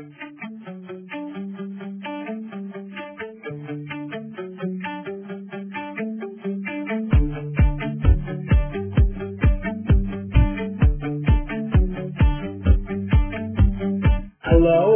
Hello 0.00 0.08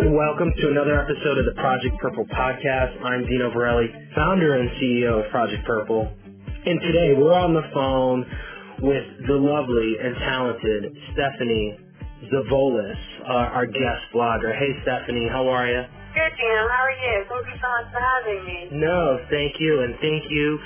and 0.00 0.16
welcome 0.16 0.50
to 0.56 0.68
another 0.70 0.98
episode 0.98 1.36
of 1.36 1.44
the 1.44 1.52
Project 1.56 1.98
Purple 2.00 2.24
podcast. 2.24 3.04
I'm 3.04 3.26
Dino 3.26 3.50
Verrelli, 3.50 3.88
founder 4.14 4.54
and 4.54 4.70
CEO 4.80 5.22
of 5.22 5.30
Project 5.30 5.66
Purple. 5.66 6.10
And 6.64 6.80
today 6.80 7.12
we're 7.14 7.34
on 7.34 7.52
the 7.52 7.68
phone 7.74 8.24
with 8.80 9.04
the 9.26 9.34
lovely 9.34 9.96
and 10.02 10.16
talented 10.16 10.96
Stephanie 11.12 11.78
Zavolis, 12.32 13.13
uh, 13.24 13.56
our 13.56 13.66
guest 13.66 14.02
blogger. 14.14 14.52
Hey 14.52 14.72
Stephanie, 14.82 15.28
how 15.30 15.48
are 15.48 15.66
you? 15.66 15.82
Good, 16.14 16.32
Dino. 16.38 16.62
How 16.70 16.84
are 16.86 16.94
you? 16.94 17.14
Thank 17.26 17.46
you 17.50 17.58
so 17.58 17.68
much 17.74 17.88
for 17.90 18.00
having 18.00 18.40
me. 18.46 18.58
No, 18.78 19.18
thank 19.30 19.58
you, 19.58 19.82
and 19.82 19.96
thank 19.98 20.22
you 20.30 20.58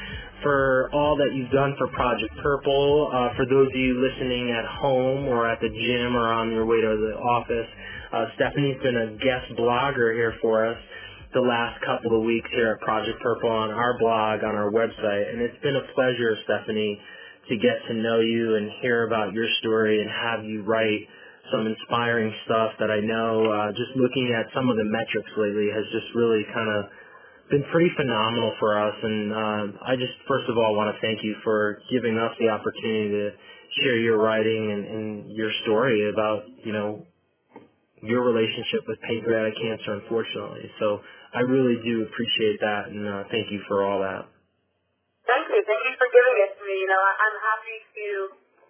for 0.42 0.90
all 0.92 1.16
that 1.16 1.34
you've 1.34 1.50
done 1.50 1.74
for 1.78 1.88
Project 1.88 2.34
Purple. 2.42 3.10
Uh, 3.10 3.34
for 3.34 3.46
those 3.46 3.68
of 3.68 3.78
you 3.78 3.96
listening 3.96 4.50
at 4.52 4.66
home 4.66 5.26
or 5.26 5.48
at 5.48 5.58
the 5.60 5.70
gym 5.70 6.16
or 6.16 6.28
on 6.28 6.52
your 6.52 6.66
way 6.66 6.80
to 6.80 6.92
the 7.00 7.14
office, 7.16 7.66
uh, 8.12 8.26
Stephanie's 8.36 8.80
been 8.82 8.96
a 8.96 9.08
guest 9.18 9.56
blogger 9.58 10.14
here 10.14 10.34
for 10.42 10.66
us 10.66 10.78
the 11.34 11.40
last 11.40 11.80
couple 11.84 12.16
of 12.16 12.24
weeks 12.24 12.48
here 12.52 12.72
at 12.72 12.80
Project 12.80 13.20
Purple 13.22 13.50
on 13.50 13.70
our 13.70 13.98
blog, 13.98 14.44
on 14.44 14.54
our 14.56 14.70
website, 14.72 15.28
and 15.30 15.42
it's 15.42 15.60
been 15.62 15.76
a 15.76 15.86
pleasure, 15.94 16.36
Stephanie, 16.44 16.98
to 17.48 17.56
get 17.56 17.76
to 17.88 17.94
know 17.94 18.20
you 18.20 18.56
and 18.56 18.70
hear 18.80 19.06
about 19.06 19.32
your 19.32 19.46
story 19.60 20.00
and 20.00 20.10
have 20.10 20.44
you 20.44 20.62
write 20.62 21.08
some 21.52 21.66
inspiring 21.66 22.32
stuff 22.44 22.72
that 22.78 22.90
I 22.90 23.00
know 23.00 23.48
uh, 23.48 23.70
just 23.72 23.92
looking 23.96 24.34
at 24.34 24.48
some 24.54 24.68
of 24.68 24.76
the 24.76 24.84
metrics 24.84 25.32
lately 25.36 25.68
has 25.72 25.84
just 25.92 26.08
really 26.14 26.44
kind 26.52 26.68
of 26.68 26.80
been 27.50 27.64
pretty 27.72 27.88
phenomenal 27.96 28.52
for 28.60 28.76
us 28.76 28.96
and 29.02 29.32
uh, 29.32 29.64
I 29.84 29.96
just 29.96 30.12
first 30.28 30.48
of 30.48 30.56
all 30.56 30.76
want 30.76 30.92
to 30.94 30.96
thank 31.00 31.24
you 31.24 31.34
for 31.42 31.80
giving 31.90 32.18
us 32.18 32.32
the 32.38 32.48
opportunity 32.48 33.08
to 33.16 33.26
share 33.82 33.96
your 33.96 34.18
writing 34.20 34.72
and, 34.72 34.82
and 34.84 35.06
your 35.32 35.50
story 35.64 36.10
about 36.12 36.44
you 36.64 36.72
know 36.72 37.04
your 38.02 38.22
relationship 38.22 38.86
with 38.86 38.98
pancreatic 39.02 39.54
cancer, 39.58 39.98
unfortunately. 39.98 40.70
So 40.78 41.00
I 41.34 41.40
really 41.42 41.82
do 41.82 42.06
appreciate 42.06 42.60
that, 42.60 42.88
and 42.90 43.02
uh, 43.06 43.24
thank 43.30 43.50
you 43.50 43.60
for 43.66 43.82
all 43.82 44.00
that. 44.00 44.26
Thank 45.26 45.44
you. 45.50 45.60
Thank 45.66 45.82
you 45.84 45.94
for 45.98 46.08
giving 46.08 46.36
it 46.46 46.50
to 46.56 46.62
me. 46.64 46.74
You 46.78 46.88
know, 46.88 47.02
I'm 47.02 47.36
happy 47.42 47.78
to, 47.84 48.06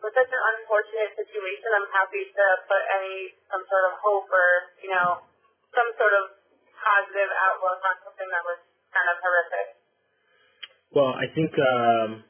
with 0.02 0.14
such 0.14 0.30
an 0.30 0.42
unfortunate 0.54 1.14
situation, 1.18 1.68
I'm 1.74 1.90
happy 1.90 2.22
to 2.26 2.44
put 2.66 2.82
any, 2.98 3.34
some 3.50 3.64
sort 3.66 3.84
of 3.90 3.92
hope 3.98 4.28
or, 4.30 4.48
you 4.82 4.90
know, 4.94 5.26
some 5.74 5.88
sort 5.98 6.14
of 6.14 6.38
positive 6.78 7.30
outlook 7.50 7.80
on 7.82 7.96
something 8.06 8.28
that 8.30 8.44
was 8.46 8.58
kind 8.94 9.08
of 9.10 9.16
horrific. 9.20 9.66
Well, 10.94 11.12
I 11.12 11.26
think 11.34 11.52
um, 11.58 12.24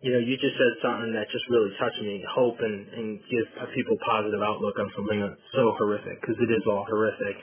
you 0.00 0.14
know, 0.14 0.22
you 0.22 0.38
just 0.38 0.54
said 0.54 0.74
something 0.78 1.10
that 1.10 1.26
just 1.34 1.42
really 1.50 1.74
touched 1.74 1.98
me. 2.06 2.22
Hope 2.30 2.54
and, 2.62 2.86
and 2.94 3.06
give 3.26 3.46
people 3.74 3.98
positive 4.06 4.38
outlook 4.38 4.78
on 4.78 4.86
something 4.94 5.18
that's 5.18 5.42
so 5.50 5.74
horrific 5.74 6.22
because 6.22 6.38
it 6.38 6.50
is 6.54 6.62
all 6.70 6.86
horrific. 6.86 7.34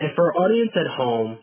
And 0.00 0.16
for 0.16 0.32
our 0.32 0.48
audience 0.48 0.72
at 0.72 0.88
home, 0.88 1.36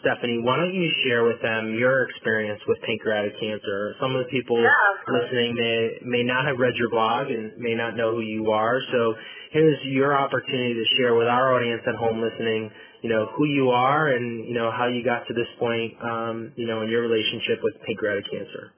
Stephanie, 0.00 0.38
why 0.42 0.56
don't 0.56 0.74
you 0.74 0.88
share 1.04 1.24
with 1.24 1.40
them 1.42 1.74
your 1.74 2.08
experience 2.08 2.60
with 2.68 2.80
pancreatic 2.82 3.38
cancer? 3.40 3.96
Some 4.00 4.14
of 4.14 4.24
the 4.24 4.30
people 4.30 4.58
Yeah. 4.58 4.70
listening 5.08 5.54
may 5.54 5.98
may 6.02 6.22
not 6.22 6.46
have 6.46 6.58
read 6.58 6.74
your 6.76 6.90
blog 6.90 7.30
and 7.30 7.56
may 7.58 7.74
not 7.74 7.96
know 7.96 8.12
who 8.12 8.20
you 8.20 8.52
are. 8.52 8.80
So 8.92 9.16
here's 9.50 9.82
your 9.84 10.14
opportunity 10.14 10.74
to 10.74 10.84
share 10.96 11.14
with 11.14 11.28
our 11.28 11.54
audience 11.54 11.82
at 11.86 11.94
home 11.94 12.20
listening, 12.20 12.70
you 13.02 13.10
know, 13.10 13.26
who 13.26 13.46
you 13.46 13.70
are 13.70 14.08
and 14.08 14.44
you 14.46 14.54
know 14.54 14.70
how 14.70 14.86
you 14.86 15.02
got 15.02 15.26
to 15.28 15.34
this 15.34 15.48
point, 15.58 15.96
um, 16.02 16.52
you 16.56 16.66
know, 16.66 16.82
in 16.82 16.88
your 16.88 17.02
relationship 17.02 17.62
with 17.62 17.80
pancreatic 17.82 18.30
cancer. 18.30 18.72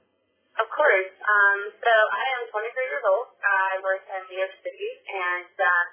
Of 0.58 0.68
course. 0.70 1.10
Um, 1.22 1.58
so 1.70 1.90
I 1.90 2.24
am 2.40 2.50
23 2.50 2.84
years 2.90 3.04
old. 3.06 3.26
I 3.42 3.78
work 3.82 4.02
in 4.10 4.20
New 4.26 4.38
York 4.42 4.54
City, 4.58 4.90
and 5.06 5.54
uh, 5.54 5.84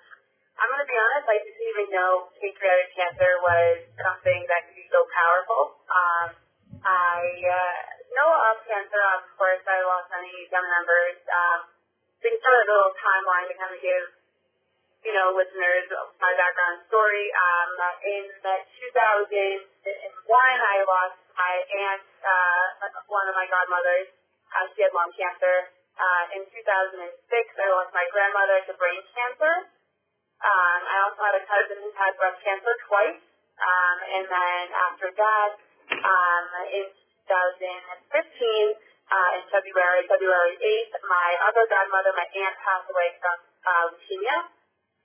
I'm 0.58 0.70
going 0.72 0.82
to 0.82 0.90
be 0.90 0.98
honest, 0.98 1.28
I 1.30 1.38
didn't 1.38 1.66
even 1.70 1.88
know 1.94 2.34
pancreatic 2.40 2.90
cancer 2.96 3.32
was 3.46 3.86
something 4.00 4.42
that 4.50 4.64
so 4.96 5.04
powerful. 5.12 5.76
Um, 5.92 6.28
I 6.80 7.20
uh, 7.20 7.80
know 8.16 8.32
of 8.32 8.64
cancer, 8.64 9.04
of 9.20 9.28
course. 9.36 9.60
I 9.68 9.84
lost 9.84 10.08
many 10.08 10.32
family 10.48 10.72
members. 10.72 11.20
Um, 11.28 11.68
think 12.24 12.40
sort 12.40 12.64
of 12.64 12.64
a 12.64 12.72
little 12.72 12.96
timeline 12.96 13.52
to 13.52 13.56
kind 13.60 13.76
of 13.76 13.82
give, 13.84 14.06
you 15.04 15.12
know, 15.12 15.36
listeners 15.36 15.92
my 16.24 16.32
background 16.40 16.88
story. 16.88 17.28
Um, 17.28 17.76
in 18.08 18.24
the 18.40 18.56
2001, 18.96 20.32
I 20.64 20.78
lost 20.88 21.20
my 21.36 21.54
aunt, 21.60 22.04
uh, 22.24 22.88
one 23.12 23.28
of 23.28 23.36
my 23.36 23.52
godmothers. 23.52 24.16
Uh, 24.48 24.64
she 24.80 24.88
had 24.88 24.96
lung 24.96 25.12
cancer. 25.12 25.76
Uh, 26.00 26.40
in 26.40 26.48
2006, 26.48 27.04
I 27.04 27.68
lost 27.68 27.92
my 27.92 28.08
grandmother 28.16 28.64
to 28.72 28.72
brain 28.80 29.04
cancer. 29.12 29.76
Um, 30.40 30.80
I 30.88 30.96
also 31.04 31.20
had 31.20 31.36
a 31.36 31.44
cousin 31.44 31.84
who 31.84 31.92
had 32.00 32.16
breast 32.16 32.40
cancer 32.48 32.72
twice. 32.88 33.35
Um, 33.56 33.98
and 34.20 34.26
then 34.28 34.64
after 34.92 35.08
that, 35.16 35.50
um, 35.96 36.46
in 36.76 36.86
2015, 37.26 38.76
uh, 39.06 39.38
in 39.38 39.44
February, 39.54 40.02
February 40.10 40.56
8th, 40.58 40.94
my 41.06 41.30
other 41.48 41.66
godmother, 41.70 42.12
my 42.18 42.26
aunt, 42.26 42.56
passed 42.62 42.90
away 42.90 43.10
from 43.22 43.38
uh, 43.64 43.86
leukemia. 43.94 44.38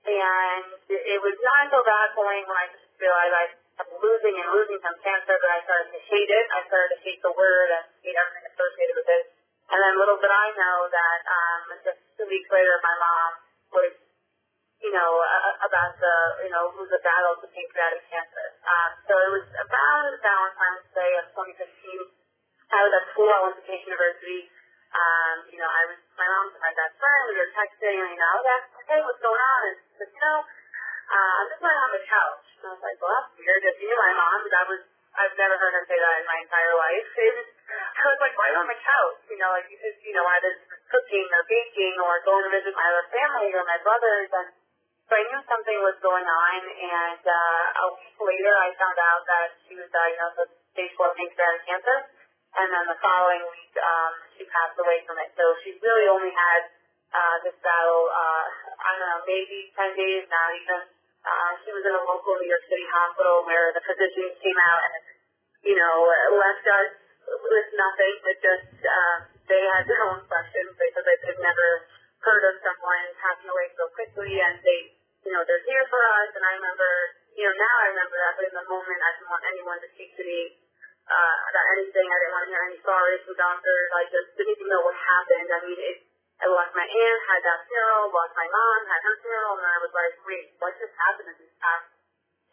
And 0.01 0.65
it 0.89 1.21
was 1.21 1.37
not 1.45 1.69
until 1.69 1.85
that 1.85 2.09
point 2.17 2.49
when 2.49 2.57
I 2.57 2.67
just 2.73 2.89
realized 2.97 3.35
I 3.37 3.45
was 3.85 4.01
losing 4.01 4.35
and 4.41 4.49
losing 4.53 4.81
from 4.81 4.97
cancer 5.05 5.37
that 5.37 5.53
I 5.53 5.61
started 5.69 5.93
to 5.93 6.01
hate 6.09 6.31
it. 6.33 6.47
I 6.57 6.61
started 6.69 6.97
to 6.97 7.01
hate 7.05 7.21
the 7.21 7.33
word 7.37 7.69
and 7.69 7.85
hate 8.01 8.17
everything 8.17 8.49
associated 8.49 8.97
with 8.97 9.09
it. 9.09 9.25
And 9.71 9.79
then 9.79 9.95
little 10.01 10.19
did 10.19 10.33
I 10.33 10.49
know 10.57 10.79
that 10.89 11.21
um, 11.29 11.63
just 11.85 12.01
two 12.17 12.27
weeks 12.27 12.49
later, 12.49 12.81
my 12.81 12.97
mom 12.97 13.31
was, 13.77 13.93
you 14.81 14.93
know, 14.97 15.11
uh, 15.21 15.69
about 15.69 15.93
to, 16.01 16.13
you 16.45 16.51
know, 16.53 16.73
lose 16.77 16.89
a 16.89 17.01
battle 17.05 17.37
to 17.41 17.47
pancreatic 17.53 18.03
cancer. 18.09 18.47
Um, 18.65 18.91
so 19.05 19.13
it 19.13 19.31
was 19.37 19.47
about 19.61 20.09
Valentine's 20.25 20.89
Day 20.97 21.13
of 21.21 21.25
2015. 21.37 22.09
I 22.73 22.81
was 22.87 22.93
at 22.97 23.05
school. 23.13 23.29
I 23.29 23.41
went 23.45 23.57
to 23.61 23.65
Pace 23.69 23.85
University. 23.85 24.49
Um, 24.91 25.37
you 25.53 25.59
know, 25.61 25.71
I 25.71 25.83
was 25.87 26.01
my 26.19 26.27
mom 26.27 26.51
was 26.51 26.59
my 26.59 26.75
best 26.75 26.99
friend. 26.99 27.23
We 27.31 27.39
were 27.39 27.53
texting, 27.55 27.97
and 28.01 28.11
you 28.11 28.19
know, 28.19 28.29
I 28.31 28.37
was 28.41 28.49
asking, 28.59 28.85
hey, 28.91 29.01
what's 29.07 29.23
going 29.23 29.39
on? 29.39 29.61
And 29.71 29.77
she 29.79 29.93
said, 30.01 30.11
you 30.11 30.23
know, 30.23 30.39
uh, 30.43 31.33
I'm 31.39 31.47
just 31.51 31.63
lying 31.63 31.83
on 31.85 31.93
the 31.95 32.05
couch. 32.11 32.47
And 32.59 32.65
I 32.67 32.71
was 32.75 32.83
like, 32.83 32.99
well, 32.99 33.13
that's 33.15 33.31
weird. 33.39 33.63
If 33.71 33.77
you 33.79 33.87
knew 33.87 34.01
my 34.01 34.15
mom, 34.19 34.39
that 34.51 34.67
was 34.67 34.83
I've 35.11 35.35
never 35.35 35.59
heard 35.59 35.75
her 35.75 35.85
say 35.91 35.99
that 35.99 36.15
in 36.23 36.27
my 36.27 36.39
entire 36.39 36.75
life. 36.79 37.07
It 37.21 37.35
was, 37.37 37.49
I 37.71 38.03
was 38.09 38.19
like 38.19 38.35
right 38.35 38.57
on 38.57 38.67
the 38.67 38.79
couch, 38.81 39.21
you 39.31 39.39
know, 39.39 39.51
like 39.55 39.69
because 39.69 39.95
you 40.03 40.15
know 40.15 40.27
either 40.27 40.53
cooking 40.91 41.27
or 41.31 41.43
baking 41.47 41.95
or 42.03 42.19
going 42.27 42.43
to 42.49 42.51
visit 42.51 42.75
my 42.75 42.87
other 42.89 43.07
family 43.13 43.51
or 43.55 43.63
my 43.63 43.79
brothers, 43.85 44.31
and 44.33 44.49
so 45.11 45.19
I 45.19 45.27
knew 45.27 45.43
something 45.43 45.79
was 45.83 45.99
going 45.99 46.23
on. 46.23 46.61
And 46.71 47.23
uh, 47.27 47.83
a 47.83 47.87
week 47.99 48.15
later, 48.15 48.55
I 48.55 48.71
found 48.79 48.95
out 48.95 49.27
that 49.27 49.49
she 49.67 49.75
was 49.75 49.91
diagnosed 49.91 50.39
with 50.39 50.51
stage 50.71 50.95
four 50.95 51.11
pancreatic 51.19 51.67
cancer, 51.67 51.99
and 52.55 52.71
then 52.71 52.85
the 52.87 52.99
following 53.03 53.43
week, 53.51 53.75
um, 53.75 54.13
she 54.39 54.47
passed 54.47 54.79
away 54.79 55.03
from 55.11 55.19
it. 55.19 55.35
So 55.35 55.43
she 55.67 55.75
really 55.83 56.07
only 56.07 56.31
had 56.31 56.63
uh, 57.11 57.37
this 57.43 57.59
battle. 57.59 58.07
Uh, 58.07 58.47
I 58.79 58.89
don't 58.95 59.03
know, 59.03 59.23
maybe 59.27 59.75
ten 59.75 59.91
days, 59.99 60.31
not 60.31 60.51
even. 60.55 60.81
Uh, 61.21 61.53
she 61.67 61.75
was 61.75 61.83
in 61.85 61.93
a 61.93 62.05
local 62.07 62.39
New 62.39 62.49
York 62.49 62.65
City 62.71 62.87
hospital 62.89 63.45
where 63.45 63.75
the 63.77 63.83
physicians 63.85 64.41
came 64.41 64.57
out 64.57 64.81
and, 64.89 65.03
you 65.61 65.77
know, 65.77 66.09
left 66.39 66.65
us 66.65 66.91
with 67.29 67.69
nothing. 67.77 68.15
It 68.25 68.39
just, 68.41 68.73
uh, 68.81 69.17
they 69.45 69.61
had 69.75 69.85
their 69.85 70.01
own 70.09 70.25
questions. 70.25 70.73
That 70.81 71.05
they've 71.05 71.45
never 71.45 71.69
heard 72.25 72.43
of 72.49 72.57
someone 72.65 73.05
passing 73.21 73.53
away 73.53 73.69
so 73.77 73.85
quickly 73.93 74.33
and 74.41 74.65
they, 74.65 74.81
you 75.27 75.33
know, 75.33 75.43
they're 75.45 75.67
here 75.69 75.87
for 75.91 76.01
us. 76.01 76.31
And 76.35 76.45
I 76.45 76.53
remember, 76.57 76.91
you 77.37 77.45
know, 77.45 77.55
now 77.57 77.75
I 77.81 77.87
remember 77.93 78.17
that, 78.21 78.33
but 78.37 78.45
in 78.49 78.57
the 78.57 78.67
moment 78.69 78.99
I 79.01 79.11
didn't 79.17 79.31
want 79.31 79.45
anyone 79.49 79.79
to 79.81 79.89
speak 79.93 80.17
to 80.17 80.25
me, 80.25 80.61
uh, 81.11 81.37
about 81.51 81.67
anything. 81.75 82.07
I 82.07 82.17
didn't 82.23 82.35
want 82.35 82.45
to 82.47 82.51
hear 82.55 82.65
any 82.71 82.79
stories 82.79 83.21
from 83.27 83.35
doctors. 83.35 83.89
I 83.99 84.03
just 84.07 84.29
didn't 84.39 84.55
even 84.55 84.69
know 84.71 84.83
what 84.87 84.95
happened. 84.95 85.49
I 85.51 85.61
mean, 85.67 85.81
it, 85.81 85.99
I 86.41 86.47
lost 86.49 86.73
my 86.73 86.87
aunt, 86.87 87.21
had 87.29 87.43
that 87.45 87.61
funeral, 87.67 88.15
lost 88.15 88.33
my 88.39 88.49
mom, 88.49 88.81
had 88.89 89.03
her 89.05 89.17
funeral, 89.21 89.55
and 89.61 89.67
I 89.67 89.79
was 89.83 89.93
like, 89.93 90.15
wait, 90.25 90.47
what 90.63 90.73
just 90.79 90.95
happened 90.97 91.29
in 91.35 91.37
these 91.37 91.57
past 91.61 91.85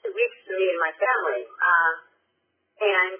two 0.03 0.11
weeks 0.11 0.37
to 0.49 0.51
me 0.57 0.65
and 0.75 0.81
my 0.81 0.93
family? 0.97 1.41
Um, 1.47 1.93
and 2.81 3.13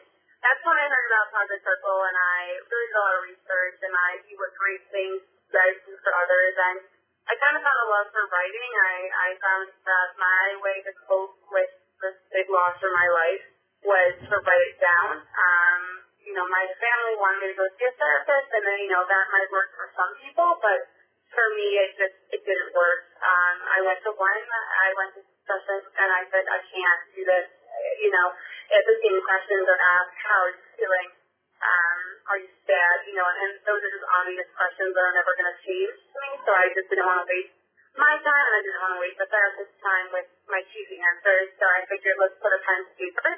that's 0.44 0.62
when 0.66 0.76
I 0.76 0.86
heard 0.90 1.08
about 1.08 1.32
Project 1.32 1.62
Purple, 1.64 2.00
and 2.04 2.18
I 2.18 2.40
really 2.68 2.88
did 2.92 2.98
a 2.98 3.00
lot 3.00 3.16
of 3.16 3.24
research, 3.32 3.78
and 3.86 3.94
I 3.96 4.10
see 4.28 4.36
what 4.36 4.52
great 4.60 4.84
things 4.92 5.22
you 5.24 5.52
guys 5.54 5.76
do 5.88 5.94
for 6.04 6.12
others, 6.18 6.54
and 6.58 6.78
I 7.28 7.36
kind 7.36 7.60
of 7.60 7.62
found 7.64 7.80
a 7.84 7.88
love 7.92 8.08
for 8.16 8.24
writing. 8.32 8.72
I, 8.72 8.96
I 9.12 9.30
found 9.44 9.68
that 9.84 10.08
my 10.16 10.46
way 10.64 10.80
to 10.88 10.92
cope 11.12 11.36
with 11.52 11.72
this 12.00 12.16
big 12.32 12.48
loss 12.48 12.80
in 12.80 12.92
my 12.96 13.10
life 13.12 13.44
was 13.84 14.14
to 14.32 14.36
write 14.40 14.66
it 14.72 14.80
down. 14.80 15.20
Um, 15.28 15.82
you 16.24 16.32
know, 16.36 16.48
my 16.48 16.66
family 16.80 17.16
wanted 17.20 17.40
me 17.44 17.48
to 17.52 17.58
go 17.60 17.68
see 17.76 17.88
a 17.88 17.94
therapist, 18.00 18.48
and 18.52 18.64
then, 18.64 18.80
you 18.84 18.92
know, 18.96 19.04
that 19.04 19.26
might 19.32 19.50
work 19.52 19.72
for 19.76 19.88
some 19.96 20.12
people, 20.24 20.60
but 20.64 20.80
for 21.36 21.46
me, 21.56 21.68
it 21.84 21.92
just, 22.00 22.18
it 22.32 22.42
didn't 22.48 22.72
work. 22.72 23.12
Um, 23.20 23.56
I 23.76 23.80
went 23.84 24.00
to 24.08 24.12
one, 24.16 24.44
I 24.48 24.88
went 24.96 25.12
to 25.20 25.22
session, 25.24 25.84
and 25.84 26.10
I 26.12 26.24
said, 26.32 26.44
I 26.48 26.60
can't 26.64 27.02
do 27.12 27.22
this. 27.28 27.48
You 28.04 28.12
know, 28.12 28.28
if 28.72 28.84
the 28.88 28.98
same 29.04 29.20
questions 29.24 29.64
are 29.68 29.82
asked, 30.00 30.16
how 30.24 30.40
are 30.48 30.52
you 30.56 30.64
feeling? 30.80 31.10
Um, 31.60 32.00
are 32.28 32.40
you 32.40 32.52
sad? 32.68 32.98
You 33.08 33.16
know, 33.16 33.28
and 33.28 33.52
those 33.64 33.82
are 33.82 33.94
just 33.94 34.08
obvious 34.08 34.48
questions 34.56 34.92
that 34.92 35.04
are 35.04 35.16
never 35.16 35.32
going 35.36 35.52
to 35.52 35.60
change 35.64 35.98
to 36.12 36.18
me, 36.20 36.32
so 36.44 36.52
I 36.52 36.68
just 36.76 36.88
didn't 36.92 37.08
want 37.08 37.24
to 37.24 37.28
waste 37.28 37.56
my 37.98 38.14
time, 38.22 38.46
and 38.46 38.56
I 38.56 38.62
didn't 38.62 38.82
want 38.84 38.94
to 38.94 39.02
waste 39.02 39.20
the 39.20 39.30
therapist's 39.32 39.80
time 39.82 40.08
with 40.14 40.28
my 40.46 40.62
cheesy 40.70 41.02
answers, 41.02 41.50
so 41.58 41.66
I 41.66 41.82
figured 41.90 42.16
let's 42.22 42.38
put 42.38 42.54
a 42.54 42.62
pen 42.62 42.80
to 42.86 42.94
paper. 42.94 43.32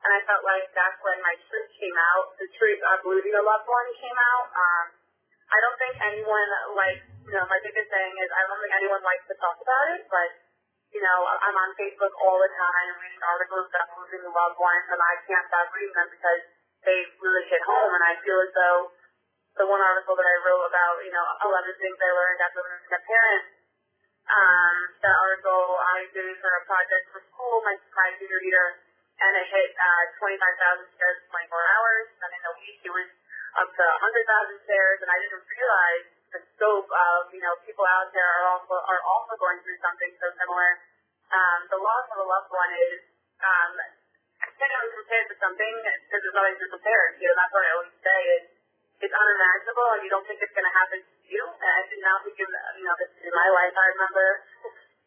And 0.00 0.10
I 0.16 0.20
felt 0.24 0.42
like 0.48 0.64
that's 0.72 0.96
when 1.04 1.20
my 1.20 1.36
truth 1.46 1.70
came 1.76 1.94
out. 1.94 2.32
The 2.40 2.48
truth 2.56 2.80
of 2.80 3.04
losing 3.04 3.36
a 3.36 3.44
loved 3.44 3.68
one 3.68 3.88
came 4.00 4.16
out. 4.16 4.48
Um, 4.48 4.84
I 5.52 5.58
don't 5.60 5.76
think 5.76 5.94
anyone 6.00 6.48
likes, 6.72 7.04
you 7.28 7.36
know, 7.36 7.44
my 7.44 7.60
biggest 7.60 7.92
thing 7.92 8.12
is 8.16 8.28
I 8.32 8.42
don't 8.48 8.60
think 8.64 8.74
anyone 8.80 9.04
likes 9.04 9.28
to 9.28 9.36
talk 9.36 9.60
about 9.60 9.86
it, 9.92 10.08
but, 10.08 10.30
you 10.96 11.04
know, 11.04 11.18
I'm 11.28 11.52
on 11.52 11.70
Facebook 11.76 12.16
all 12.24 12.40
the 12.40 12.48
time 12.48 12.96
reading 12.96 13.20
articles 13.20 13.68
about 13.68 13.92
losing 14.00 14.24
loved 14.24 14.56
ones, 14.56 14.86
and 14.88 15.00
I 15.04 15.14
can't 15.28 15.46
stop 15.52 15.68
reading 15.76 15.92
them 15.92 16.08
because 16.08 16.42
they 16.84 16.98
really 17.20 17.44
hit 17.48 17.62
home, 17.64 17.92
and 17.92 18.04
I 18.04 18.16
feel 18.24 18.38
as 18.40 18.52
though 18.56 18.80
the 19.60 19.66
one 19.68 19.82
article 19.82 20.16
that 20.16 20.24
I 20.24 20.36
wrote 20.46 20.64
about, 20.70 21.04
you 21.04 21.12
know, 21.12 21.26
11 21.44 21.76
things 21.76 21.98
I 22.00 22.10
learned 22.14 22.40
after 22.40 22.60
losing 22.64 22.94
a 22.96 23.02
parent, 23.04 23.44
um, 24.30 24.76
that 25.02 25.16
article 25.16 25.62
I 25.76 26.06
did 26.14 26.38
for 26.38 26.52
a 26.54 26.62
project 26.64 27.04
for 27.10 27.20
school, 27.34 27.60
my, 27.66 27.74
my 27.98 28.08
junior 28.16 28.40
year, 28.46 28.66
and 29.20 29.32
it 29.36 29.46
hit 29.52 29.70
uh, 29.76 30.04
25,000 30.22 30.96
shares 30.96 31.16
in 31.20 31.26
24 31.28 31.74
hours, 31.76 32.06
and 32.24 32.30
in 32.32 32.42
a 32.46 32.54
week 32.62 32.78
it 32.86 32.92
was 32.94 33.10
up 33.58 33.68
to 33.68 33.84
100,000 33.84 34.70
shares, 34.70 34.98
and 35.02 35.10
I 35.10 35.18
didn't 35.18 35.44
realize 35.44 36.06
the 36.30 36.40
scope 36.54 36.86
of, 36.86 37.18
you 37.34 37.42
know, 37.42 37.58
people 37.66 37.82
out 37.84 38.08
there 38.14 38.24
are 38.24 38.46
also, 38.54 38.78
are 38.78 39.02
also 39.02 39.34
going 39.34 39.58
through 39.66 39.76
something 39.82 40.14
so 40.22 40.30
similar. 40.38 40.78
Um, 41.34 41.66
the 41.68 41.80
loss 41.82 42.06
of 42.14 42.22
a 42.22 42.26
loved 42.26 42.50
one 42.54 42.70
is, 42.70 43.02
um, 43.42 43.72
kind 44.40 44.72
of 44.72 44.82
compared 44.96 45.26
to 45.28 45.36
something, 45.36 45.74
because 45.84 46.20
there's 46.24 46.36
nothing 46.36 46.56
to 46.56 46.66
compare 46.72 47.02
it 47.08 47.12
to, 47.20 47.26
that's 47.36 47.52
what 47.52 47.64
I 47.64 47.70
always 47.76 47.96
say 48.00 48.20
is, 48.40 48.44
it's 49.00 49.16
unimaginable, 49.16 49.88
and 49.96 50.00
you 50.04 50.10
don't 50.12 50.26
think 50.28 50.44
it's 50.44 50.52
going 50.52 50.68
to 50.68 50.76
happen 50.76 51.00
to 51.00 51.24
you, 51.24 51.40
and 51.40 51.70
I 51.72 51.82
did 51.88 52.00
not 52.04 52.20
think, 52.20 52.36
you 52.36 52.84
know, 52.84 52.96
this 53.00 53.12
in 53.24 53.32
my 53.32 53.48
life, 53.48 53.72
I 53.72 53.86
remember. 53.96 54.26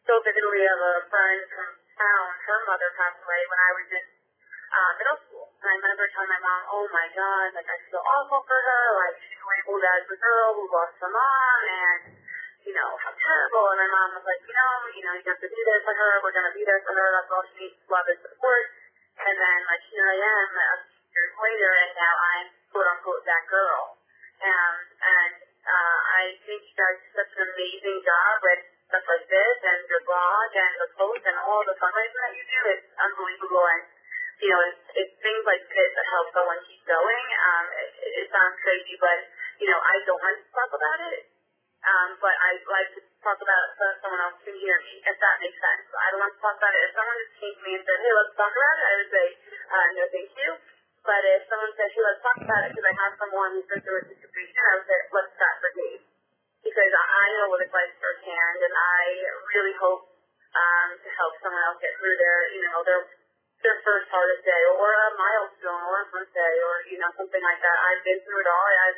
So 0.02 0.18
vividly 0.18 0.66
of 0.66 0.78
a 0.82 0.94
friend 1.06 1.40
from 1.46 1.68
town, 1.94 2.26
her 2.42 2.58
mother 2.66 2.90
passed 2.98 3.22
away 3.22 3.40
when 3.46 3.60
I 3.62 3.70
was 3.70 3.88
in 3.94 4.04
uh, 4.74 4.92
middle 4.98 5.18
school. 5.22 5.46
And 5.62 5.68
I 5.70 5.74
remember 5.78 6.04
telling 6.10 6.28
my 6.28 6.42
mom, 6.42 6.62
oh 6.74 6.86
my 6.90 7.06
god, 7.14 7.48
like 7.54 7.70
I 7.70 7.76
feel 7.88 8.02
awful 8.02 8.42
for 8.44 8.58
her, 8.58 8.84
like 9.00 9.16
she's 9.22 9.40
labeled 9.40 9.80
as 9.80 10.02
the 10.10 10.18
girl. 10.18 10.58
Who 10.58 10.68
lost 10.68 10.98
her 11.00 11.08
mom, 11.08 11.60
and 11.64 12.00
you 12.68 12.74
know, 12.76 12.90
how 13.00 13.14
terrible. 13.14 13.64
And 13.72 13.80
my 13.80 13.90
mom 13.94 14.08
was 14.18 14.26
like, 14.28 14.42
you 14.44 14.52
know, 14.52 14.72
you 14.92 15.02
know, 15.08 15.14
you 15.16 15.24
have 15.24 15.40
to 15.40 15.48
be 15.48 15.60
there 15.70 15.82
for 15.86 15.94
her, 15.96 16.12
we're 16.20 16.36
going 16.36 16.50
to 16.50 16.56
be 16.58 16.64
there 16.68 16.82
for 16.84 16.92
her, 16.92 17.06
that's 17.14 17.30
all 17.32 17.44
she 17.48 17.64
needs, 17.64 17.78
love 17.88 18.04
and 18.10 18.20
support. 18.20 18.64
And 19.14 19.34
then, 19.38 19.58
like, 19.70 19.84
here 19.88 20.08
I 20.10 20.18
am 20.18 20.48
a 20.54 20.68
few 20.82 21.14
years 21.14 21.34
later, 21.38 21.70
and 21.70 21.92
now 21.94 22.14
I'm, 22.14 22.46
quote 22.74 22.88
unquote, 22.90 23.22
that 23.24 23.44
girl. 23.46 23.94
Um, 24.42 24.76
and 24.98 25.34
uh, 25.64 25.98
I 26.18 26.22
think 26.44 26.60
you 26.66 26.74
guys 26.74 26.98
do 26.98 27.08
such 27.14 27.32
an 27.38 27.46
amazing 27.46 27.98
job 28.04 28.34
with 28.42 28.62
stuff 28.90 29.06
like 29.06 29.26
this, 29.30 29.56
and 29.64 29.80
your 29.88 30.02
blog, 30.04 30.48
and 30.52 30.72
the 30.82 30.90
post, 30.98 31.24
and 31.24 31.38
all 31.40 31.62
the 31.64 31.76
fundraising 31.78 32.22
that 32.26 32.34
you 32.34 32.44
do. 32.44 32.60
It's 32.74 32.88
unbelievable, 32.98 33.64
and 33.64 33.82
you 34.42 34.50
know, 34.50 34.60
it's, 34.66 34.84
it's 34.98 35.14
things 35.22 35.44
like 35.46 35.62
this 35.62 35.90
that 35.94 36.06
help 36.10 36.28
someone 36.34 36.60
keep 36.66 36.82
going. 36.84 37.26
Um, 37.38 37.64
it, 37.70 37.90
it 38.18 38.26
sounds 38.34 38.58
crazy, 38.60 38.98
but, 38.98 39.18
you 39.62 39.70
know, 39.70 39.78
I 39.78 39.94
don't 40.04 40.20
like 40.20 40.42
to 40.42 40.50
talk 40.50 40.70
about 40.74 41.00
it. 41.14 41.33
Um, 41.84 42.16
but 42.16 42.32
I 42.32 42.50
like 42.64 42.90
to 42.96 43.00
talk 43.20 43.36
about 43.36 43.60
it 43.68 43.70
so 43.76 43.84
someone 44.00 44.22
else 44.24 44.40
can 44.40 44.56
hear 44.56 44.76
me, 44.80 45.04
if 45.04 45.16
that 45.20 45.36
makes 45.44 45.58
sense. 45.60 45.84
I 45.92 46.06
don't 46.12 46.20
want 46.24 46.32
to 46.32 46.40
talk 46.40 46.56
about 46.56 46.72
it. 46.72 46.80
If 46.88 46.92
someone 46.96 47.16
just 47.20 47.34
came 47.36 47.54
to 47.54 47.62
me 47.64 47.72
and 47.76 47.84
said, 47.84 47.98
hey, 48.00 48.12
let's 48.16 48.34
talk 48.40 48.52
about 48.56 48.76
it, 48.80 48.84
I 48.88 48.94
would 48.96 49.12
say, 49.12 49.26
uh, 49.68 49.86
no, 49.92 50.02
thank 50.08 50.30
you. 50.32 50.50
But 51.04 51.22
if 51.28 51.40
someone 51.52 51.72
said, 51.76 51.88
hey, 51.92 52.02
let's 52.08 52.22
talk 52.24 52.38
about 52.40 52.60
it 52.64 52.68
because 52.72 52.88
I 52.88 52.94
have 53.04 53.12
someone 53.20 53.48
who's 53.52 53.68
been 53.68 53.82
through 53.84 54.00
a 54.00 54.04
situation, 54.08 54.56
I 54.64 54.72
would 54.80 54.88
say, 54.88 54.98
let's 55.12 55.32
chat 55.36 55.54
for 55.60 55.70
me. 55.76 55.90
Because 56.64 56.92
I 56.96 57.24
know 57.36 57.46
what 57.52 57.60
it's 57.60 57.76
like 57.76 57.92
firsthand, 58.00 58.58
and 58.64 58.72
I 58.72 59.02
really 59.52 59.76
hope 59.76 60.08
um, 60.56 60.88
to 60.96 61.08
help 61.12 61.36
someone 61.44 61.60
else 61.68 61.76
get 61.84 61.92
through 62.00 62.16
their, 62.16 62.38
you 62.56 62.64
know, 62.72 62.80
their 62.88 63.04
their 63.60 63.80
first 63.84 64.08
hardest 64.12 64.44
day 64.44 64.62
or 64.76 64.88
a 64.92 65.08
milestone 65.16 65.82
or 65.88 66.04
a 66.04 66.06
birthday 66.12 66.54
or, 66.68 66.74
you 66.88 67.00
know, 67.00 67.08
something 67.16 67.40
like 67.40 67.60
that. 67.64 67.76
I've 67.80 68.04
been 68.04 68.20
through 68.24 68.40
it 68.44 68.48
all 68.48 68.68
as, 68.88 68.96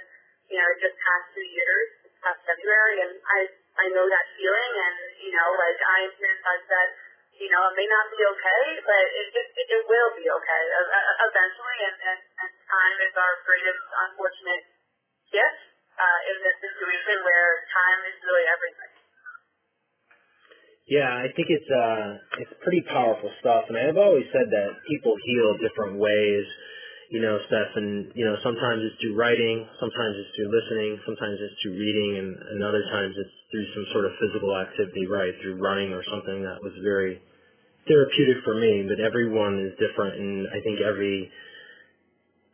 you 0.50 0.58
know, 0.58 0.70
just 0.82 0.94
past 0.98 1.26
two 1.34 1.46
years, 1.46 2.05
past 2.26 2.42
February, 2.42 3.06
and 3.06 3.14
I 3.22 3.38
I 3.76 3.86
know 3.94 4.08
that 4.08 4.26
feeling, 4.34 4.72
and, 4.72 4.96
you 5.20 5.30
know, 5.36 5.52
like 5.54 5.78
I 5.78 6.08
have 6.08 6.64
said, 6.66 6.88
you 7.36 7.52
know, 7.52 7.62
it 7.68 7.74
may 7.76 7.84
not 7.86 8.08
be 8.08 8.20
okay, 8.24 8.62
but 8.82 9.04
it 9.14 9.26
it, 9.30 9.48
it 9.70 9.82
will 9.86 10.12
be 10.18 10.26
okay 10.26 10.62
eventually, 11.22 11.78
and, 11.86 11.96
and, 12.02 12.20
and 12.42 12.50
time 12.66 12.96
is 13.04 13.14
our 13.14 13.34
greatest 13.46 13.84
unfortunate 14.10 14.64
gift 15.30 15.60
uh, 16.00 16.20
in 16.32 16.36
this 16.42 16.56
situation 16.66 17.22
where 17.22 17.62
time 17.70 18.00
is 18.10 18.16
really 18.26 18.46
everything. 18.50 18.92
Yeah, 20.86 21.10
I 21.10 21.26
think 21.34 21.50
it's 21.50 21.66
uh 21.66 22.06
it's 22.38 22.54
pretty 22.62 22.82
powerful 22.86 23.26
stuff, 23.42 23.66
and 23.68 23.74
I've 23.74 23.98
always 23.98 24.26
said 24.30 24.46
that 24.46 24.70
people 24.86 25.18
heal 25.18 25.58
different 25.58 25.98
ways. 25.98 26.46
You 27.06 27.22
know, 27.22 27.38
Steph, 27.46 27.72
and 27.78 28.10
you 28.18 28.26
know 28.26 28.34
sometimes 28.42 28.82
it's 28.82 28.98
through 28.98 29.14
writing, 29.14 29.62
sometimes 29.78 30.14
it's 30.18 30.32
through 30.34 30.50
listening, 30.50 30.98
sometimes 31.06 31.38
it's 31.38 31.54
through 31.62 31.78
reading, 31.78 32.18
and, 32.18 32.34
and 32.34 32.58
other 32.66 32.82
times 32.90 33.14
it's 33.14 33.36
through 33.54 33.66
some 33.78 33.86
sort 33.94 34.04
of 34.10 34.12
physical 34.18 34.50
activity, 34.58 35.06
right? 35.06 35.30
Through 35.38 35.62
running 35.62 35.94
or 35.94 36.02
something 36.10 36.42
that 36.42 36.58
was 36.66 36.74
very 36.82 37.22
therapeutic 37.86 38.42
for 38.42 38.58
me. 38.58 38.90
But 38.90 38.98
everyone 38.98 39.70
is 39.70 39.78
different, 39.78 40.18
and 40.18 40.50
I 40.50 40.58
think 40.66 40.82
every 40.82 41.30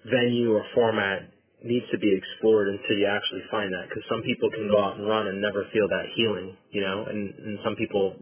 venue 0.04 0.52
or 0.52 0.64
format 0.74 1.32
needs 1.64 1.86
to 1.92 1.98
be 1.98 2.12
explored 2.12 2.68
until 2.68 2.98
you 2.98 3.06
actually 3.06 3.42
find 3.50 3.72
that. 3.72 3.88
Because 3.88 4.02
some 4.10 4.22
people 4.22 4.50
can 4.50 4.68
go 4.68 4.82
out 4.82 4.98
and 4.98 5.08
run 5.08 5.28
and 5.28 5.40
never 5.40 5.64
feel 5.72 5.88
that 5.88 6.12
healing, 6.14 6.56
you 6.70 6.82
know, 6.82 7.06
and, 7.08 7.32
and 7.38 7.58
some 7.64 7.76
people 7.76 8.16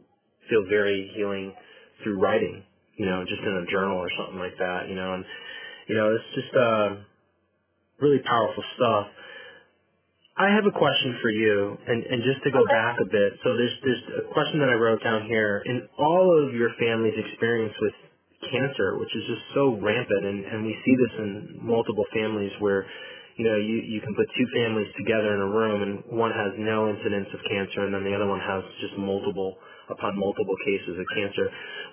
feel 0.49 0.63
very 0.69 1.11
healing 1.17 1.53
through 2.05 2.21
writing, 2.21 2.63
you 2.97 3.07
know, 3.07 3.25
just 3.25 3.41
in 3.41 3.55
a 3.65 3.67
journal 3.67 3.99
or 3.99 4.11
something 4.19 4.39
like 4.39 4.57
that, 4.59 4.89
you 4.89 4.95
know, 4.95 5.15
and 5.15 5.25
you 5.91 5.99
know, 5.99 6.15
it's 6.15 6.31
just 6.39 6.55
uh, 6.55 7.03
really 7.99 8.23
powerful 8.23 8.63
stuff. 8.79 9.11
I 10.39 10.55
have 10.55 10.65
a 10.65 10.71
question 10.71 11.19
for 11.19 11.35
you, 11.35 11.75
and, 11.75 11.99
and 12.07 12.23
just 12.23 12.47
to 12.47 12.51
go 12.55 12.63
okay. 12.63 12.73
back 12.73 12.95
a 13.03 13.09
bit. 13.11 13.35
So 13.43 13.59
there's 13.59 13.75
there's 13.83 14.05
a 14.23 14.33
question 14.33 14.63
that 14.63 14.71
I 14.71 14.79
wrote 14.79 15.03
down 15.03 15.27
here. 15.27 15.67
In 15.67 15.91
all 15.99 16.31
of 16.31 16.55
your 16.55 16.71
family's 16.79 17.19
experience 17.19 17.75
with 17.83 17.97
cancer, 18.55 19.03
which 19.03 19.11
is 19.19 19.27
just 19.27 19.43
so 19.53 19.75
rampant, 19.83 20.25
and, 20.25 20.39
and 20.47 20.59
we 20.65 20.79
see 20.87 20.95
this 20.95 21.15
in 21.19 21.59
multiple 21.61 22.07
families 22.15 22.55
where 22.63 22.87
you 23.41 23.49
know, 23.49 23.57
you, 23.57 23.81
you 23.81 24.01
can 24.05 24.13
put 24.13 24.29
two 24.37 24.45
families 24.53 24.93
together 25.01 25.33
in 25.33 25.41
a 25.41 25.49
room 25.49 25.81
and 25.81 26.05
one 26.13 26.29
has 26.29 26.53
no 26.61 26.93
incidence 26.93 27.25
of 27.33 27.41
cancer 27.49 27.89
and 27.89 27.95
then 27.95 28.05
the 28.05 28.13
other 28.13 28.29
one 28.29 28.37
has 28.37 28.61
just 28.85 28.93
multiple 29.01 29.57
upon 29.91 30.17
multiple 30.17 30.57
cases 30.65 30.97
of 30.97 31.07
cancer. 31.15 31.47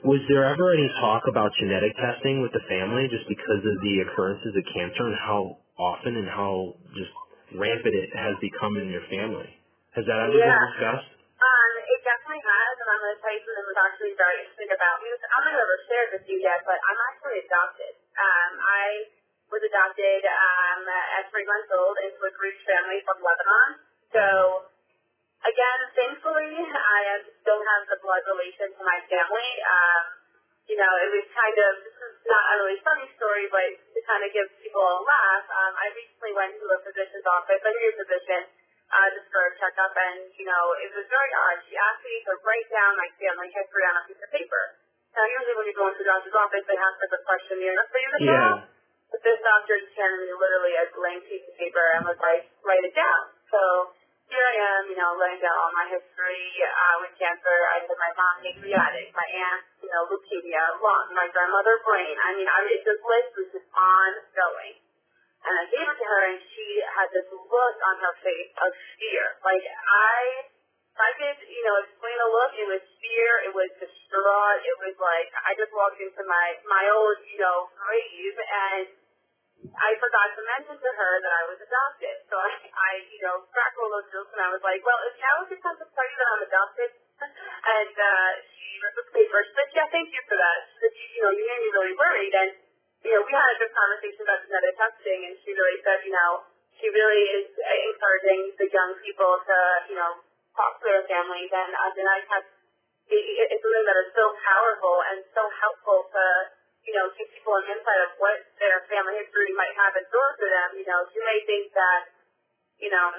Was 0.06 0.22
there 0.30 0.46
ever 0.46 0.74
any 0.74 0.88
talk 1.02 1.26
about 1.28 1.52
genetic 1.58 1.94
testing 1.98 2.42
with 2.46 2.54
the 2.54 2.64
family 2.70 3.10
just 3.10 3.26
because 3.28 3.62
of 3.66 3.76
the 3.82 3.96
occurrences 4.06 4.54
of 4.54 4.64
cancer 4.72 5.04
and 5.10 5.18
how 5.18 5.58
often 5.78 6.16
and 6.18 6.30
how 6.30 6.78
just 6.94 7.14
rampant 7.58 7.94
it 7.94 8.10
has 8.14 8.38
become 8.40 8.78
in 8.78 8.90
your 8.94 9.06
family? 9.10 9.50
Has 9.98 10.06
that 10.06 10.18
ever 10.18 10.38
yeah. 10.38 10.54
been 10.54 10.64
discussed? 10.74 11.12
Um, 11.38 11.72
it 11.86 12.02
definitely 12.02 12.42
has, 12.42 12.74
and 12.82 12.88
I'm 12.90 13.02
going 13.02 13.14
to 13.14 13.22
tell 13.22 13.34
you 13.34 13.42
something 13.46 13.62
that 13.62 13.70
was 13.70 13.82
actually 13.86 14.14
very 14.18 14.38
interesting 14.42 14.74
about 14.74 14.98
me. 15.06 15.10
I'm 15.14 15.44
not 15.46 15.54
ever 15.54 15.78
shared 15.86 16.10
with 16.18 16.26
you 16.26 16.38
yet, 16.42 16.66
but 16.66 16.82
I'm 16.82 17.00
actually 17.14 17.46
adopted. 17.46 17.94
Um, 18.18 18.52
I 18.58 18.86
was 19.54 19.62
adopted 19.62 20.22
um, 20.26 20.82
at 20.90 21.30
three 21.30 21.46
months 21.46 21.70
old 21.72 21.98
into 22.02 22.22
a 22.26 22.34
Greek 22.34 22.58
family 22.66 23.06
from 23.06 23.22
Lebanon. 23.22 23.70
So, 24.12 24.26
again, 25.46 25.80
thankfully, 25.94 26.54
I 26.66 27.00
don't 27.46 27.66
have 27.66 27.84
the 27.92 28.00
blood 28.02 28.24
relation 28.26 28.74
to 28.74 28.82
my 28.82 29.00
family. 29.06 29.52
Um, 29.68 30.04
you 30.68 30.76
know, 30.76 30.92
it 31.00 31.10
was 31.16 31.26
kind 31.32 31.58
of, 31.64 31.72
this 31.80 31.96
is 31.96 32.16
not 32.28 32.44
a 32.44 32.54
really 32.60 32.80
funny 32.84 33.08
story, 33.16 33.48
but 33.48 33.64
to 33.64 34.00
kind 34.04 34.20
of 34.26 34.30
give 34.36 34.48
people 34.60 34.84
a 34.84 35.00
laugh, 35.00 35.46
um, 35.48 35.74
I 35.80 35.88
recently 35.96 36.34
went 36.36 36.54
to 36.60 36.66
a 36.68 36.80
physician's 36.84 37.24
office, 37.24 37.64
a 37.64 37.72
new 37.72 37.92
physician, 37.96 38.42
uh, 38.92 39.08
just 39.16 39.32
for 39.32 39.48
a 39.48 39.52
checkup, 39.60 39.96
and, 39.96 40.28
you 40.36 40.48
know, 40.48 40.64
it 40.84 40.92
was 40.92 41.08
very 41.08 41.32
odd. 41.48 41.60
She 41.68 41.76
asked 41.76 42.04
me 42.04 42.16
to 42.28 42.34
write 42.44 42.68
down 42.68 43.00
my 43.00 43.08
family 43.16 43.48
history 43.52 43.84
on 43.88 43.96
a 44.00 44.04
piece 44.12 44.20
of 44.20 44.32
paper. 44.32 44.64
Now, 45.16 45.24
usually 45.24 45.56
when 45.56 45.68
you 45.72 45.76
go 45.76 45.88
into 45.88 46.04
the 46.04 46.10
doctor's 46.12 46.36
office, 46.36 46.66
they 46.68 46.76
have 46.76 46.96
to 47.00 47.08
the 47.16 47.20
questionnaire 47.24 47.84
for 47.88 48.00
you 48.00 48.10
to 48.12 48.20
fill 48.20 48.28
yeah. 48.28 48.48
out. 48.52 48.62
But 49.08 49.24
this 49.24 49.40
doctor 49.40 49.76
handed 49.96 50.20
me 50.20 50.36
literally 50.36 50.76
a 50.76 50.86
blank 50.92 51.24
piece 51.32 51.48
of 51.48 51.56
paper 51.56 51.84
and 51.96 52.04
was 52.04 52.20
like, 52.20 52.44
write 52.68 52.84
it 52.84 52.92
down. 52.92 53.22
So 53.48 53.60
here 54.28 54.44
I 54.44 54.56
am, 54.60 54.82
you 54.92 54.98
know, 55.00 55.16
writing 55.16 55.40
down 55.40 55.56
all 55.56 55.72
my 55.72 55.88
history 55.88 56.46
uh, 56.60 56.96
with 57.00 57.16
cancer. 57.16 57.58
I 57.72 57.80
said 57.88 57.96
my 57.96 58.12
mom 58.20 58.36
pancreatic, 58.44 59.16
my 59.16 59.28
aunt, 59.28 59.64
you 59.80 59.90
know, 59.90 60.04
leukemia, 60.12 60.84
lung, 60.84 61.08
my 61.16 61.28
grandmother 61.32 61.80
brain. 61.88 62.16
I 62.20 62.30
mean, 62.36 62.48
I, 62.48 62.60
it, 62.68 62.84
this 62.84 63.00
list 63.00 63.32
was 63.40 63.50
just 63.56 63.70
ongoing. 63.72 64.84
And 65.48 65.54
I 65.54 65.64
gave 65.72 65.88
it 65.88 65.96
to 65.96 66.06
her, 66.06 66.22
and 66.28 66.40
she 66.44 66.68
had 66.92 67.08
this 67.16 67.28
look 67.32 67.76
on 67.88 67.96
her 68.04 68.16
face 68.20 68.52
of 68.60 68.72
fear. 69.00 69.40
Like 69.48 69.64
I 69.64 70.52
if 70.98 71.06
I 71.06 71.14
could, 71.14 71.40
you 71.46 71.62
know, 71.62 71.78
explain 71.86 72.18
a 72.18 72.30
look, 72.34 72.52
it 72.58 72.68
was 72.74 72.82
fear, 72.98 73.32
it 73.46 73.54
was 73.54 73.70
distraught, 73.78 74.60
it 74.66 74.78
was 74.82 74.98
like 74.98 75.30
I 75.46 75.54
just 75.54 75.70
walked 75.70 76.02
into 76.02 76.26
my 76.26 76.58
my 76.66 76.90
old, 76.90 77.22
you 77.30 77.38
know, 77.38 77.70
grave 77.78 78.36
and 78.42 78.90
I 79.58 79.90
forgot 79.98 80.28
to 80.38 80.42
mention 80.46 80.78
to 80.78 80.92
her 80.94 81.12
that 81.22 81.34
I 81.34 81.44
was 81.50 81.58
adopted. 81.58 82.16
So 82.30 82.38
I, 82.38 82.50
I 82.70 82.92
you 83.10 83.22
know, 83.26 83.42
cracked 83.50 83.78
all 83.82 83.90
those 83.90 84.10
jokes 84.14 84.30
and 84.34 84.42
I 84.42 84.54
was 84.54 84.62
like, 84.62 84.82
well, 84.86 85.02
if 85.10 85.18
now 85.18 85.36
is 85.46 85.50
the 85.50 85.58
time 85.62 85.78
to 85.82 85.86
tell 85.86 86.06
you 86.06 86.18
that 86.18 86.30
I'm 86.34 86.44
adopted. 86.46 86.90
And 87.68 87.96
uh, 87.98 88.32
she 88.48 88.80
ripped 88.80 88.96
the 89.02 89.06
paper. 89.12 89.42
She 89.44 89.52
said, 89.58 89.70
yeah, 89.74 89.90
thank 89.90 90.08
you 90.14 90.22
for 90.30 90.38
that. 90.38 90.58
She 90.72 90.76
said, 90.88 90.94
you 90.94 91.22
know, 91.26 91.34
you 91.34 91.44
made 91.50 91.62
me 91.66 91.70
really 91.74 91.96
worried. 91.98 92.34
And, 92.38 92.52
you 93.04 93.12
know, 93.12 93.22
we 93.26 93.34
had 93.34 93.50
a 93.52 93.58
good 93.60 93.74
conversation 93.74 94.22
about 94.24 94.46
genetic 94.46 94.76
testing 94.78 95.20
and 95.26 95.34
she 95.42 95.52
really 95.52 95.80
said, 95.82 96.00
you 96.06 96.14
know, 96.14 96.48
she 96.78 96.88
really 96.94 97.24
is 97.42 97.50
encouraging 97.58 98.54
the 98.62 98.70
young 98.70 98.94
people 99.02 99.42
to, 99.42 99.58
you 99.90 99.98
know, 99.98 100.22
talk 100.54 100.78
to 100.80 100.86
their 100.86 101.04
families. 101.10 101.50
And 101.50 101.74
uh, 101.74 101.90
genetic 101.98 102.26
test 102.30 102.48
is 103.10 103.60
something 103.60 103.86
that 103.90 103.98
is 104.06 104.10
so 104.14 104.26
powerful 104.46 104.96
and 105.12 105.18
so 105.34 105.44
helpful 105.58 106.00
to 106.14 106.24
you 106.88 106.96
know, 106.96 107.12
give 107.20 107.28
people 107.36 107.52
an 107.60 107.68
insight 107.68 108.02
of 108.08 108.16
what 108.16 108.40
their 108.64 108.80
family 108.88 109.20
history 109.20 109.52
might 109.60 109.76
have 109.76 109.92
in 110.00 110.08
store 110.08 110.32
for 110.40 110.48
them. 110.48 110.70
You 110.80 110.88
know, 110.88 111.04
you 111.12 111.20
may 111.20 111.40
think 111.44 111.76
that, 111.76 112.02
you 112.80 112.88
know, 112.88 113.12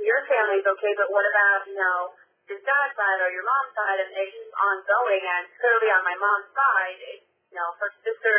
your 0.00 0.24
family's 0.24 0.64
okay, 0.64 0.92
but 0.96 1.12
what 1.12 1.28
about, 1.28 1.68
you 1.68 1.76
know, 1.76 2.16
your 2.48 2.56
dad's 2.64 2.94
side 2.96 3.20
or 3.20 3.28
your 3.28 3.44
mom's 3.44 3.74
side, 3.76 4.00
and 4.00 4.10
it's 4.16 4.32
just 4.32 4.54
ongoing. 4.56 5.22
And 5.28 5.44
clearly 5.60 5.92
on 5.92 6.02
my 6.08 6.16
mom's 6.16 6.48
side, 6.56 6.98
it, 7.04 7.20
you 7.52 7.56
know, 7.60 7.68
her 7.84 7.92
sister, 8.00 8.36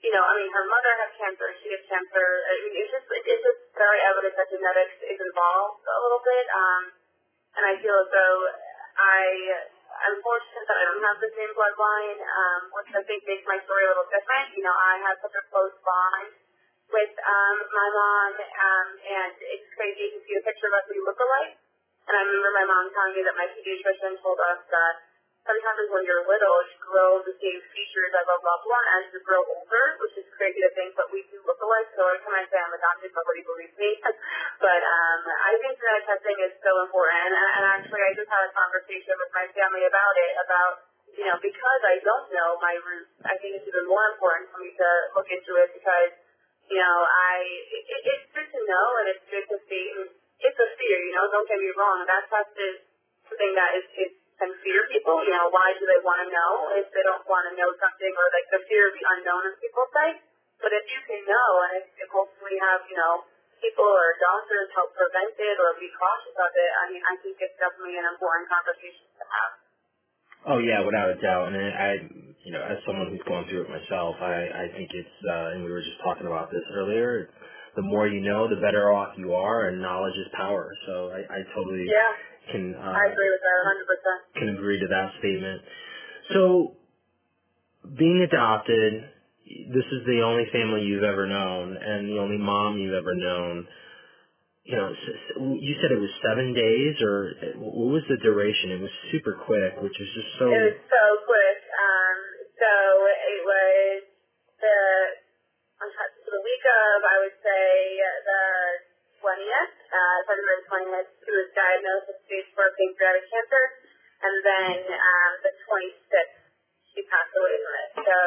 you 0.00 0.08
know, 0.16 0.24
I 0.24 0.32
mean, 0.40 0.48
her 0.56 0.64
mother 0.64 0.92
had 0.96 1.12
cancer, 1.20 1.52
she 1.60 1.68
had 1.68 1.84
cancer. 1.84 2.26
I 2.48 2.52
mean, 2.64 2.80
it's 2.80 2.92
just, 2.96 3.08
it's 3.12 3.44
just 3.44 3.60
very 3.76 4.00
evident 4.08 4.40
that 4.40 4.48
genetics 4.48 4.96
is 5.04 5.20
involved 5.20 5.84
a 5.84 5.98
little 6.00 6.22
bit. 6.24 6.46
Um, 6.48 6.82
and 7.60 7.64
I 7.68 7.74
feel 7.76 7.96
as 8.00 8.08
though 8.08 8.38
I 8.96 9.20
I'm 10.06 10.22
fortunate 10.22 10.66
that 10.70 10.78
I 10.78 10.84
don't 10.86 11.02
have 11.02 11.18
the 11.18 11.32
same 11.34 11.50
bloodline, 11.58 12.20
um, 12.22 12.60
which 12.78 12.94
I 12.94 13.02
think 13.02 13.26
makes 13.26 13.42
my 13.42 13.58
story 13.66 13.90
a 13.90 13.90
little 13.90 14.06
different. 14.06 14.54
You 14.54 14.62
know, 14.62 14.70
I 14.70 15.02
have 15.02 15.18
such 15.18 15.34
a 15.34 15.42
close 15.50 15.74
bond 15.82 16.30
with 16.94 17.14
um, 17.18 17.56
my 17.74 17.88
mom, 17.90 18.32
um, 18.38 18.88
and 19.02 19.34
it's 19.34 19.66
crazy 19.74 20.14
to 20.14 20.18
see 20.22 20.34
a 20.38 20.42
picture 20.46 20.70
of 20.70 20.78
us 20.78 20.86
we 20.86 21.02
look 21.02 21.18
alike. 21.18 21.58
And 22.06 22.14
I 22.14 22.22
remember 22.22 22.54
my 22.54 22.66
mom 22.70 22.86
telling 22.94 23.18
me 23.18 23.22
that 23.26 23.34
my 23.34 23.50
pediatrician 23.50 24.14
told 24.22 24.38
us 24.46 24.62
that 24.70 24.94
sometimes 25.46 25.88
when 25.94 26.02
you're 26.04 26.26
little, 26.26 26.58
you 26.66 26.76
grow 26.82 27.22
the 27.22 27.34
same 27.38 27.60
features 27.70 28.12
of 28.18 28.26
a 28.26 28.36
loved 28.42 28.66
one 28.66 28.86
as 28.98 29.02
you 29.14 29.22
grow 29.22 29.42
older, 29.46 29.84
which 30.02 30.18
is 30.18 30.26
crazy 30.34 30.58
to 30.60 30.70
think, 30.74 30.98
but 30.98 31.06
we 31.14 31.22
do 31.30 31.38
look 31.46 31.62
alike. 31.62 31.88
So 31.94 32.04
every 32.04 32.22
time 32.26 32.36
I 32.36 32.44
say 32.50 32.58
I'm 32.58 32.74
adopted, 32.74 33.14
nobody 33.14 33.42
believes 33.46 33.76
me. 33.78 33.90
but 34.66 34.80
um, 34.82 35.20
I 35.24 35.54
think 35.62 35.78
genetic 35.78 36.04
testing 36.10 36.38
is 36.42 36.52
so 36.60 36.72
important. 36.84 37.30
And, 37.30 37.34
and 37.34 37.64
actually, 37.78 38.02
I 38.02 38.12
just 38.12 38.28
had 38.28 38.42
a 38.44 38.52
conversation 38.52 39.14
with 39.16 39.30
my 39.32 39.46
family 39.54 39.86
about 39.86 40.14
it, 40.18 40.32
about 40.42 40.74
you 41.16 41.24
know, 41.24 41.38
because 41.40 41.80
I 41.80 41.96
don't 42.04 42.28
know 42.28 42.60
my 42.60 42.76
roots, 42.84 43.08
I 43.24 43.40
think 43.40 43.56
it's 43.56 43.64
even 43.64 43.88
more 43.88 44.04
important 44.12 44.52
for 44.52 44.60
me 44.60 44.68
to 44.76 44.88
look 45.16 45.28
into 45.32 45.56
it 45.64 45.72
because, 45.72 46.12
you 46.68 46.76
know, 46.76 46.96
I 47.08 47.40
it, 47.72 48.00
it's 48.04 48.26
good 48.36 48.48
to 48.52 48.60
know 48.68 48.86
and 49.00 49.06
it's 49.16 49.24
good 49.32 49.46
to 49.48 49.58
see. 49.64 49.84
It's 50.36 50.60
a 50.60 50.68
fear, 50.76 50.98
you 51.08 51.16
know. 51.16 51.24
Don't 51.32 51.48
get 51.48 51.56
me 51.56 51.72
wrong. 51.72 52.04
That 52.04 52.28
test 52.28 52.52
is 52.60 52.84
something 53.24 53.52
that 53.56 53.70
is, 53.80 53.86
is 53.96 54.12
can 54.40 54.52
fear 54.60 54.84
people. 54.92 55.16
You 55.24 55.34
know, 55.36 55.48
why 55.52 55.72
do 55.76 55.84
they 55.84 56.00
want 56.04 56.24
to 56.24 56.28
know 56.32 56.50
if 56.76 56.86
they 56.92 57.04
don't 57.04 57.24
want 57.28 57.48
to 57.48 57.52
know 57.56 57.70
something 57.80 58.12
or 58.12 58.26
like 58.32 58.48
the 58.52 58.60
fear 58.68 58.88
of 58.88 58.94
the 58.96 59.04
unknown, 59.16 59.42
as 59.52 59.56
people 59.60 59.84
say. 59.92 60.08
But 60.60 60.72
if 60.72 60.84
you 60.88 61.00
can 61.04 61.20
know 61.28 61.50
and 61.68 61.72
if 61.84 61.86
you 62.00 62.04
hopefully 62.08 62.56
have, 62.60 62.80
you 62.88 62.96
know, 62.96 63.28
people 63.60 63.84
or 63.84 64.16
doctors 64.20 64.68
help 64.72 64.92
prevent 64.96 65.36
it 65.36 65.56
or 65.60 65.76
be 65.76 65.88
cautious 65.96 66.36
of 66.36 66.52
it, 66.52 66.70
I 66.80 66.84
mean, 66.92 67.02
I 67.04 67.14
think 67.20 67.36
it's 67.40 67.56
definitely 67.60 67.96
an 68.00 68.08
important 68.08 68.48
conversation 68.48 69.04
to 69.20 69.24
have. 69.24 69.52
Oh 70.46 70.58
yeah, 70.62 70.80
without 70.84 71.10
a 71.10 71.18
doubt. 71.18 71.50
And 71.50 71.58
I, 71.58 71.90
you 72.46 72.52
know, 72.54 72.62
as 72.62 72.78
someone 72.86 73.10
who's 73.10 73.24
going 73.26 73.44
through 73.50 73.66
it 73.66 73.70
myself, 73.72 74.14
I, 74.22 74.46
I 74.46 74.66
think 74.72 74.94
it's, 74.94 75.16
uh, 75.26 75.56
and 75.56 75.66
we 75.66 75.72
were 75.74 75.82
just 75.82 75.98
talking 76.06 76.30
about 76.30 76.54
this 76.54 76.62
earlier. 76.72 77.28
The 77.76 77.82
more 77.82 78.08
you 78.08 78.20
know, 78.20 78.48
the 78.48 78.56
better 78.56 78.90
off 78.92 79.14
you 79.18 79.34
are, 79.34 79.68
and 79.68 79.80
knowledge 79.80 80.16
is 80.16 80.28
power. 80.32 80.72
So 80.86 81.12
I, 81.12 81.20
I 81.28 81.38
totally 81.54 81.84
yeah 81.86 82.36
can 82.52 82.74
uh, 82.74 82.94
I 82.94 83.10
agree 83.10 83.30
with 83.30 83.42
that 83.42 83.58
100%. 83.66 84.40
can 84.40 84.48
agree 84.56 84.78
to 84.80 84.88
that 84.88 85.10
statement. 85.18 85.62
So, 86.32 86.76
being 87.98 88.22
adopted, 88.22 89.04
this 89.46 89.86
is 89.92 90.00
the 90.06 90.22
only 90.22 90.46
family 90.52 90.82
you've 90.82 91.04
ever 91.06 91.26
known, 91.26 91.76
and 91.76 92.08
the 92.08 92.18
only 92.18 92.38
mom 92.38 92.78
you've 92.78 92.94
ever 92.94 93.14
known. 93.14 93.66
You 94.66 94.74
know, 94.74 94.90
you 95.62 95.74
said 95.78 95.94
it 95.94 96.00
was 96.02 96.10
seven 96.26 96.50
days, 96.50 96.94
or 96.98 97.62
what 97.62 98.02
was 98.02 98.02
the 98.10 98.18
duration? 98.18 98.72
It 98.72 98.80
was 98.82 98.90
super 99.12 99.38
quick, 99.46 99.78
which 99.78 99.94
is 99.94 100.08
just 100.14 100.26
so. 100.38 100.50
It 100.50 100.74
was 100.74 100.80
so 100.90 101.04
quick. 101.22 101.58
Um, 101.70 102.18
so 102.58 102.72
it 103.06 103.40
was 103.46 104.02
the 104.58 104.78
on 105.82 105.88
the 105.92 106.40
week 106.42 106.46
of, 106.66 106.96
I 107.06 107.16
would 107.22 107.36
say 107.40 107.66
the 108.26 108.42
20th, 109.22 109.74
uh, 109.90 110.18
February 110.26 110.62
20th, 110.66 111.08
she 111.22 111.30
was 111.32 111.48
diagnosed 111.54 112.06
with 112.10 112.18
stage 112.26 112.48
4 112.52 112.66
pancreatic 112.74 113.24
cancer, 113.30 113.64
and 114.22 114.34
then 114.42 114.76
um, 114.90 115.30
the 115.46 115.52
26th, 115.66 116.36
she 116.92 117.00
passed 117.06 117.34
away 117.38 117.56
from 117.62 117.74
it. 117.78 117.90
So 118.02 118.18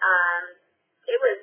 um, 0.00 0.42
it 1.06 1.18
was, 1.20 1.38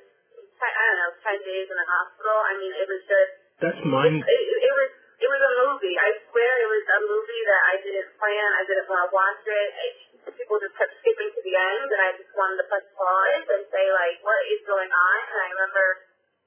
I 0.62 0.84
don't 0.90 1.00
know, 1.00 1.12
10 1.22 1.48
days 1.48 1.68
in 1.70 1.78
the 1.78 1.90
hospital. 1.90 2.38
I 2.42 2.54
mean, 2.58 2.74
it 2.74 2.88
was 2.88 3.02
just... 3.06 3.34
That's 3.62 3.82
mind... 3.86 4.22
It, 4.26 4.42
it, 4.50 4.60
it 4.68 4.74
was 4.74 4.92
it 5.24 5.32
was 5.32 5.40
a 5.40 5.54
movie. 5.56 5.96
I 5.96 6.12
swear 6.28 6.52
it 6.60 6.68
was 6.68 6.84
a 6.84 7.00
movie 7.00 7.44
that 7.48 7.62
I 7.72 7.76
didn't 7.80 8.12
plan. 8.20 8.50
I 8.60 8.64
didn't 8.68 8.92
want 8.92 9.08
to 9.08 9.12
watch 9.16 9.44
it. 9.48 9.70
I, 9.72 9.88
people 10.36 10.60
just 10.60 10.76
kept 10.76 10.92
skipping 11.00 11.32
to 11.32 11.42
the 11.48 11.56
end, 11.56 11.88
and 11.88 12.02
I 12.04 12.12
just 12.20 12.34
wanted 12.36 12.60
to 12.60 12.68
press 12.68 12.84
pause 12.92 13.48
and 13.56 13.64
say, 13.72 13.86
like, 13.88 14.20
what 14.20 14.42
is 14.52 14.60
going 14.68 14.92
on? 14.92 15.18
And 15.32 15.40
I 15.40 15.48
remember 15.56 15.86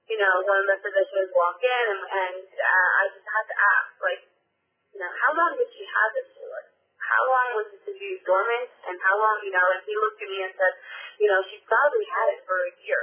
you 0.07 0.19
know, 0.23 0.35
one 0.47 0.59
of 0.63 0.69
the 0.71 0.79
physicians 0.87 1.35
walk 1.35 1.59
in 1.59 1.85
and, 1.91 2.03
and 2.07 2.39
uh, 2.47 2.89
I 2.95 3.03
just 3.11 3.27
had 3.27 3.45
to 3.51 3.57
ask, 3.59 3.91
like, 3.99 4.23
you 4.95 5.03
know, 5.03 5.11
how 5.11 5.31
long 5.35 5.53
did 5.59 5.67
she 5.75 5.83
have 5.83 6.11
this 6.15 6.31
for? 6.39 6.57
How 7.03 7.23
long 7.27 7.49
was 7.59 7.67
this 7.75 7.83
disease 7.91 8.23
dormant? 8.23 8.71
And 8.87 8.97
how 9.03 9.15
long, 9.19 9.43
you 9.43 9.51
know, 9.51 9.67
and 9.75 9.83
he 9.83 9.95
looked 9.99 10.23
at 10.23 10.31
me 10.31 10.47
and 10.47 10.55
said, 10.55 10.75
you 11.19 11.27
know, 11.27 11.43
she 11.51 11.59
probably 11.67 12.07
had 12.07 12.39
it 12.39 12.41
for 12.47 12.55
a 12.55 12.73
year. 12.87 13.03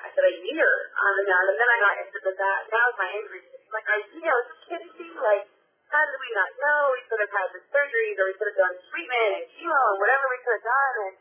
I 0.00 0.08
said, 0.16 0.24
a 0.24 0.36
year? 0.48 0.70
Um, 0.96 1.14
and, 1.20 1.28
and 1.28 1.56
then 1.60 1.68
I 1.68 1.76
got 1.76 1.94
into 2.00 2.18
the, 2.24 2.32
that, 2.32 2.58
that 2.72 2.84
was 2.88 2.96
my 2.96 3.10
injury. 3.20 3.44
Like, 3.68 3.84
are 3.84 4.00
you 4.00 4.24
know, 4.24 4.40
just 4.48 4.64
kidding 4.64 4.92
me? 4.96 5.08
Like, 5.20 5.44
how 5.92 6.02
did 6.08 6.18
we 6.24 6.30
not 6.32 6.50
know? 6.56 6.80
We 6.96 7.04
could 7.04 7.20
have 7.20 7.34
had 7.36 7.48
the 7.52 7.60
surgeries 7.68 8.16
or 8.16 8.24
we 8.32 8.34
could 8.40 8.48
have 8.48 8.60
done 8.64 8.76
treatment 8.88 9.30
and 9.36 9.44
chemo 9.60 9.80
and 9.92 9.98
whatever 10.00 10.24
we 10.32 10.40
could 10.40 10.56
have 10.56 10.68
done. 10.72 10.94
And 11.04 11.14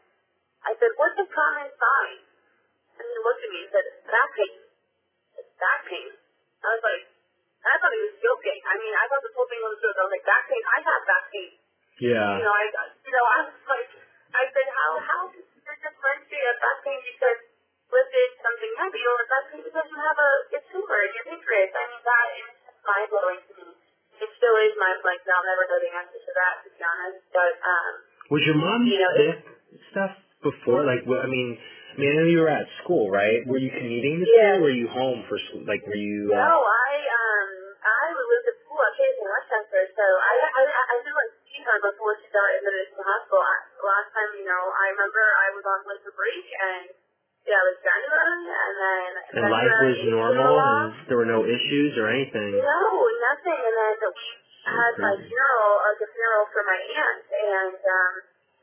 I 0.63 0.71
said, 0.79 0.91
what's 0.95 1.17
the 1.19 1.27
common 1.27 1.67
sign? 1.75 2.17
And 2.99 3.03
he 3.03 3.17
looked 3.19 3.43
at 3.43 3.51
me 3.51 3.59
and 3.67 3.71
said, 3.75 3.87
back 4.07 4.31
pain 4.31 4.68
back 5.59 5.79
pain. 5.85 6.09
I 6.63 6.67
was 6.73 6.83
like, 6.83 7.03
I 7.59 7.75
thought 7.75 7.91
he 7.91 8.01
was 8.07 8.15
joking. 8.23 8.59
I 8.63 8.73
mean, 8.79 8.93
I 8.95 9.03
thought 9.11 9.23
this 9.23 9.35
whole 9.35 9.49
thing 9.51 9.59
was 9.59 9.75
a 9.75 9.79
joke. 9.83 9.97
I 9.99 10.03
was 10.07 10.13
like, 10.15 10.27
back 10.27 10.43
pain? 10.47 10.63
I 10.63 10.77
have 10.79 11.03
back 11.03 11.25
pain. 11.29 11.51
Yeah. 11.99 12.39
You 12.39 12.43
know, 12.47 12.55
I, 12.55 12.65
you 13.03 13.11
know, 13.11 13.25
I 13.27 13.37
was 13.43 13.59
like, 13.67 13.89
I 14.31 14.43
said, 14.55 14.67
how, 14.71 14.89
how 15.03 15.21
does 15.35 15.43
it 15.43 15.79
differentiate 15.83 16.47
a 16.47 16.55
back 16.63 16.77
pain 16.87 16.99
because 17.03 17.39
lifted 17.91 18.29
something 18.39 18.73
heavy 18.79 19.03
or 19.03 19.19
back 19.27 19.45
pain 19.51 19.61
because 19.67 19.87
you 19.91 19.99
have 19.99 20.19
a, 20.19 20.31
a 20.55 20.59
tumor 20.71 20.99
in 21.03 21.11
your 21.19 21.25
pancreas? 21.27 21.71
I 21.75 21.83
mean, 21.91 22.03
that 22.07 22.27
is 22.39 22.49
mind 22.87 23.07
blowing 23.11 23.41
to 23.43 23.53
me. 23.59 23.69
It 24.19 24.29
still 24.35 24.55
is 24.63 24.75
my, 24.79 24.91
like, 25.03 25.23
I'll 25.27 25.47
never 25.47 25.63
know 25.67 25.79
the 25.79 25.91
answer 25.95 26.19
to 26.19 26.31
that, 26.39 26.53
to 26.63 26.67
be 26.71 26.81
honest. 26.83 27.19
But, 27.35 27.53
um, 27.59 27.91
was 28.31 28.43
your 28.47 28.59
mom 28.59 28.87
you 28.87 28.99
know, 28.99 29.11
sick 29.15 29.39
stuff 29.91 30.13
before? 30.43 30.83
Like, 30.87 31.03
well, 31.07 31.23
I 31.23 31.27
mean, 31.27 31.55
mean, 31.99 32.09
I 32.09 32.15
know 32.15 32.27
you 32.31 32.39
were 32.39 32.53
at 32.53 32.67
school, 32.81 33.11
right? 33.11 33.43
Were 33.43 33.59
you 33.59 33.69
commuting 33.69 34.23
to 34.23 34.25
yeah. 34.25 34.55
school? 34.55 34.63
Or 34.63 34.71
were 34.71 34.75
you 34.75 34.87
home 34.87 35.27
for 35.27 35.35
school? 35.51 35.67
Like, 35.67 35.83
were 35.83 35.99
you? 35.99 36.31
Uh... 36.31 36.39
No, 36.39 36.55
I 36.63 36.91
um, 36.95 37.49
I 37.83 38.03
was 38.15 38.43
at 38.47 38.57
school 38.63 38.79
at 38.79 38.93
Pace 38.95 39.19
in 39.19 39.27
Westchester, 39.27 39.83
so 39.93 40.05
I 40.07 40.33
I 40.39 40.63
I 40.65 40.95
didn't 41.03 41.31
see 41.43 41.59
her 41.67 41.77
before 41.83 42.15
she 42.23 42.31
got 42.31 42.47
admitted 42.55 42.95
to 42.95 42.95
the 42.95 43.05
hospital. 43.05 43.43
Last 43.83 44.09
time, 44.15 44.31
you 44.39 44.47
know, 44.47 44.63
I 44.71 44.85
remember 44.95 45.21
I 45.21 45.47
was 45.53 45.65
on 45.67 45.79
winter 45.85 46.13
break 46.15 46.47
and. 46.55 46.87
Yeah, 47.47 47.55
it 47.55 47.67
was 47.71 47.79
January, 47.81 48.45
and 48.45 48.75
then 48.77 49.09
and 49.41 49.43
life 49.49 49.73
was 49.81 49.99
normal, 50.05 50.59
and 50.59 50.91
there 51.07 51.17
were 51.17 51.25
no 51.25 51.47
issues 51.47 51.97
or 51.97 52.11
anything. 52.11 52.61
No, 52.61 52.83
nothing. 53.09 53.57
And 53.57 53.75
then 53.79 53.95
we 54.11 54.27
had 54.69 54.93
my 55.01 55.15
funeral, 55.17 55.71
like 55.81 55.97
the 56.03 56.09
funeral 56.13 56.45
for 56.51 56.61
my 56.67 56.77
aunt, 56.77 57.23
and 57.31 57.79
um, 57.79 58.13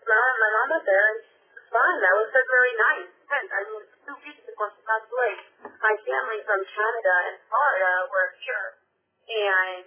my 0.07 0.15
mom, 0.15 0.35
my 0.39 0.51
mom 0.55 0.69
was 0.77 0.85
there, 0.87 1.07
and 1.09 1.19
fine. 1.73 1.99
That 2.05 2.15
was 2.15 2.27
February 2.31 2.75
9th, 2.79 3.16
10th. 3.37 3.53
I 3.53 3.61
mean, 3.69 3.85
two 4.09 4.17
weeks 4.25 4.41
before 4.49 4.73
she 4.73 4.81
passed 4.89 5.13
away. 5.13 5.33
My 5.77 5.95
family 6.09 6.41
from 6.49 6.61
Canada 6.65 7.15
and 7.29 7.37
Florida 7.53 7.93
were 8.09 8.29
here, 8.41 8.67
and 9.29 9.85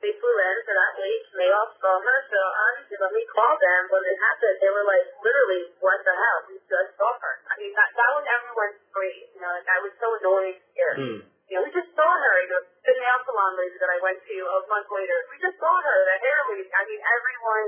they 0.00 0.12
flew 0.16 0.32
in 0.32 0.56
for 0.64 0.74
that 0.76 0.92
week, 0.96 1.22
and 1.28 1.38
they 1.44 1.50
all 1.52 1.68
saw 1.76 1.94
her. 2.00 2.18
So 2.32 2.40
honestly, 2.40 2.96
when 2.96 3.12
we 3.12 3.24
called 3.36 3.60
them, 3.60 3.82
when 3.92 4.00
it 4.00 4.16
happened, 4.16 4.56
they 4.64 4.72
were 4.72 4.86
like, 4.88 5.06
literally, 5.20 5.62
what 5.84 6.00
the 6.08 6.14
hell? 6.16 6.38
We 6.48 6.56
just 6.64 6.96
saw 6.96 7.12
her. 7.12 7.34
I 7.52 7.54
mean, 7.60 7.72
that, 7.76 7.88
that 8.00 8.10
was 8.16 8.24
everyone's 8.24 8.80
great. 8.92 9.28
You 9.36 9.40
know, 9.44 9.52
like, 9.52 9.68
I 9.68 9.78
was 9.84 9.92
so 10.00 10.08
annoyed 10.16 10.56
here. 10.72 10.94
Mm. 10.96 11.18
You 11.52 11.54
know, 11.60 11.62
we 11.68 11.70
just 11.76 11.92
saw 11.92 12.08
her. 12.08 12.34
You 12.44 12.48
know, 12.48 12.64
the 12.64 12.94
nail 12.96 13.18
salon 13.28 13.52
lady 13.60 13.76
that 13.76 13.92
I 13.92 14.00
went 14.00 14.18
to 14.24 14.36
a 14.40 14.58
month 14.72 14.88
later. 14.88 15.16
We 15.28 15.36
just 15.36 15.60
saw 15.60 15.74
her, 15.84 15.96
the 16.00 16.16
hair 16.16 16.38
lady. 16.48 16.64
I 16.72 16.82
mean, 16.88 17.00
everyone 17.04 17.66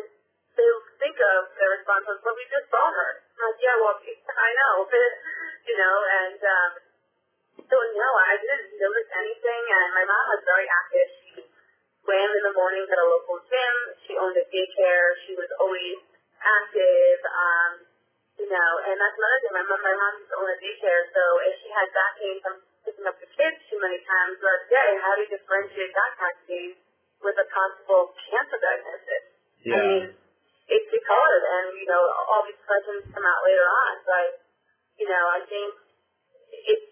they 0.58 0.66
think 0.98 1.14
of 1.14 1.54
their 1.54 1.70
response 1.78 2.02
was, 2.10 2.18
but 2.26 2.34
we 2.34 2.42
just 2.50 2.66
saw 2.66 2.82
her. 2.82 3.10
I'm 3.22 3.46
like, 3.46 3.62
yeah, 3.62 3.78
well, 3.78 3.94
I 4.38 4.50
know, 4.54 4.74
you 5.68 5.76
know, 5.76 5.96
and 6.22 6.40
um, 6.40 6.72
so 7.68 7.76
no, 7.76 8.08
I 8.22 8.38
didn't 8.38 8.78
notice 8.78 9.10
anything, 9.12 9.62
and 9.66 9.88
my 9.98 10.04
mom 10.06 10.24
was 10.32 10.42
very 10.46 10.68
active. 10.70 11.08
She 11.18 11.30
swam 12.06 12.30
in 12.32 12.42
the 12.46 12.54
mornings 12.54 12.88
at 12.88 12.98
a 12.98 13.08
local 13.08 13.42
gym. 13.44 13.74
She 14.06 14.14
owned 14.16 14.38
a 14.38 14.46
daycare. 14.48 15.08
She 15.26 15.34
was 15.34 15.50
always 15.60 15.98
active. 16.38 17.18
Um, 17.28 17.72
you 18.38 18.46
know, 18.46 18.70
and 18.86 18.94
that's 18.94 19.18
another 19.18 19.38
thing. 19.42 19.54
My 19.58 19.66
mom, 19.66 19.80
my 19.82 19.96
mom 19.98 20.12
used 20.22 20.30
to 20.30 20.36
own 20.38 20.48
a 20.48 20.58
daycare, 20.62 21.02
so 21.10 21.22
if 21.42 21.54
she 21.58 21.68
had 21.74 21.90
back 21.90 22.12
pain 22.22 22.36
from 22.38 22.54
picking 22.86 23.06
up 23.10 23.18
the 23.18 23.28
kids 23.28 23.58
too 23.66 23.76
many 23.82 23.98
times 24.06 24.38
throughout 24.38 24.62
the 24.64 24.70
day, 24.70 24.90
how 25.02 25.12
do 25.18 25.26
you 25.26 25.30
differentiate 25.34 25.92
of 25.92 26.34
pain 26.46 26.70
with 27.20 27.36
a 27.36 27.46
possible 27.50 28.14
cancer 28.14 28.58
diagnosis? 28.62 29.24
Yeah. 29.66 29.74
I 29.74 29.82
mean, 29.82 30.04
it's, 30.68 30.88
it's 30.92 31.08
and 31.08 31.66
you 31.80 31.88
know, 31.88 32.02
all 32.28 32.44
these 32.44 32.60
questions 32.62 33.08
come 33.12 33.24
out 33.24 33.40
later 33.44 33.64
on. 33.64 33.94
But 34.04 34.28
you 35.00 35.08
know, 35.08 35.24
I 35.32 35.40
think 35.48 35.70
it's 36.52 36.86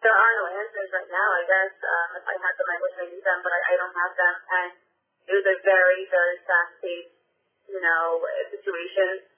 there 0.00 0.16
are 0.16 0.32
no 0.40 0.46
answers 0.48 0.90
right 0.96 1.10
now. 1.12 1.28
I 1.36 1.44
guess 1.44 1.72
um, 1.76 2.08
if 2.16 2.24
I 2.24 2.36
had 2.40 2.54
them, 2.56 2.68
I 2.72 2.78
wish 2.80 2.94
I 2.96 3.06
knew 3.12 3.20
them, 3.20 3.40
but 3.44 3.52
I, 3.52 3.60
I 3.60 3.74
don't 3.76 3.96
have 3.96 4.14
them. 4.16 4.34
And 4.48 4.70
it 5.28 5.32
was 5.36 5.46
a 5.52 5.56
very, 5.60 6.08
very 6.08 6.36
fast-paced, 6.48 7.16
you 7.68 7.80
know, 7.84 8.24
situation. 8.48 9.28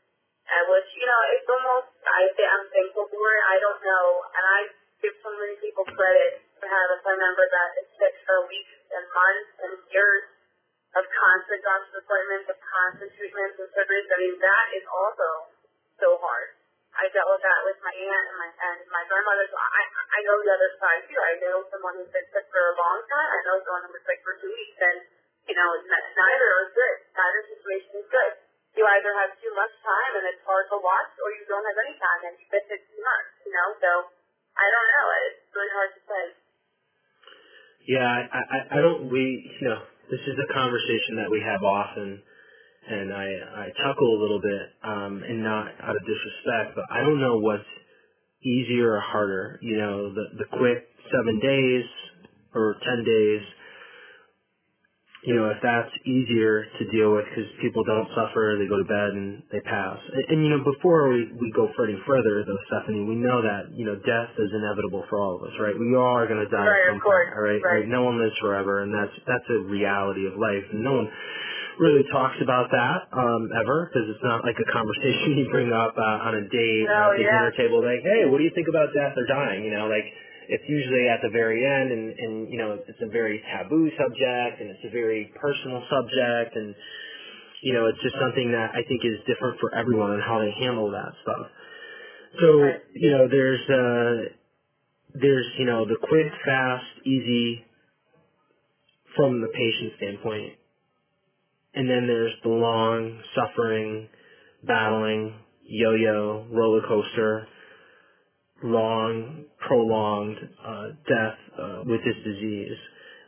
Uh, 0.42 0.64
which 0.74 0.90
you 0.98 1.06
know, 1.06 1.20
it's 1.38 1.46
almost 1.46 1.90
I 2.02 2.26
say 2.34 2.46
I'm 2.46 2.66
thankful 2.70 3.06
for 3.10 3.26
it. 3.30 3.42
I 3.46 3.56
don't 3.62 3.82
know, 3.82 4.06
and 4.26 4.44
I 4.46 4.58
give 5.02 5.14
so 5.22 5.30
many 5.34 5.58
people 5.58 5.86
credit 5.86 6.42
for 6.58 6.66
having 6.66 6.98
a 6.98 7.00
family 7.02 7.22
member 7.22 7.46
that 7.46 7.70
is 7.82 7.88
sick 7.98 8.14
for 8.26 8.46
weeks 8.46 8.74
and 8.90 9.06
months 9.10 9.50
and 9.66 9.74
years 9.90 10.41
of 10.92 11.04
constant 11.08 11.60
doctor's 11.64 12.04
appointments, 12.04 12.46
of 12.52 12.58
constant 12.60 13.10
treatments 13.16 13.56
and 13.56 13.68
surgeries. 13.72 14.08
I 14.12 14.16
mean, 14.20 14.36
that 14.40 14.66
is 14.76 14.84
also 14.88 15.28
so 15.96 16.20
hard. 16.20 16.52
I 16.92 17.08
dealt 17.08 17.24
with 17.32 17.40
that 17.40 17.60
with 17.64 17.80
my 17.80 17.94
aunt 17.96 18.26
and 18.28 18.36
my 18.36 18.50
and 18.52 18.78
my 18.92 19.02
grandmother. 19.08 19.48
So 19.48 19.56
I 19.56 19.82
I 19.88 20.18
know 20.28 20.36
the 20.44 20.52
other 20.52 20.70
side 20.76 21.02
too. 21.08 21.16
I 21.16 21.32
know 21.40 21.64
someone 21.72 21.96
who's 21.96 22.12
been 22.12 22.28
sick 22.28 22.44
for 22.52 22.60
a 22.60 22.74
long 22.76 23.00
time. 23.08 23.28
I 23.32 23.40
know 23.48 23.56
someone 23.64 23.88
who 23.88 23.92
was 23.96 24.04
sick 24.04 24.20
for 24.20 24.36
two 24.36 24.52
weeks, 24.52 24.76
and 24.76 24.98
you 25.48 25.56
know, 25.56 25.68
neither 25.88 26.48
is 26.68 26.70
good. 26.76 26.96
Neither 27.16 27.40
situation 27.48 27.92
is 27.96 28.08
good. 28.12 28.32
You 28.76 28.84
either 28.84 29.12
have 29.24 29.32
too 29.40 29.52
much 29.56 29.72
time 29.80 30.12
and 30.20 30.24
it's 30.36 30.44
hard 30.44 30.68
to 30.68 30.78
watch, 30.80 31.12
or 31.24 31.28
you 31.32 31.44
don't 31.48 31.64
have 31.64 31.80
any 31.80 31.96
time 31.96 32.20
and 32.28 32.34
you 32.36 32.46
miss 32.52 32.66
it 32.68 32.82
too 32.92 33.00
much. 33.00 33.26
You 33.48 33.52
know, 33.56 33.68
so 33.80 33.90
I 34.52 34.66
don't 34.68 34.88
know. 34.92 35.06
It's 35.32 35.48
really 35.56 35.72
hard 35.72 35.90
to 35.96 36.02
say. 36.04 36.24
Yeah, 37.88 38.04
I, 38.04 38.20
I, 38.36 38.58
I 38.68 38.78
don't. 38.84 39.08
We, 39.08 39.48
you 39.58 39.68
know, 39.72 39.82
this 40.12 40.20
is 40.28 40.36
a 40.36 40.52
conversation 40.52 41.16
that 41.16 41.30
we 41.32 41.40
have 41.40 41.64
often, 41.64 42.20
and 42.84 43.14
I, 43.14 43.26
I 43.64 43.66
chuckle 43.80 44.12
a 44.12 44.20
little 44.20 44.42
bit, 44.44 44.64
um, 44.84 45.24
and 45.24 45.42
not 45.42 45.72
out 45.80 45.96
of 45.96 46.02
disrespect, 46.04 46.76
but 46.76 46.84
I 46.92 47.00
don't 47.00 47.18
know 47.18 47.38
what's 47.38 47.64
easier 48.44 48.92
or 48.92 49.00
harder. 49.00 49.58
You 49.62 49.78
know, 49.78 50.12
the 50.12 50.24
the 50.36 50.48
quick 50.52 50.84
seven 51.08 51.40
days 51.40 51.84
or 52.54 52.76
ten 52.84 53.04
days 53.04 53.40
you 55.22 55.38
know, 55.38 55.54
if 55.54 55.62
that's 55.62 55.94
easier 56.02 56.66
to 56.66 56.82
deal 56.90 57.14
with 57.14 57.22
because 57.30 57.46
people 57.62 57.86
don't 57.86 58.10
suffer, 58.10 58.58
they 58.58 58.66
go 58.66 58.74
to 58.74 58.88
bed 58.90 59.14
and 59.14 59.38
they 59.54 59.62
pass. 59.62 59.94
And, 59.94 60.24
and 60.34 60.38
you 60.42 60.50
know, 60.50 60.66
before 60.66 61.14
we, 61.14 61.30
we 61.38 61.46
go 61.54 61.70
any 61.78 61.94
further, 62.02 62.42
though, 62.42 62.62
Stephanie, 62.66 63.06
we 63.06 63.14
know 63.14 63.38
that, 63.38 63.70
you 63.70 63.86
know, 63.86 63.94
death 64.02 64.34
is 64.34 64.50
inevitable 64.50 65.06
for 65.06 65.22
all 65.22 65.38
of 65.38 65.46
us, 65.46 65.54
right? 65.62 65.78
We 65.78 65.94
all 65.94 66.18
are 66.18 66.26
going 66.26 66.42
to 66.42 66.50
die 66.50 66.66
right, 66.66 66.90
at 66.90 66.98
some 66.98 67.02
point, 67.06 67.38
all 67.38 67.42
right? 67.46 67.62
right? 67.62 67.86
Like, 67.86 67.94
no 67.94 68.02
one 68.02 68.18
lives 68.18 68.34
forever, 68.42 68.82
and 68.82 68.90
that's, 68.90 69.14
that's 69.22 69.46
a 69.46 69.62
reality 69.70 70.26
of 70.26 70.34
life. 70.34 70.66
And 70.74 70.82
no 70.82 71.06
one 71.06 71.08
really 71.78 72.02
talks 72.10 72.42
about 72.42 72.74
that, 72.74 73.06
um, 73.14 73.46
ever, 73.62 73.94
because 73.94 74.10
it's 74.10 74.26
not 74.26 74.42
like 74.42 74.58
a 74.58 74.68
conversation 74.74 75.38
you 75.42 75.46
bring 75.54 75.70
up, 75.70 75.94
uh, 75.94 76.26
on 76.26 76.34
a 76.34 76.44
date 76.50 76.86
no, 76.90 77.14
or 77.14 77.14
at 77.14 77.22
the 77.22 77.30
yeah. 77.30 77.46
dinner 77.46 77.54
table, 77.54 77.78
like, 77.78 78.02
hey, 78.02 78.26
what 78.26 78.42
do 78.42 78.44
you 78.44 78.54
think 78.58 78.66
about 78.66 78.90
death 78.90 79.14
or 79.14 79.26
dying? 79.30 79.62
You 79.62 79.70
know, 79.70 79.86
like, 79.86 80.10
it's 80.52 80.68
usually 80.68 81.08
at 81.08 81.24
the 81.24 81.32
very 81.32 81.64
end 81.64 81.90
and, 81.90 82.12
and 82.12 82.52
you 82.52 82.58
know 82.58 82.76
it's 82.76 83.00
a 83.00 83.08
very 83.08 83.40
taboo 83.48 83.88
subject 83.96 84.60
and 84.60 84.68
it's 84.68 84.84
a 84.84 84.92
very 84.92 85.32
personal 85.40 85.80
subject 85.88 86.54
and 86.54 86.74
you 87.62 87.72
know 87.72 87.86
it's 87.88 88.00
just 88.02 88.16
something 88.20 88.52
that 88.52 88.76
I 88.76 88.84
think 88.84 89.00
is 89.00 89.16
different 89.24 89.56
for 89.60 89.74
everyone 89.74 90.12
and 90.12 90.22
how 90.22 90.40
they 90.40 90.52
handle 90.60 90.92
that 90.92 91.16
stuff. 91.24 91.46
So 92.36 92.48
you 92.92 93.10
know 93.16 93.24
there's 93.32 93.64
uh 93.64 94.36
there's 95.16 95.46
you 95.58 95.64
know 95.64 95.86
the 95.86 95.96
quick, 95.96 96.28
fast, 96.44 96.84
easy 97.06 97.64
from 99.16 99.40
the 99.40 99.48
patient 99.48 99.92
standpoint, 99.96 100.52
and 101.74 101.88
then 101.88 102.06
there's 102.06 102.32
the 102.42 102.48
long, 102.48 103.20
suffering, 103.34 104.08
battling, 104.64 105.34
yo-yo, 105.64 106.46
roller 106.50 106.82
coaster 106.86 107.48
long, 108.64 109.44
prolonged 109.66 110.38
uh, 110.64 110.86
death 111.08 111.38
uh, 111.58 111.78
with 111.84 112.00
this 112.04 112.16
disease 112.24 112.76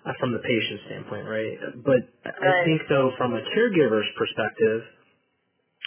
uh, 0.06 0.12
from 0.20 0.32
the 0.32 0.38
patient 0.38 0.80
standpoint, 0.86 1.26
right? 1.28 1.56
But 1.84 2.02
I 2.26 2.64
think, 2.64 2.82
though, 2.88 3.12
from 3.16 3.34
a 3.34 3.42
caregiver's 3.54 4.06
perspective, 4.18 4.82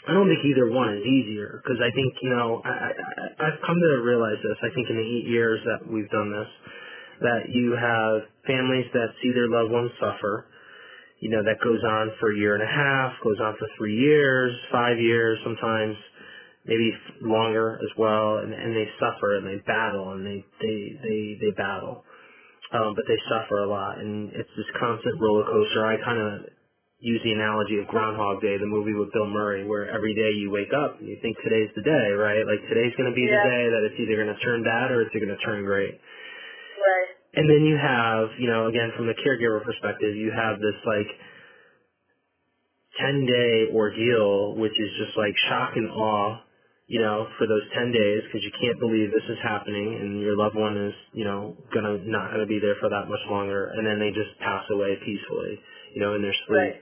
I 0.08 0.14
don't 0.14 0.30
think 0.30 0.46
either 0.46 0.72
one 0.72 0.96
is 0.96 1.04
easier 1.04 1.62
because 1.64 1.82
I 1.84 1.92
think, 1.92 2.14
you 2.22 2.30
know, 2.30 2.62
I, 2.64 2.70
I, 2.70 3.48
I've 3.48 3.60
come 3.66 3.76
to 3.76 4.02
realize 4.02 4.40
this, 4.40 4.58
I 4.64 4.72
think 4.74 4.90
in 4.90 4.96
the 4.96 5.04
eight 5.04 5.28
years 5.28 5.60
that 5.66 5.84
we've 5.84 6.10
done 6.10 6.32
this, 6.32 6.48
that 7.22 7.50
you 7.50 7.76
have 7.76 8.24
families 8.46 8.86
that 8.94 9.10
see 9.22 9.34
their 9.34 9.50
loved 9.50 9.72
ones 9.72 9.92
suffer, 10.00 10.48
you 11.20 11.30
know, 11.30 11.42
that 11.44 11.58
goes 11.64 11.82
on 11.84 12.12
for 12.20 12.32
a 12.32 12.38
year 12.38 12.54
and 12.54 12.64
a 12.64 12.72
half, 12.72 13.14
goes 13.24 13.40
on 13.42 13.56
for 13.58 13.68
three 13.78 13.98
years, 13.98 14.56
five 14.72 15.00
years 15.00 15.40
sometimes, 15.44 15.98
maybe 16.68 16.92
longer 17.24 17.80
as 17.80 17.92
well, 17.98 18.44
and, 18.44 18.54
and 18.54 18.76
they 18.76 18.88
suffer 19.00 19.40
and 19.40 19.48
they 19.48 19.64
battle 19.64 20.12
and 20.12 20.28
they 20.28 20.44
they 20.60 20.78
they 21.00 21.20
they 21.40 21.52
battle, 21.56 22.04
um, 22.76 22.94
but 22.94 23.08
they 23.08 23.18
suffer 23.32 23.64
a 23.64 23.70
lot, 23.70 23.98
and 23.98 24.30
it's 24.36 24.52
this 24.60 24.70
constant 24.80 25.16
roller 25.20 25.48
coaster. 25.48 25.88
I 25.88 25.96
kind 26.04 26.20
of 26.20 26.52
use 27.00 27.22
the 27.24 27.32
analogy 27.32 27.78
of 27.80 27.88
Groundhog 27.88 28.42
Day, 28.42 28.58
the 28.58 28.68
movie 28.68 28.94
with 28.94 29.14
Bill 29.14 29.30
Murray, 29.30 29.64
where 29.64 29.88
every 29.88 30.14
day 30.14 30.34
you 30.34 30.50
wake 30.50 30.74
up 30.74 31.00
and 31.00 31.08
you 31.08 31.18
think 31.22 31.38
today's 31.46 31.70
the 31.78 31.86
day, 31.86 32.08
right? 32.18 32.42
Like 32.42 32.62
today's 32.68 32.94
going 32.98 33.10
to 33.10 33.16
be 33.16 33.30
yeah. 33.30 33.38
the 33.38 33.44
day 33.46 33.64
that 33.70 33.82
it's 33.86 33.98
either 34.02 34.18
going 34.18 34.34
to 34.34 34.42
turn 34.42 34.66
bad 34.66 34.90
or 34.90 35.06
it's 35.06 35.14
going 35.14 35.30
to 35.30 35.38
turn 35.46 35.64
great. 35.64 35.94
Right. 35.94 37.10
And 37.38 37.46
then 37.46 37.70
you 37.70 37.78
have, 37.78 38.34
you 38.42 38.50
know, 38.50 38.66
again 38.66 38.92
from 38.98 39.06
the 39.06 39.14
caregiver 39.14 39.62
perspective, 39.62 40.18
you 40.18 40.34
have 40.34 40.58
this 40.58 40.74
like 40.90 41.10
10 42.98 43.30
day 43.30 43.70
ordeal, 43.78 44.58
which 44.58 44.74
is 44.74 44.90
just 44.98 45.14
like 45.16 45.38
shock 45.48 45.78
and 45.78 45.94
awe 45.94 46.42
you 46.88 47.02
know, 47.02 47.28
for 47.38 47.48
those 47.48 47.64
10 47.76 47.92
days 47.92 48.24
because 48.28 48.44
you 48.44 48.52
can't 48.64 48.80
believe 48.80 49.12
this 49.12 49.28
is 49.30 49.38
happening 49.44 50.00
and 50.00 50.22
your 50.22 50.38
loved 50.38 50.56
one 50.56 50.76
is, 50.78 50.96
you 51.12 51.26
know, 51.26 51.56
gonna, 51.74 52.00
not 52.08 52.32
gonna 52.32 52.48
be 52.48 52.60
there 52.60 52.76
for 52.80 52.90
that 52.90 53.08
much 53.08 53.20
longer 53.30 53.72
and 53.76 53.86
then 53.86 54.00
they 54.00 54.10
just 54.16 54.32
pass 54.40 54.64
away 54.72 54.96
peacefully, 55.04 55.60
you 55.94 56.02
know, 56.02 56.16
in 56.16 56.22
their 56.22 56.36
sleep. 56.48 56.58
Right. 56.58 56.76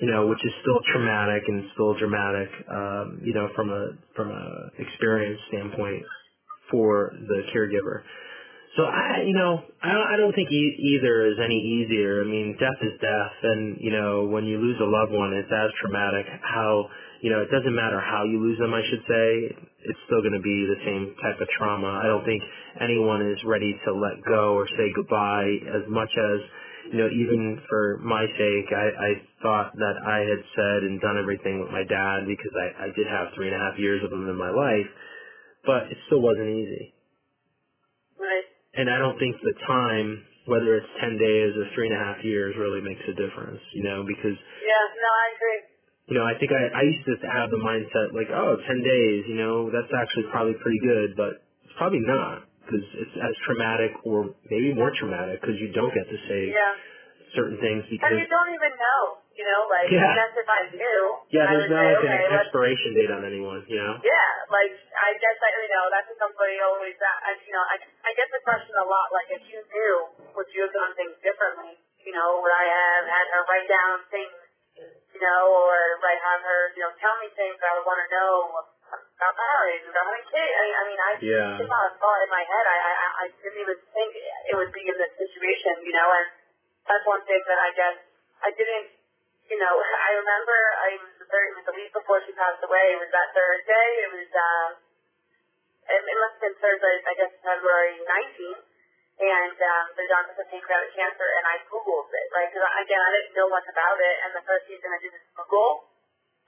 You 0.00 0.10
know, 0.10 0.28
which 0.28 0.40
is 0.44 0.52
still 0.62 0.80
traumatic 0.92 1.42
and 1.48 1.64
still 1.74 1.92
dramatic, 1.92 2.48
um, 2.72 3.20
you 3.22 3.34
know, 3.34 3.48
from 3.54 3.68
a, 3.70 3.92
from 4.16 4.30
a 4.30 4.70
experience 4.78 5.40
standpoint 5.48 6.04
for 6.70 7.12
the 7.28 7.42
caregiver. 7.52 8.02
So 8.76 8.86
I, 8.86 9.26
you 9.26 9.34
know, 9.34 9.66
I 9.82 9.90
don't, 9.90 10.08
I 10.14 10.16
don't 10.16 10.34
think 10.34 10.46
e- 10.50 10.78
either 10.94 11.26
is 11.26 11.38
any 11.42 11.58
easier. 11.58 12.22
I 12.22 12.26
mean, 12.26 12.54
death 12.54 12.78
is 12.82 12.94
death, 13.02 13.34
and 13.42 13.76
you 13.80 13.90
know, 13.90 14.30
when 14.30 14.44
you 14.46 14.58
lose 14.58 14.78
a 14.78 14.86
loved 14.86 15.10
one, 15.10 15.34
it's 15.34 15.50
as 15.50 15.70
traumatic. 15.82 16.26
How, 16.40 16.86
you 17.20 17.30
know, 17.34 17.42
it 17.42 17.50
doesn't 17.50 17.74
matter 17.74 17.98
how 17.98 18.22
you 18.22 18.38
lose 18.38 18.58
them. 18.62 18.70
I 18.72 18.82
should 18.86 19.02
say, 19.10 19.26
it's 19.90 19.98
still 20.06 20.22
going 20.22 20.38
to 20.38 20.44
be 20.44 20.58
the 20.70 20.80
same 20.86 21.16
type 21.18 21.40
of 21.42 21.48
trauma. 21.58 21.98
I 21.98 22.06
don't 22.06 22.22
think 22.24 22.42
anyone 22.78 23.26
is 23.26 23.42
ready 23.42 23.74
to 23.74 23.90
let 23.90 24.22
go 24.22 24.54
or 24.54 24.70
say 24.78 24.86
goodbye 24.94 25.50
as 25.74 25.82
much 25.90 26.10
as, 26.14 26.38
you 26.94 26.98
know, 27.02 27.10
even 27.10 27.58
for 27.68 27.98
my 28.06 28.22
sake, 28.38 28.68
I, 28.70 28.86
I 28.86 29.10
thought 29.42 29.74
that 29.74 29.96
I 30.06 30.22
had 30.22 30.42
said 30.54 30.78
and 30.86 31.00
done 31.02 31.18
everything 31.18 31.58
with 31.58 31.74
my 31.74 31.82
dad 31.82 32.30
because 32.30 32.54
I, 32.54 32.86
I 32.86 32.88
did 32.94 33.10
have 33.10 33.34
three 33.34 33.50
and 33.50 33.56
a 33.56 33.58
half 33.58 33.74
years 33.82 33.98
of 34.06 34.12
him 34.14 34.30
in 34.30 34.38
my 34.38 34.54
life, 34.54 34.86
but 35.66 35.90
it 35.90 35.98
still 36.06 36.22
wasn't 36.22 36.54
easy. 36.54 36.94
And 38.74 38.86
I 38.86 38.98
don't 39.02 39.18
think 39.18 39.34
the 39.42 39.56
time, 39.66 40.22
whether 40.46 40.78
it's 40.78 40.92
ten 41.02 41.18
days 41.18 41.50
or 41.58 41.66
three 41.74 41.90
and 41.90 41.96
a 41.96 42.02
half 42.02 42.22
years, 42.22 42.54
really 42.54 42.80
makes 42.80 43.02
a 43.10 43.14
difference. 43.18 43.60
You 43.74 43.82
know, 43.84 44.06
because 44.06 44.38
yeah, 44.62 44.84
no, 44.94 45.10
I 45.10 45.26
agree. 45.34 45.60
You 46.10 46.14
know, 46.18 46.26
I 46.26 46.34
think 46.38 46.50
I 46.54 46.62
I 46.74 46.82
used 46.86 47.04
to 47.06 47.14
have 47.26 47.50
the 47.50 47.62
mindset 47.62 48.14
like, 48.14 48.30
oh, 48.30 48.58
ten 48.66 48.80
days. 48.82 49.26
You 49.26 49.38
know, 49.42 49.70
that's 49.70 49.90
actually 49.90 50.30
probably 50.30 50.54
pretty 50.62 50.80
good, 50.82 51.18
but 51.18 51.42
it's 51.66 51.74
probably 51.78 52.02
not 52.02 52.46
because 52.70 52.86
it's 52.94 53.16
as 53.18 53.34
traumatic 53.46 53.90
or 54.06 54.30
maybe 54.46 54.70
more 54.74 54.94
traumatic 54.94 55.42
because 55.42 55.58
you 55.58 55.74
don't 55.74 55.90
get 55.90 56.06
to 56.06 56.18
say 56.30 56.54
yeah. 56.54 56.74
certain 57.34 57.58
things 57.58 57.82
because 57.90 58.06
and 58.06 58.22
you 58.22 58.30
don't 58.30 58.52
even 58.54 58.72
know. 58.78 59.19
You 59.40 59.46
know, 59.48 59.60
like 59.72 59.88
yeah. 59.88 60.12
that's 60.12 60.36
if 60.36 60.44
I 60.44 60.60
knew. 60.68 61.00
Yeah, 61.32 61.48
there's 61.48 61.72
not 61.72 61.80
say, 61.80 61.96
like 61.96 62.04
okay, 62.04 62.28
an 62.28 62.36
expiration 62.44 62.90
date 62.92 63.08
on 63.08 63.24
anyone. 63.24 63.64
You 63.64 63.80
know. 63.80 63.96
Yeah, 64.04 64.30
like 64.52 64.76
I 65.00 65.16
guess 65.16 65.36
I 65.40 65.48
you 65.64 65.72
know 65.72 65.84
that's 65.88 66.12
what 66.12 66.20
somebody 66.28 66.60
always 66.60 66.92
that 67.00 67.16
I 67.24 67.30
you 67.40 67.54
know 67.56 67.64
I 67.64 67.80
I 68.04 68.10
get 68.12 68.28
the 68.28 68.44
question 68.44 68.76
a 68.76 68.84
lot 68.84 69.08
like 69.16 69.32
if 69.32 69.42
you 69.48 69.64
knew 69.64 69.96
would 70.36 70.48
you 70.52 70.68
have 70.68 70.74
done 70.76 70.92
things 70.92 71.16
differently 71.24 71.80
you 72.04 72.12
know, 72.16 72.40
would 72.40 72.54
I 72.54 72.64
have 72.64 73.04
had 73.08 73.26
her 73.28 73.42
write 73.44 73.68
down 73.68 73.94
things, 74.08 74.36
you 75.12 75.20
know, 75.20 75.42
or 75.52 76.00
write 76.00 76.20
have 76.20 76.40
her, 76.40 76.60
you 76.76 76.82
know, 76.84 76.92
tell 76.96 77.16
me 77.20 77.28
things 77.36 77.56
that 77.60 77.68
I 77.68 77.72
would 77.80 77.86
want 77.86 78.00
to 78.00 78.08
know 78.08 78.32
about 78.90 79.34
marriage, 79.36 79.84
about 79.86 80.06
having 80.08 80.26
kids. 80.32 80.54
I 80.56 80.62
mean, 80.64 80.74
I 80.74 80.82
mean, 80.88 81.00
I 81.00 81.10
yeah. 81.20 81.50
just 81.60 81.70
a 81.70 81.90
thought 82.00 82.20
in 82.24 82.30
my 82.32 82.44
head. 82.44 82.64
I, 82.66 82.78
I, 82.80 82.92
I 82.96 83.26
didn't 83.30 83.60
even 83.60 83.78
think 83.92 84.10
it 84.16 84.54
would 84.56 84.72
be 84.72 84.84
in 84.88 84.96
this 84.96 85.12
situation, 85.20 85.84
you 85.84 85.94
know, 85.94 86.08
and 86.08 86.26
that's 86.88 87.04
one 87.04 87.22
thing 87.28 87.42
that 87.44 87.60
I 87.60 87.70
guess 87.76 87.96
I 88.40 88.50
didn't, 88.56 88.88
you 89.50 89.58
know, 89.58 89.74
I 90.06 90.10
remember 90.16 90.56
I 90.80 90.90
was 91.02 91.12
the 91.18 91.26
very, 91.26 91.50
it 91.50 91.56
was 91.58 91.66
the 91.66 91.76
week 91.76 91.92
before 91.92 92.22
she 92.24 92.32
passed 92.38 92.62
away. 92.62 92.94
It 92.94 93.00
was 93.02 93.10
that 93.10 93.34
Thursday. 93.34 93.88
It 94.06 94.10
was, 94.14 94.30
um, 94.30 94.68
it, 95.90 96.00
it 96.00 96.16
must 96.22 96.34
have 96.38 96.42
been 96.46 96.56
Thursday, 96.62 96.94
I 97.04 97.14
guess 97.18 97.32
February 97.42 97.98
19th 98.06 98.70
and 99.20 99.52
um, 99.52 99.84
the 100.00 100.04
doctor 100.08 100.32
said 100.32 100.48
pancreatic 100.48 100.96
cancer, 100.96 101.28
and 101.28 101.44
I 101.44 101.60
Googled 101.68 102.08
it, 102.08 102.26
right? 102.32 102.48
Because 102.48 102.64
again, 102.64 103.00
I 103.04 103.10
didn't 103.12 103.36
know 103.36 103.52
much 103.52 103.68
about 103.68 104.00
it, 104.00 104.16
and 104.24 104.30
the 104.32 104.44
first 104.48 104.64
reason 104.64 104.88
I 104.88 104.96
did 104.96 105.12
was 105.12 105.24
Google, 105.36 105.92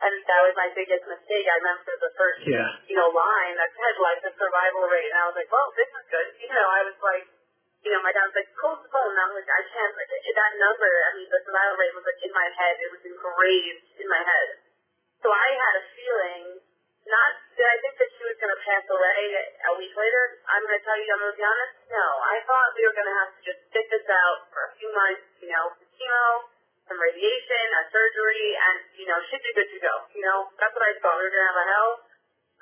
and 0.00 0.12
that 0.24 0.40
was 0.40 0.56
my 0.56 0.72
biggest 0.72 1.04
mistake. 1.04 1.46
I 1.52 1.56
remember 1.60 1.92
the 2.00 2.12
first, 2.16 2.40
yeah. 2.48 2.68
you 2.88 2.96
know, 2.96 3.12
line 3.12 3.54
that 3.60 3.70
said 3.76 3.96
like 4.00 4.24
the 4.24 4.32
survival 4.40 4.88
rate, 4.88 5.12
and 5.12 5.20
I 5.20 5.24
was 5.28 5.36
like, 5.36 5.52
well, 5.52 5.68
this 5.76 5.90
is 5.92 6.04
good. 6.08 6.26
You 6.40 6.50
know, 6.56 6.64
I 6.64 6.80
was 6.88 6.96
like, 7.04 7.24
you 7.82 7.90
know, 7.90 8.00
my 8.02 8.14
dad 8.14 8.26
was 8.30 8.36
like, 8.38 8.50
close 8.54 8.78
the 8.78 8.90
phone. 8.90 9.10
And 9.10 9.20
I 9.20 9.26
was 9.30 9.42
like, 9.42 9.50
I 9.50 9.62
can't. 9.66 9.94
Like, 9.98 10.10
That 10.10 10.52
number, 10.58 10.90
I 10.90 11.10
mean, 11.18 11.28
the 11.28 11.40
survival 11.42 11.76
rate 11.78 11.94
was 11.94 12.06
like 12.06 12.22
in 12.22 12.32
my 12.32 12.48
head. 12.54 12.74
It 12.78 12.90
was 12.94 13.02
engraved 13.04 13.86
in 13.98 14.06
my 14.08 14.22
head. 14.22 14.48
So 15.22 15.30
I 15.30 15.48
had 15.54 15.74
a 15.78 15.84
feeling 15.94 16.44
not 17.02 17.30
did 17.58 17.66
I 17.66 17.76
think 17.82 17.94
that 17.98 18.10
she 18.14 18.22
was 18.24 18.36
going 18.38 18.54
to 18.54 18.62
pass 18.62 18.84
away 18.86 19.22
a 19.42 19.72
week 19.74 19.94
later. 19.94 20.24
I'm 20.46 20.62
going 20.62 20.78
to 20.78 20.84
tell 20.86 20.98
you, 20.98 21.10
I'm 21.10 21.20
going 21.20 21.34
to 21.34 21.38
be 21.38 21.46
honest. 21.46 21.74
No, 21.90 22.06
I 22.22 22.36
thought 22.46 22.74
we 22.78 22.82
were 22.86 22.96
going 22.96 23.10
to 23.10 23.18
have 23.26 23.30
to 23.34 23.40
just 23.42 23.60
sit 23.74 23.86
this 23.90 24.06
out 24.06 24.48
for 24.54 24.70
a 24.70 24.72
few 24.78 24.90
months, 24.94 25.26
you 25.42 25.50
know, 25.50 25.66
chemo, 25.98 26.26
some 26.86 26.98
radiation, 26.98 27.66
a 27.74 27.82
surgery, 27.90 28.46
and 28.54 28.76
you 28.98 29.06
know, 29.10 29.18
she'd 29.28 29.42
be 29.42 29.52
good 29.52 29.70
to 29.70 29.78
go. 29.82 29.94
You 30.14 30.22
know, 30.24 30.38
that's 30.58 30.72
what 30.72 30.84
I 30.86 30.94
thought. 31.02 31.18
We 31.18 31.26
were 31.26 31.34
going 31.34 31.46
to 31.46 31.50
have 31.50 31.62
a 31.62 31.68
hell 31.74 31.92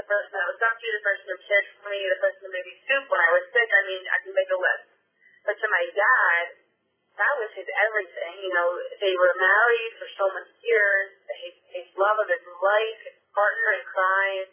the 0.00 0.04
person 0.04 0.32
that 0.32 0.46
was 0.48 0.56
dumped 0.60 0.80
the 0.80 1.04
person 1.04 1.24
who 1.28 1.38
cared 1.44 1.66
for 1.76 1.92
me, 1.92 2.00
the 2.00 2.20
person 2.20 2.40
who 2.48 2.50
made 2.52 2.64
me 2.64 2.76
soup 2.88 3.04
when 3.12 3.20
I 3.20 3.30
was 3.36 3.44
sick, 3.52 3.68
I 3.68 3.82
mean, 3.84 4.02
I 4.08 4.16
can 4.24 4.32
make 4.32 4.48
a 4.48 4.58
list. 4.58 4.86
But 5.44 5.56
to 5.60 5.66
my 5.68 5.84
dad, 5.92 6.44
that 7.20 7.32
was 7.36 7.50
his 7.52 7.68
everything. 7.68 8.34
You 8.40 8.52
know, 8.52 8.68
they 9.00 9.14
were 9.16 9.34
married 9.36 9.92
for 10.00 10.08
so 10.16 10.24
many 10.32 10.52
years, 10.64 11.08
his, 11.44 11.54
his 11.80 11.88
love 12.00 12.16
of 12.20 12.28
his 12.28 12.44
life, 12.44 12.98
his 13.04 13.18
partner 13.36 13.68
in 13.76 13.82
crime, 13.84 14.46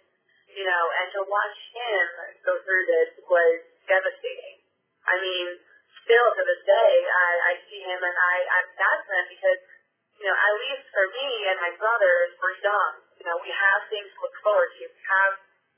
you 0.54 0.66
know, 0.66 0.84
and 1.02 1.08
to 1.18 1.22
watch 1.26 1.58
him 1.74 2.06
go 2.46 2.54
through 2.62 2.86
this 2.86 3.10
was 3.26 3.58
devastating. 3.90 4.62
I 5.10 5.20
mean, 5.20 5.48
still 6.06 6.28
to 6.38 6.44
this 6.46 6.62
day, 6.64 6.94
I, 7.04 7.30
I 7.50 7.54
see 7.68 7.82
him 7.82 8.00
and 8.00 8.16
I, 8.16 8.36
I'm 8.60 8.68
sad 8.78 8.98
for 9.04 9.14
him 9.18 9.28
because 9.34 9.60
you 10.22 10.30
know, 10.30 10.38
at 10.38 10.54
least 10.56 10.86
for 10.94 11.06
me 11.10 11.30
and 11.50 11.58
my 11.58 11.74
brothers, 11.76 12.38
we're 12.38 12.56
young. 12.62 12.94
You 13.18 13.26
know, 13.26 13.38
we 13.42 13.50
have 13.50 13.82
things 13.90 14.08
to 14.14 14.20
look 14.22 14.38
forward 14.46 14.72
to. 14.78 14.84
We 14.86 15.04
have 15.10 15.34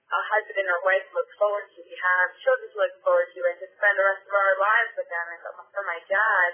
a 0.05 0.21
husband 0.21 0.59
and 0.59 0.75
a 0.75 0.81
wife 0.85 1.01
to 1.09 1.13
look 1.17 1.31
forward 1.39 1.65
to. 1.65 1.79
We 1.81 1.97
have 1.97 2.27
children 2.43 2.67
to 2.69 2.77
look 2.77 2.95
forward 3.01 3.27
to 3.31 3.39
and 3.41 3.57
to 3.63 3.67
spend 3.73 3.95
the 3.95 4.05
rest 4.05 4.23
of 4.27 4.33
our 4.35 4.55
lives 4.59 4.91
with 4.99 5.07
them. 5.09 5.25
And 5.33 5.39
for 5.71 5.83
my 5.87 5.99
dad, 6.05 6.49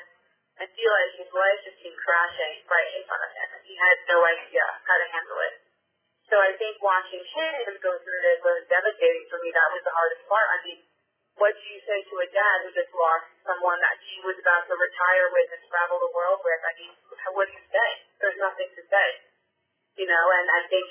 I 0.62 0.66
feel 0.72 0.92
like 0.94 1.12
his 1.20 1.32
life 1.34 1.60
just 1.66 1.80
came 1.82 1.96
crashing 2.00 2.64
right 2.70 2.90
in 2.96 3.04
front 3.10 3.24
of 3.26 3.32
him. 3.34 3.48
He 3.66 3.76
had 3.76 3.98
no 4.08 4.18
idea 4.24 4.66
how 4.88 4.96
to 4.96 5.08
handle 5.10 5.40
it. 5.52 5.56
So 6.32 6.40
I 6.40 6.56
think 6.56 6.80
watching 6.80 7.20
him 7.20 7.76
go 7.84 7.92
through 7.92 8.22
this 8.24 8.40
was 8.40 8.64
devastating 8.72 9.28
for 9.28 9.44
me. 9.44 9.52
That 9.52 9.68
was 9.76 9.84
the 9.84 9.92
hardest 9.92 10.24
part. 10.32 10.48
I 10.48 10.58
mean, 10.64 10.80
what 11.36 11.52
do 11.52 11.64
you 11.68 11.80
say 11.84 12.00
to 12.08 12.16
a 12.24 12.28
dad 12.32 12.58
who 12.64 12.72
just 12.72 12.88
lost 12.96 13.28
someone 13.44 13.76
that 13.84 14.00
he 14.00 14.16
was 14.24 14.40
about 14.40 14.64
to 14.72 14.76
retire 14.80 15.28
with 15.36 15.52
and 15.52 15.64
travel 15.68 16.00
the 16.00 16.16
world 16.16 16.40
with? 16.40 16.62
I 16.64 16.74
mean, 16.80 16.94
what 17.36 17.52
do 17.52 17.54
you 17.60 17.68
say? 17.68 17.90
There's 18.24 18.40
nothing 18.40 18.72
to 18.80 18.84
say. 18.88 19.08
You 20.00 20.08
know, 20.08 20.26
and 20.32 20.48
I 20.56 20.62
think 20.72 20.88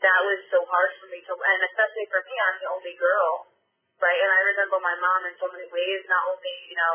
that 0.00 0.24
was 0.24 0.40
so 0.48 0.64
hard 0.64 0.90
for 1.04 1.12
me 1.12 1.20
to, 1.20 1.32
and 1.36 1.60
especially 1.68 2.08
for 2.08 2.24
me, 2.24 2.32
I'm 2.40 2.56
the 2.56 2.72
only 2.72 2.96
girl, 2.96 3.52
right? 4.00 4.20
And 4.24 4.30
I 4.32 4.40
resemble 4.40 4.80
my 4.80 4.96
mom 4.96 5.20
in 5.28 5.36
so 5.36 5.52
many 5.52 5.68
ways, 5.68 6.00
not 6.08 6.32
only, 6.32 6.56
you 6.64 6.76
know, 6.80 6.92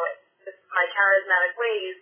my 0.74 0.86
charismatic 0.90 1.54
ways, 1.62 2.02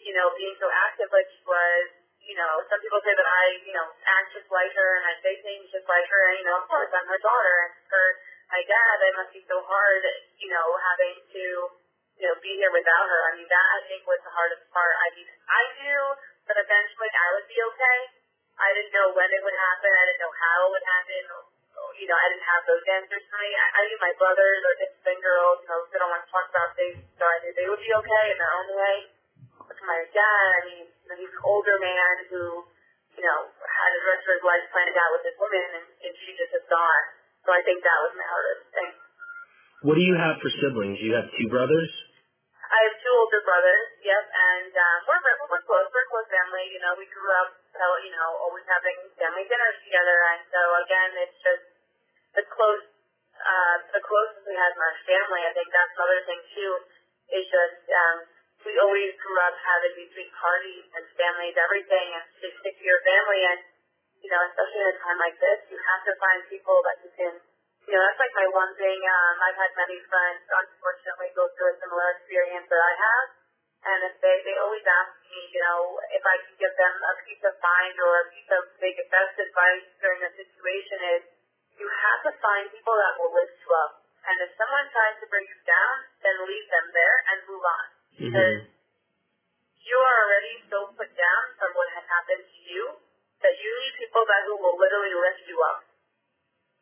you 0.00 0.16
know, 0.16 0.32
being 0.32 0.56
so 0.56 0.72
active 0.72 1.12
like 1.12 1.28
she 1.28 1.44
was, 1.44 2.05
you 2.26 2.34
know, 2.34 2.58
some 2.66 2.82
people 2.82 2.98
say 3.06 3.14
that 3.14 3.28
I, 3.28 3.44
you 3.62 3.74
know, 3.74 3.86
act 4.02 4.34
just 4.34 4.50
like 4.50 4.74
her 4.74 4.90
and 4.98 5.04
I 5.06 5.14
say 5.22 5.38
things 5.46 5.70
just 5.70 5.86
like 5.86 6.06
her, 6.10 6.22
and, 6.34 6.42
you 6.42 6.46
know, 6.50 6.58
of 6.58 6.66
course, 6.66 6.90
I'm 6.90 7.06
her 7.06 7.22
daughter, 7.22 7.54
and 7.66 7.72
for 7.86 8.02
my 8.50 8.62
dad, 8.66 8.94
it 9.02 9.14
must 9.14 9.32
be 9.34 9.42
so 9.46 9.62
hard, 9.62 10.02
you 10.38 10.50
know, 10.50 10.66
having 10.82 11.16
to, 11.22 11.44
you 12.18 12.24
know, 12.26 12.36
be 12.42 12.52
here 12.58 12.70
without 12.74 13.06
her. 13.06 13.20
I 13.30 13.38
mean, 13.38 13.46
that 13.46 13.66
I 13.74 13.80
think 13.86 14.02
was 14.06 14.22
the 14.26 14.34
hardest 14.34 14.66
part. 14.74 14.94
I 14.98 15.06
mean, 15.14 15.28
I 15.46 15.62
knew 15.82 16.02
that 16.50 16.56
eventually 16.58 17.10
I 17.10 17.26
would 17.38 17.46
be 17.46 17.58
okay. 17.58 17.98
I 18.56 18.68
didn't 18.72 18.94
know 18.94 19.12
when 19.12 19.28
it 19.30 19.42
would 19.42 19.58
happen. 19.58 19.90
I 19.90 20.04
didn't 20.08 20.22
know 20.24 20.34
how 20.34 20.58
it 20.66 20.70
would 20.72 20.86
happen. 20.86 21.22
You 21.96 22.06
know, 22.08 22.16
I 22.16 22.26
didn't 22.32 22.48
have 22.48 22.62
those 22.64 22.84
answers 22.88 23.24
for 23.28 23.36
me. 23.40 23.50
I, 23.52 23.66
I 23.68 23.80
knew 23.88 23.98
my 24.00 24.14
brothers 24.16 24.60
or 24.64 24.72
distant 24.80 25.20
girls, 25.20 25.60
you 25.64 25.68
know, 25.68 25.80
they 25.92 25.98
don't 26.00 26.12
want 26.12 26.24
to 26.24 26.30
talk 26.32 26.46
about 26.48 26.72
things, 26.76 27.00
so 27.18 27.24
I 27.24 27.36
knew 27.44 27.52
they 27.52 27.68
would 27.68 27.82
be 27.82 27.92
okay 27.92 28.24
in 28.32 28.36
their 28.40 28.52
own 28.52 28.68
way. 28.72 28.96
My 29.86 30.02
dad, 30.10 30.46
I 30.50 30.60
mean, 30.66 30.86
you 30.90 31.08
know, 31.08 31.18
an 31.22 31.38
older 31.46 31.78
man 31.78 32.14
who, 32.26 32.42
you 33.14 33.22
know, 33.22 33.40
had 33.54 33.90
the 33.94 34.02
rest 34.10 34.26
of 34.26 34.32
his 34.34 34.44
life 34.44 34.64
planned 34.74 34.98
out 34.98 35.10
with 35.14 35.24
this 35.24 35.38
woman, 35.38 35.68
and, 35.78 35.86
and 35.86 36.12
she 36.26 36.34
just 36.34 36.52
is 36.58 36.66
gone. 36.66 37.06
So 37.46 37.54
I 37.54 37.62
think 37.62 37.86
that 37.86 37.98
was 38.02 38.12
my 38.18 38.26
hardest 38.26 38.66
thing. 38.74 38.90
What 39.86 39.94
do 39.94 40.02
you 40.02 40.18
have 40.18 40.42
for 40.42 40.50
siblings? 40.58 40.98
You 40.98 41.14
have 41.14 41.30
two 41.38 41.46
brothers? 41.46 41.86
I 42.66 42.78
have 42.90 42.98
two 42.98 43.14
older 43.14 43.38
brothers, 43.46 43.86
yep, 44.02 44.26
and 44.26 44.74
uh, 44.74 44.96
we're, 45.06 45.22
we're 45.46 45.62
close. 45.62 45.86
We're 45.86 46.02
a 46.02 46.10
close 46.10 46.26
family. 46.34 46.66
You 46.74 46.82
know, 46.82 46.98
we 46.98 47.06
grew 47.06 47.30
up, 47.46 47.54
you 48.02 48.10
know, 48.10 48.28
always 48.42 48.66
having 48.66 48.98
family 49.14 49.46
dinners 49.46 49.78
together, 49.86 50.18
and 50.34 50.42
so 50.50 50.60
again, 50.82 51.10
it's 51.22 51.38
just 51.46 51.64
the 52.34 52.42
close, 52.50 52.82
uh, 53.38 53.76
the 53.94 54.02
closest 54.02 54.42
we 54.50 54.58
have 54.58 54.74
in 54.74 54.82
our 54.82 54.98
family. 55.06 55.46
I 55.46 55.54
think 55.54 55.70
that's 55.70 55.94
another 55.94 56.20
thing 56.26 56.42
too. 56.58 56.72
Is 57.26 57.46
just 57.46 57.86
um, 57.86 58.18
we 58.66 58.74
always 58.82 59.14
grew 59.22 59.38
up 59.46 59.54
having 59.54 59.94
these 59.94 60.10
big 60.10 60.30
parties 60.34 60.84
and 60.98 61.06
families, 61.14 61.54
everything, 61.54 62.06
and 62.18 62.26
to 62.42 62.46
stick 62.58 62.74
to 62.74 62.84
your 62.84 62.98
family. 63.06 63.40
And, 63.46 63.60
you 64.18 64.30
know, 64.34 64.42
especially 64.50 64.82
in 64.82 64.90
a 64.90 64.98
time 65.06 65.18
like 65.22 65.38
this, 65.38 65.58
you 65.70 65.78
have 65.78 66.02
to 66.02 66.12
find 66.18 66.42
people 66.50 66.82
that 66.82 66.98
you 67.06 67.10
can, 67.14 67.34
you 67.86 67.94
know, 67.94 68.02
that's 68.02 68.18
like 68.18 68.34
my 68.34 68.48
one 68.50 68.74
thing. 68.74 68.98
Um, 68.98 69.34
I've 69.38 69.60
had 69.62 69.72
many 69.78 70.02
friends, 70.10 70.42
unfortunately, 70.50 71.30
go 71.38 71.46
through 71.54 71.70
a 71.70 71.76
similar 71.78 72.06
experience 72.18 72.66
that 72.66 72.82
I 72.82 72.94
have. 72.98 73.26
And 73.86 73.98
if 74.10 74.18
they, 74.18 74.34
they 74.42 74.56
always 74.58 74.82
ask 74.82 75.14
me, 75.30 75.38
you 75.54 75.62
know, 75.62 76.02
if 76.10 76.24
I 76.26 76.34
can 76.42 76.58
give 76.58 76.74
them 76.74 76.94
a 77.06 77.14
piece 77.22 77.44
of 77.46 77.54
mind 77.62 77.94
or 78.02 78.12
a 78.18 78.26
piece 78.34 78.50
of 78.50 78.66
maybe 78.82 78.98
best 79.14 79.38
advice 79.38 79.86
during 80.02 80.26
the 80.26 80.32
situation 80.34 80.98
is 81.14 81.22
you 81.78 81.86
have 81.86 82.20
to 82.26 82.32
find 82.42 82.66
people 82.74 82.98
that 82.98 83.14
will 83.22 83.30
lift 83.30 83.54
you 83.62 83.70
up. 83.86 84.02
And 84.26 84.36
if 84.42 84.50
someone 84.58 84.90
tries 84.90 85.22
to 85.22 85.26
bring 85.30 85.46
you 85.46 85.58
down, 85.62 85.94
then 86.18 86.34
leave 86.50 86.66
them 86.66 86.86
there 86.90 87.16
and 87.30 87.38
move 87.46 87.62
on. 87.62 87.95
Mm-hmm. 88.16 88.32
Because 88.32 88.64
you 89.86 89.98
are 90.00 90.16
already 90.24 90.54
so 90.72 90.78
put 90.96 91.10
down 91.12 91.42
from 91.60 91.70
what 91.76 91.88
has 91.94 92.04
happened 92.08 92.44
to 92.48 92.58
you 92.64 92.82
that 93.44 93.54
you 93.54 93.70
need 93.70 93.94
people 94.00 94.24
that 94.24 94.42
who 94.48 94.56
will 94.56 94.74
literally 94.80 95.14
lift 95.14 95.44
you 95.46 95.58
up. 95.68 95.84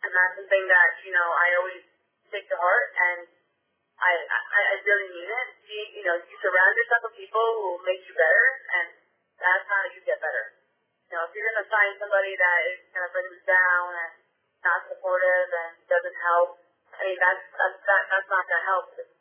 And 0.06 0.10
that's 0.14 0.34
something 0.38 0.64
that, 0.70 0.90
you 1.02 1.12
know, 1.12 1.28
I 1.28 1.46
always 1.58 1.82
take 2.30 2.46
to 2.48 2.56
heart 2.56 2.88
and 2.94 3.18
I, 3.98 4.12
I, 4.14 4.60
I 4.62 4.74
really 4.86 5.08
mean 5.10 5.26
it. 5.26 5.48
You, 5.66 5.80
you 6.00 6.04
know, 6.06 6.16
you 6.22 6.36
surround 6.38 6.72
yourself 6.78 7.02
with 7.10 7.18
people 7.18 7.42
who 7.42 7.62
will 7.76 7.84
make 7.84 8.00
you 8.06 8.14
better 8.14 8.46
and 8.78 8.86
that's 9.42 9.66
how 9.66 9.82
you 9.90 10.00
get 10.06 10.22
better. 10.22 10.54
You 11.10 11.18
know, 11.18 11.26
if 11.26 11.34
you're 11.34 11.44
going 11.50 11.60
to 11.60 11.68
find 11.68 11.92
somebody 11.98 12.32
that 12.38 12.58
is 12.72 12.80
going 12.94 13.04
to 13.04 13.12
bring 13.12 13.28
you 13.28 13.42
down 13.42 13.86
and 13.90 14.12
not 14.62 14.86
supportive 14.86 15.48
and 15.50 15.72
doesn't 15.90 16.18
help, 16.24 16.62
I 16.94 17.10
mean, 17.10 17.18
that's, 17.18 17.42
that's, 17.58 17.78
that, 17.84 18.02
that's 18.06 18.30
not 18.30 18.44
going 18.46 18.60
to 18.62 18.68
help. 18.70 18.86
It's, 19.02 19.14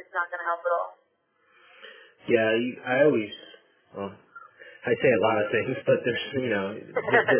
it's 0.00 0.12
not 0.14 0.30
going 0.30 0.40
to 0.40 0.48
help 0.48 0.62
at 0.64 0.72
all. 0.72 1.01
Yeah, 2.28 2.50
I 2.86 3.04
always, 3.04 3.30
well, 3.96 4.12
I 4.86 4.92
say 4.98 5.10
a 5.14 5.22
lot 5.22 5.38
of 5.42 5.46
things, 5.50 5.76
but 5.86 5.98
there's, 6.04 6.26
you 6.34 6.50
know, 6.50 6.74
the, 6.74 7.02
the, 7.02 7.38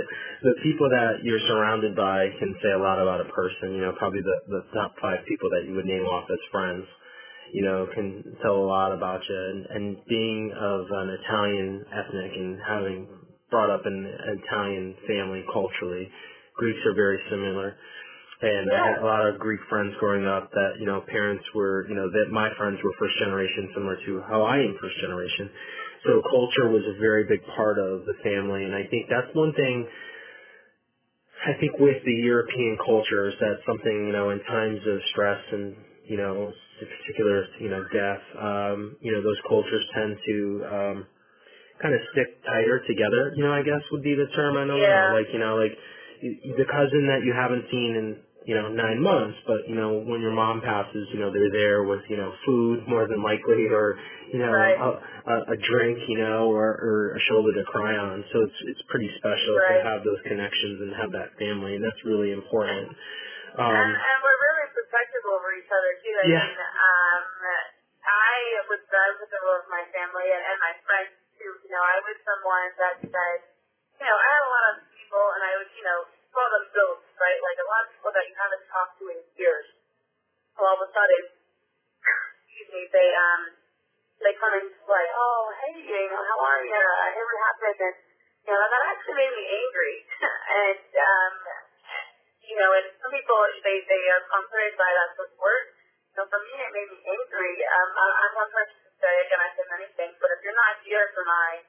the 0.50 0.54
people 0.62 0.88
that 0.90 1.22
you're 1.22 1.42
surrounded 1.48 1.96
by 1.96 2.30
can 2.38 2.54
say 2.62 2.70
a 2.72 2.78
lot 2.78 3.02
about 3.02 3.20
a 3.20 3.28
person. 3.30 3.74
You 3.74 3.82
know, 3.86 3.92
probably 3.98 4.22
the, 4.22 4.38
the 4.48 4.62
top 4.74 4.94
five 5.02 5.26
people 5.26 5.50
that 5.50 5.66
you 5.66 5.74
would 5.74 5.86
name 5.86 6.06
off 6.06 6.26
as 6.30 6.38
friends, 6.50 6.86
you 7.52 7.64
know, 7.64 7.86
can 7.94 8.36
tell 8.42 8.56
a 8.56 8.66
lot 8.66 8.92
about 8.92 9.20
you. 9.28 9.36
And, 9.36 9.66
and 9.66 9.84
being 10.08 10.52
of 10.54 10.86
an 10.90 11.18
Italian 11.18 11.84
ethnic 11.90 12.32
and 12.34 12.58
having 12.66 13.08
brought 13.50 13.70
up 13.70 13.82
in 13.86 13.94
an 13.94 14.40
Italian 14.42 14.94
family 15.06 15.44
culturally, 15.52 16.08
Greeks 16.56 16.80
are 16.86 16.94
very 16.94 17.18
similar. 17.30 17.74
And 18.42 18.66
I 18.74 18.78
had 18.90 18.98
a 18.98 19.06
lot 19.06 19.22
of 19.26 19.38
Greek 19.38 19.60
friends 19.70 19.94
growing 20.00 20.26
up 20.26 20.50
that, 20.50 20.72
you 20.80 20.86
know, 20.86 21.00
parents 21.06 21.44
were, 21.54 21.86
you 21.88 21.94
know, 21.94 22.10
that 22.10 22.26
my 22.34 22.50
friends 22.58 22.78
were 22.82 22.90
first 22.98 23.14
generation 23.22 23.70
similar 23.74 23.96
to 24.06 24.20
how 24.26 24.42
I 24.42 24.58
am 24.58 24.74
first 24.82 24.98
generation. 25.00 25.46
So 26.02 26.18
culture 26.26 26.66
was 26.66 26.82
a 26.82 26.98
very 26.98 27.22
big 27.30 27.38
part 27.54 27.78
of 27.78 28.02
the 28.04 28.18
family. 28.26 28.64
And 28.66 28.74
I 28.74 28.82
think 28.90 29.06
that's 29.06 29.30
one 29.38 29.54
thing, 29.54 29.86
I 31.46 31.54
think 31.62 31.78
with 31.78 32.02
the 32.02 32.18
European 32.26 32.78
cultures, 32.82 33.34
that's 33.38 33.62
something, 33.62 34.10
you 34.10 34.12
know, 34.12 34.30
in 34.30 34.42
times 34.42 34.82
of 34.90 34.98
stress 35.14 35.42
and, 35.52 35.76
you 36.10 36.18
know, 36.18 36.50
in 36.82 36.86
particular, 36.98 37.46
you 37.62 37.70
know, 37.70 37.82
death, 37.94 38.22
um, 38.42 38.96
you 39.00 39.12
know, 39.14 39.22
those 39.22 39.38
cultures 39.46 39.86
tend 39.94 40.18
to, 40.18 40.36
um, 40.66 40.96
kind 41.80 41.94
of 41.94 42.00
stick 42.10 42.26
tighter 42.42 42.82
together, 42.86 43.32
you 43.36 43.42
know, 43.44 43.52
I 43.54 43.62
guess 43.62 43.82
would 43.90 44.02
be 44.02 44.14
the 44.14 44.26
term. 44.34 44.56
I 44.58 44.66
don't 44.66 44.78
Yeah. 44.78 45.10
know. 45.10 45.14
Like, 45.14 45.32
you 45.32 45.38
know, 45.38 45.54
like 45.56 45.78
the 46.58 46.66
cousin 46.66 47.06
that 47.06 47.22
you 47.22 47.32
haven't 47.32 47.70
seen 47.70 47.94
in, 47.96 48.16
you 48.46 48.54
know, 48.54 48.68
nine 48.68 49.00
months, 49.02 49.38
but, 49.46 49.68
you 49.68 49.74
know, 49.74 50.02
when 50.02 50.20
your 50.20 50.34
mom 50.34 50.60
passes, 50.60 51.06
you 51.14 51.20
know, 51.20 51.30
they're 51.30 51.52
there 51.52 51.84
with, 51.84 52.02
you 52.10 52.16
know, 52.16 52.32
food 52.44 52.82
more 52.88 53.06
than 53.06 53.22
likely 53.22 53.70
or, 53.70 53.94
you 54.32 54.38
know, 54.42 54.50
Right. 54.50 54.78
a, 54.78 54.90
a, 55.30 55.36
a 55.54 55.56
drink, 55.62 55.98
you 56.08 56.18
know, 56.18 56.50
or, 56.50 56.74
or 56.82 57.14
a 57.14 57.20
shoulder 57.30 57.54
to 57.54 57.64
cry 57.70 57.94
on. 57.94 58.24
So 58.32 58.42
it's, 58.42 58.60
it's 58.74 58.82
pretty 58.90 59.10
special 59.18 59.54
Right. 59.62 59.78
to 59.78 59.84
have 59.86 60.00
those 60.02 60.18
connections 60.26 60.82
and 60.82 60.90
have 60.98 61.12
that 61.14 61.38
family, 61.38 61.78
and 61.78 61.82
that's 61.84 62.02
really 62.02 62.32
important. 62.34 62.90
Um, 63.52 63.68
and, 63.68 63.90
and 63.92 64.18
we're 64.24 64.40
really 64.48 64.66
protective 64.72 65.24
over 65.28 65.52
each 65.52 65.68
other 65.68 65.92
too. 66.00 66.14
I 66.16 66.24
Yeah. 66.24 66.40
mean, 66.40 66.58
um, 66.58 67.24
I 68.02 68.34
was 68.66 68.80
protective 68.88 69.44
of 69.44 69.62
my 69.70 69.84
family 69.92 70.26
and, 70.26 70.42
and 70.42 70.58
my 70.58 70.74
friends 70.88 71.14
too. 71.38 71.52
You 71.62 71.70
know, 71.70 71.84
I 71.84 71.96
was 72.02 72.16
someone 72.26 72.70
that 72.80 72.96
said, 73.06 73.38
you 74.00 74.06
know, 74.08 74.16
I 74.18 74.26
had 74.34 74.42
a 74.42 74.50
lot 74.50 74.64
of 74.72 74.76
people, 74.90 75.24
and 75.36 75.42
I 75.46 75.52
would, 75.60 75.70
you 75.76 75.84
know, 75.84 76.00
call 76.32 76.48
them 76.48 76.66
ghosts, 76.72 77.12
right? 77.20 77.38
Like 77.44 77.58
a 77.60 77.68
lot 77.68 77.82
of 77.84 77.88
people 77.92 78.12
that 78.16 78.24
you 78.24 78.34
haven't 78.40 78.64
talked 78.72 78.94
to 78.98 79.04
in 79.12 79.20
years. 79.36 79.68
All 80.72 80.80
of 80.80 80.88
a 80.88 80.96
sudden, 80.96 81.24
excuse 82.00 82.70
me, 82.72 82.88
they 82.88 83.08
um, 83.12 83.42
they 84.24 84.32
come 84.40 84.56
and 84.56 84.72
like, 84.88 85.10
oh, 85.12 85.52
hey, 85.52 85.84
you 85.84 86.08
know, 86.08 86.16
how 86.16 86.38
are 86.48 86.64
you? 86.64 86.72
Hear 86.72 87.26
what 87.28 87.40
happened, 87.44 87.92
and 87.92 87.96
you 88.40 88.56
know, 88.56 88.64
that 88.72 88.84
actually 88.88 89.20
made 89.20 89.36
me 89.36 89.44
angry. 89.52 89.96
and 90.64 90.88
um, 90.96 91.32
you 92.40 92.56
know, 92.56 92.72
and 92.72 92.88
some 93.04 93.12
people 93.12 93.36
they 93.60 93.84
they 93.84 94.04
are 94.16 94.24
comforted 94.32 94.72
by 94.80 94.88
that 94.96 95.12
support. 95.12 95.76
So 96.16 96.24
for 96.32 96.40
me, 96.40 96.56
it 96.56 96.72
made 96.72 96.88
me 96.88 97.00
angry. 97.04 97.52
Um, 97.68 97.90
I, 97.92 98.04
I'm 98.24 98.32
one 98.40 98.50
person 98.56 98.78
to 98.88 98.92
say, 98.96 99.16
and 99.28 99.40
I 99.44 99.52
said 99.52 99.68
many 99.76 99.92
things, 99.92 100.16
but 100.24 100.32
if 100.32 100.40
you're 100.40 100.56
not 100.56 100.80
here 100.88 101.04
for 101.12 101.28
my 101.28 101.68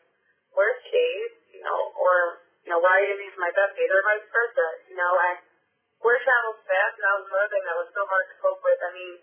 worst 0.56 0.88
days, 0.88 1.60
you 1.60 1.60
know, 1.60 1.92
or 2.00 2.40
you 2.64 2.72
know, 2.72 2.80
why 2.80 3.04
are 3.04 3.20
you 3.20 3.36
my 3.36 3.52
best 3.52 3.76
days, 3.76 3.92
or 3.92 4.00
vice 4.08 4.32
versa, 4.32 4.68
you 4.88 4.96
know, 4.96 5.12
and 5.28 5.44
word 6.04 6.20
travels 6.28 6.60
fast, 6.68 7.00
and 7.00 7.04
that 7.08 7.16
was 7.16 7.48
thing 7.48 7.64
that 7.64 7.80
was 7.80 7.90
so 7.96 8.04
hard 8.04 8.26
to 8.28 8.36
cope 8.44 8.60
with. 8.60 8.80
I 8.84 8.92
mean, 8.92 9.14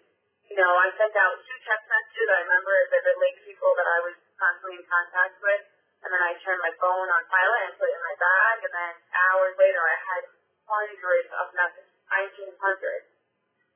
you 0.48 0.56
know, 0.56 0.72
I 0.80 0.88
sent 0.96 1.12
out 1.14 1.36
two 1.44 1.60
text 1.68 1.86
messages. 1.86 2.26
I 2.26 2.40
remember 2.42 2.74
vividly 2.88 3.30
people 3.44 3.70
that 3.76 3.86
I 3.86 3.98
was 4.02 4.16
constantly 4.40 4.80
in 4.80 4.86
contact 4.88 5.36
with, 5.44 5.62
and 6.02 6.10
then 6.10 6.22
I 6.24 6.32
turned 6.40 6.64
my 6.64 6.72
phone 6.80 7.06
on 7.06 7.22
silent 7.28 7.62
and 7.68 7.72
put 7.76 7.92
it 7.92 7.96
in 8.00 8.02
my 8.02 8.16
bag, 8.16 8.56
and 8.64 8.72
then 8.72 8.92
hours 9.12 9.54
later 9.60 9.82
I 9.84 9.96
had 10.00 10.22
hundreds 10.64 11.30
of 11.36 11.46
messages, 11.52 11.92
1900. 12.08 12.56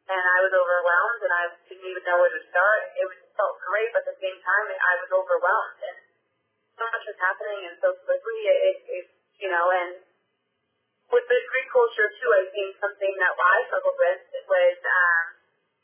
And 0.04 0.20
I 0.20 0.38
was 0.44 0.52
overwhelmed, 0.52 1.20
and 1.24 1.32
I 1.32 1.44
didn't 1.64 1.88
even 1.88 2.04
know 2.04 2.20
where 2.20 2.32
to 2.32 2.42
start. 2.52 2.82
It 2.96 3.06
was 3.08 3.20
felt 3.36 3.56
great, 3.68 3.88
but 3.92 4.04
at 4.04 4.16
the 4.16 4.20
same 4.20 4.36
time, 4.40 4.66
I 4.68 4.94
was 5.00 5.10
overwhelmed, 5.12 5.80
and 5.80 5.98
so 6.76 6.84
much 6.88 7.04
was 7.08 7.18
happening, 7.20 7.60
and 7.68 7.76
so 7.80 7.96
quickly, 8.04 8.38
it, 8.48 8.58
it, 8.58 8.78
it 8.84 9.06
you 9.40 9.48
know, 9.48 9.64
and 9.72 10.04
with 11.12 11.26
the 11.28 11.38
Greek 11.50 11.68
culture 11.72 12.08
too, 12.16 12.30
I 12.32 12.44
think 12.52 12.68
something 12.80 13.14
that 13.20 13.32
I 13.34 13.56
struggled 13.68 13.98
with 13.98 14.20
was, 14.48 14.76
um, 14.84 15.24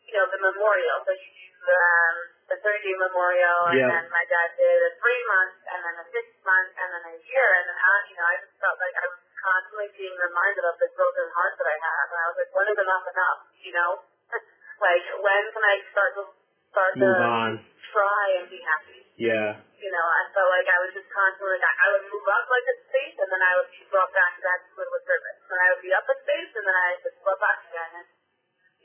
you 0.07 0.13
know, 0.17 0.27
the 0.31 0.41
memorial. 0.41 0.97
So 1.05 1.13
you 1.13 1.29
do 1.29 1.51
um, 1.61 2.15
the 2.51 2.57
30 2.57 2.83
day 2.83 2.97
memorial, 2.97 3.61
and 3.69 3.79
Yeah. 3.79 3.91
then 4.01 4.05
my 4.11 4.25
dad 4.27 4.49
did 4.57 4.79
a 4.81 4.91
three 4.97 5.23
month, 5.29 5.57
and 5.71 5.81
then 5.85 5.95
a 6.01 6.07
six 6.11 6.25
month, 6.43 6.73
and 6.73 6.89
then 6.97 7.05
a 7.13 7.17
year, 7.21 7.49
and 7.61 7.65
then 7.69 7.79
I, 7.79 7.95
you 8.09 8.17
know, 8.17 8.27
I 8.27 8.37
just 8.41 8.55
felt 8.59 8.77
like 8.81 8.97
I 8.97 9.07
was 9.07 9.21
constantly 9.39 9.89
being 9.97 10.17
reminded 10.17 10.65
of 10.67 10.75
this 10.81 10.93
broken 10.97 11.27
heart 11.37 11.55
that 11.61 11.69
I 11.69 11.79
have, 11.79 12.07
and 12.11 12.19
I 12.21 12.27
was 12.33 12.37
like, 12.41 12.53
when 12.57 12.67
is 12.73 12.81
enough 12.81 13.05
enough? 13.07 13.41
You 13.61 13.73
know, 13.77 13.91
like 14.87 15.05
when 15.21 15.43
can 15.53 15.65
I 15.69 15.75
start 15.93 16.11
to 16.17 16.25
start 16.73 16.93
move 16.97 17.21
to 17.21 17.29
on. 17.29 17.51
try 17.93 18.25
and 18.41 18.45
be 18.49 18.61
happy? 18.65 19.00
Yeah. 19.21 19.53
you 19.77 19.91
know, 19.93 20.07
I 20.09 20.23
felt 20.33 20.49
like 20.49 20.65
I 20.65 20.79
was 20.81 20.93
just 20.97 21.09
constantly, 21.13 21.61
I 21.61 21.73
I 21.77 21.87
would 21.93 22.09
move 22.09 22.25
up 22.25 22.45
like 22.49 22.67
a 22.73 22.77
space 22.89 23.17
and 23.21 23.29
then 23.29 23.43
I 23.45 23.53
would 23.61 23.69
be 23.69 23.85
brought 23.93 24.13
back 24.17 24.33
to 24.37 24.43
that 24.49 24.61
political 24.73 25.01
service. 25.05 25.41
And 25.45 25.61
I 25.61 25.67
would 25.77 25.85
be 25.85 25.93
up 25.93 26.09
a 26.09 26.17
space 26.25 26.53
and 26.57 26.65
then 26.65 26.77
I 26.77 26.89
would 26.97 27.05
be 27.05 27.21
brought 27.21 27.41
back 27.41 27.61
again. 27.69 27.93
And, 28.01 28.09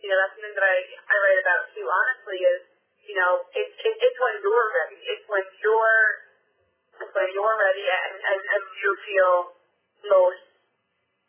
you 0.03 0.07
know, 0.11 0.17
that's 0.19 0.35
something 0.35 0.55
that 0.59 0.67
I, 0.67 0.77
I 1.07 1.15
write 1.15 1.39
about 1.39 1.61
too, 1.71 1.87
honestly, 1.87 2.39
is, 2.43 2.61
you 3.07 3.15
know, 3.15 3.31
it, 3.47 3.67
it, 3.79 3.95
it's 3.95 4.19
when 4.19 4.35
you're 4.43 4.69
ready. 4.75 4.99
It's 5.07 5.25
when 5.31 5.45
you're, 5.63 6.03
it's 6.99 7.13
when 7.15 7.29
you're 7.31 7.57
ready 7.59 7.85
and, 7.87 8.15
and, 8.19 8.41
and 8.43 8.63
you 8.75 8.91
feel 9.07 9.31
most 10.11 10.43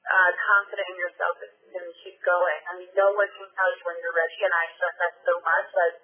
uh, 0.02 0.30
confident 0.34 0.86
in 0.90 0.98
yourself 0.98 1.34
and, 1.46 1.54
and 1.78 1.86
keep 2.02 2.18
going. 2.26 2.60
I 2.70 2.72
mean, 2.78 2.90
no 2.98 3.14
one 3.14 3.30
can 3.38 3.46
tell 3.54 3.70
you 3.70 3.82
when 3.86 3.98
you're 4.02 4.18
ready, 4.18 4.38
and 4.46 4.54
I 4.54 4.64
stress 4.78 4.96
that 4.98 5.14
so 5.26 5.34
much. 5.42 5.68
Like, 5.74 5.96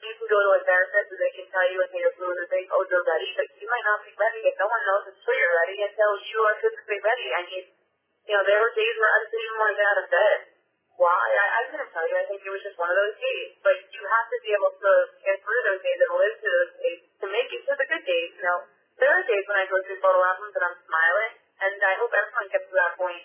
you 0.00 0.12
can 0.16 0.28
go 0.32 0.38
to 0.40 0.50
a 0.56 0.60
therapist 0.64 1.12
and 1.12 1.20
they 1.20 1.32
can 1.36 1.46
tell 1.52 1.66
you 1.68 1.76
when 1.76 1.92
you're 1.92 2.16
fluid 2.16 2.36
or 2.40 2.48
they, 2.48 2.64
oh, 2.72 2.84
you're 2.88 3.04
ready, 3.04 3.28
but 3.36 3.46
you 3.60 3.68
might 3.68 3.84
not 3.84 4.00
be 4.00 4.12
ready 4.16 4.40
if 4.48 4.56
no 4.56 4.66
one 4.66 4.82
knows 4.88 5.04
until 5.12 5.36
you're 5.36 5.56
ready 5.60 5.76
until 5.84 6.12
you 6.24 6.38
are 6.48 6.56
physically 6.60 7.00
ready. 7.04 7.26
I 7.36 7.40
mean, 7.44 7.64
you 8.24 8.34
know, 8.36 8.44
there 8.48 8.60
were 8.60 8.72
days 8.72 8.96
where 8.96 9.12
I 9.12 9.18
didn't 9.28 9.44
even 9.44 9.58
want 9.60 9.70
to 9.70 9.76
get 9.76 9.90
out 9.90 10.00
of 10.00 10.08
bed. 10.08 10.38
Why? 11.00 11.24
I, 11.32 11.46
I 11.48 11.62
couldn't 11.72 11.92
tell 11.96 12.04
you. 12.04 12.16
I 12.16 12.24
think 12.28 12.44
it 12.44 12.52
was 12.52 12.60
just 12.60 12.76
one 12.76 12.92
of 12.92 12.96
those 12.96 13.16
days. 13.16 13.50
But 13.64 13.76
you 13.88 14.02
have 14.04 14.26
to 14.28 14.38
be 14.44 14.50
able 14.52 14.72
to 14.72 14.92
get 15.24 15.36
through 15.40 15.62
those 15.64 15.80
days 15.80 15.98
and 16.00 16.12
live 16.12 16.34
through 16.40 16.56
those 16.60 16.74
days 16.76 17.00
to 17.20 17.26
make 17.28 17.48
it 17.52 17.62
to 17.64 17.72
the 17.76 17.86
good 17.88 18.04
days. 18.04 18.30
You 18.36 18.44
know, 18.44 18.58
there 19.00 19.12
are 19.12 19.24
days 19.24 19.44
when 19.48 19.58
I 19.60 19.66
go 19.68 19.80
through 19.80 20.00
photo 20.04 20.20
albums 20.20 20.52
and 20.52 20.64
I'm 20.64 20.78
smiling, 20.84 21.32
and 21.64 21.76
I 21.80 21.94
hope 22.00 22.12
everyone 22.12 22.48
gets 22.52 22.68
to 22.68 22.76
that 22.76 22.92
point 23.00 23.24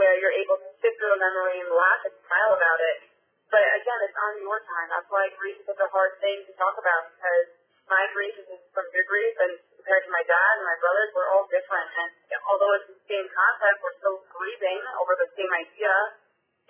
where 0.00 0.16
you're 0.16 0.32
able 0.32 0.56
to 0.56 0.68
sit 0.80 0.96
through 0.96 1.12
a 1.12 1.20
memory 1.20 1.60
and 1.60 1.68
laugh 1.68 2.00
and 2.08 2.14
smile 2.24 2.52
about 2.56 2.80
it. 2.80 3.09
But 3.50 3.62
again, 3.62 4.00
it's 4.06 4.14
on 4.14 4.34
your 4.46 4.58
time. 4.62 4.88
That's 4.94 5.10
why 5.10 5.26
grief 5.34 5.58
is 5.58 5.66
such 5.66 5.82
a 5.82 5.90
hard 5.90 6.14
thing 6.22 6.46
to 6.46 6.52
talk 6.54 6.78
about 6.78 7.10
because 7.18 7.46
my 7.90 8.06
grief 8.14 8.38
is 8.38 8.62
from 8.70 8.86
your 8.94 9.02
grief 9.10 9.34
and 9.42 9.58
compared 9.74 10.06
to 10.06 10.12
my 10.14 10.22
dad 10.22 10.52
and 10.62 10.66
my 10.70 10.78
brothers, 10.78 11.10
we're 11.10 11.30
all 11.34 11.50
different. 11.50 11.90
And 11.98 12.10
although 12.46 12.72
it's 12.78 12.88
the 12.94 13.02
same 13.10 13.26
concept, 13.26 13.82
we're 13.82 13.98
still 13.98 14.18
grieving 14.30 14.78
over 15.02 15.18
the 15.18 15.28
same 15.34 15.50
idea. 15.50 15.92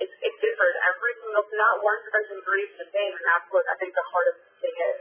It's, 0.00 0.14
it 0.24 0.34
differs. 0.40 0.74
Every 0.88 1.12
single, 1.20 1.44
not 1.60 1.84
one 1.84 2.00
person 2.08 2.40
grieves 2.40 2.72
the 2.80 2.88
same, 2.88 3.12
and 3.12 3.24
that's 3.28 3.48
what 3.52 3.68
I 3.68 3.76
think 3.76 3.92
the 3.92 4.06
hardest 4.08 4.40
thing 4.64 4.76
is. 4.80 4.98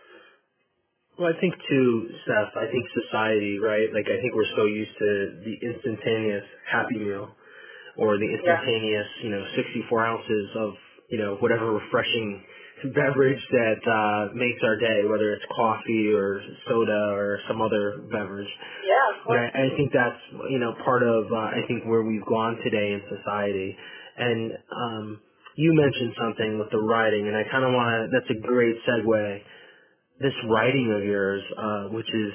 Well, 1.16 1.32
I 1.32 1.36
think 1.40 1.56
too, 1.68 2.12
Steph. 2.28 2.52
I 2.60 2.68
think 2.68 2.84
society, 2.92 3.60
right? 3.60 3.88
Like 3.96 4.08
I 4.12 4.20
think 4.20 4.36
we're 4.36 4.52
so 4.56 4.68
used 4.68 4.96
to 5.00 5.10
the 5.48 5.56
instantaneous 5.64 6.48
Happy 6.68 7.00
Meal, 7.00 7.32
or 8.00 8.16
the 8.16 8.28
instantaneous, 8.28 9.08
yeah. 9.20 9.24
you 9.24 9.30
know, 9.36 9.44
64 9.56 9.88
ounces 10.04 10.48
of, 10.56 10.76
you 11.10 11.18
know, 11.18 11.36
whatever 11.40 11.74
refreshing 11.74 12.44
beverage 12.94 13.42
that 13.52 13.82
uh, 13.84 14.34
makes 14.34 14.62
our 14.64 14.78
day, 14.80 15.04
whether 15.04 15.34
it's 15.34 15.44
coffee 15.56 16.14
or 16.16 16.42
soda 16.68 17.12
or 17.12 17.40
some 17.48 17.62
other 17.62 18.02
beverage. 18.12 18.48
Yeah. 18.88 19.36
And 19.36 19.40
I, 19.40 19.46
I 19.66 19.68
think 19.76 19.92
that's, 19.92 20.22
you 20.50 20.60
know, 20.60 20.74
part 20.86 21.04
of, 21.04 21.26
uh, 21.32 21.36
I 21.36 21.62
think 21.68 21.84
where 21.84 22.04
we've 22.04 22.26
gone 22.26 22.58
today 22.64 22.94
in 22.96 23.02
society. 23.10 23.76
And 24.18 24.52
um, 24.72 25.22
you 25.56 25.74
mentioned 25.74 26.14
something 26.16 26.60
with 26.60 26.72
the 26.72 26.80
writing, 26.80 27.28
and 27.28 27.36
I 27.36 27.44
kind 27.52 27.66
of 27.66 27.74
want 27.74 27.90
to, 27.92 28.16
that's 28.16 28.32
a 28.32 28.48
great 28.48 28.76
segue. 28.88 29.42
This 30.22 30.34
writing 30.50 30.94
of 30.96 31.04
yours, 31.04 31.44
uh, 31.58 31.84
which 31.92 32.08
is 32.08 32.34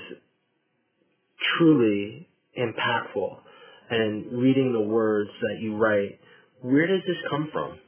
truly 1.58 2.28
impactful, 2.58 3.38
and 3.90 4.40
reading 4.40 4.72
the 4.72 4.80
words 4.80 5.30
that 5.40 5.60
you 5.60 5.76
write, 5.76 6.18
where 6.60 6.86
does 6.86 7.00
this 7.06 7.16
come 7.30 7.48
from? 7.52 7.78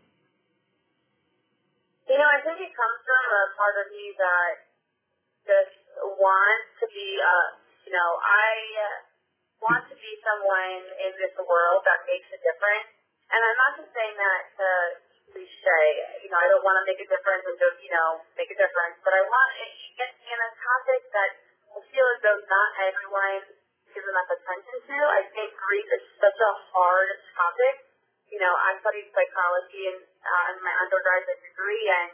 You 2.06 2.14
know, 2.14 2.30
I 2.30 2.38
think 2.38 2.62
it 2.62 2.70
comes 2.70 2.98
from 3.02 3.24
a 3.34 3.44
part 3.56 3.76
of 3.80 3.88
me 3.90 4.12
that 4.20 4.52
just 5.48 5.76
wants 6.20 6.68
to 6.84 6.86
be, 6.92 7.08
uh, 7.16 7.48
you 7.88 7.92
know, 7.96 8.10
I 8.20 8.50
uh, 8.84 8.98
want 9.64 9.82
to 9.88 9.96
be 9.96 10.12
someone 10.20 10.84
in 11.00 11.12
this 11.16 11.34
world 11.40 11.80
that 11.88 12.04
makes 12.04 12.28
a 12.30 12.40
difference. 12.44 12.92
And 13.32 13.40
I'm 13.40 13.58
not 13.58 13.72
just 13.80 13.90
saying 13.90 14.16
that 14.20 14.42
to 14.60 14.68
cliche. 15.32 15.82
You 16.22 16.30
know, 16.30 16.38
I 16.38 16.46
don't 16.52 16.62
want 16.62 16.78
to 16.78 16.84
make 16.86 17.00
a 17.00 17.08
difference 17.08 17.42
and 17.48 17.56
just, 17.58 17.78
you 17.82 17.90
know, 17.90 18.22
make 18.38 18.52
a 18.52 18.58
difference. 18.58 19.00
But 19.02 19.16
I 19.16 19.22
want 19.24 19.50
it 19.66 19.72
in 20.06 20.38
a 20.38 20.50
topic 20.60 21.00
that 21.10 21.30
I 21.74 21.78
feel 21.90 22.06
as 22.12 22.18
though 22.22 22.38
not 22.38 22.70
everyone 22.84 23.42
gives 23.90 24.06
enough 24.06 24.30
attention 24.30 24.76
to. 24.92 24.96
I 25.08 25.22
think 25.32 25.56
grief 25.56 25.88
is 25.96 26.04
such 26.20 26.38
a 26.38 26.52
hard 26.70 27.10
topic 27.34 27.86
you 28.30 28.42
know, 28.42 28.52
I 28.52 28.74
studied 28.82 29.08
psychology 29.14 29.82
in, 29.86 29.96
uh, 30.02 30.52
in 30.52 30.56
my 30.62 30.74
undergraduate 30.82 31.40
degree, 31.46 31.84
and 31.86 32.10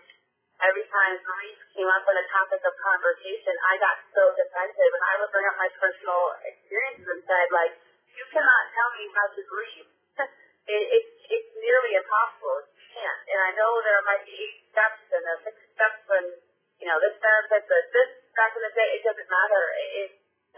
every 0.63 0.87
time 0.87 1.19
grief 1.27 1.59
came 1.75 1.91
up 1.91 2.07
in 2.07 2.17
a 2.17 2.27
topic 2.31 2.63
of 2.63 2.75
conversation, 2.79 3.55
I 3.67 3.75
got 3.83 3.97
so 4.15 4.23
defensive, 4.39 4.93
and 4.95 5.05
I 5.11 5.15
would 5.19 5.31
bring 5.35 5.47
up 5.51 5.57
my 5.59 5.71
personal 5.79 6.23
experiences 6.47 7.07
and 7.07 7.23
said, 7.27 7.47
like, 7.51 7.75
you 8.15 8.25
cannot 8.31 8.65
tell 8.71 8.91
me 8.95 9.05
how 9.11 9.27
to 9.35 9.43
grieve. 9.43 9.89
it, 10.75 10.85
it, 10.95 11.05
it's 11.27 11.53
nearly 11.59 11.93
impossible. 11.99 12.71
You 12.79 12.87
can't. 12.95 13.21
And 13.27 13.41
I 13.43 13.51
know 13.59 13.71
there 13.83 14.03
might 14.07 14.23
be 14.23 14.35
eight 14.37 14.59
steps 14.71 15.03
and 15.11 15.25
a 15.27 15.35
six 15.43 15.57
steps 15.75 16.05
and, 16.07 16.29
you 16.79 16.87
know, 16.87 16.99
this 17.03 17.19
therapist, 17.19 17.67
but 17.67 17.85
this, 17.91 18.11
back 18.39 18.55
in 18.55 18.63
the 18.63 18.73
day, 18.79 18.89
it 18.97 19.03
doesn't 19.03 19.31
matter. 19.31 19.63
It, 19.75 19.89
it, 19.99 20.11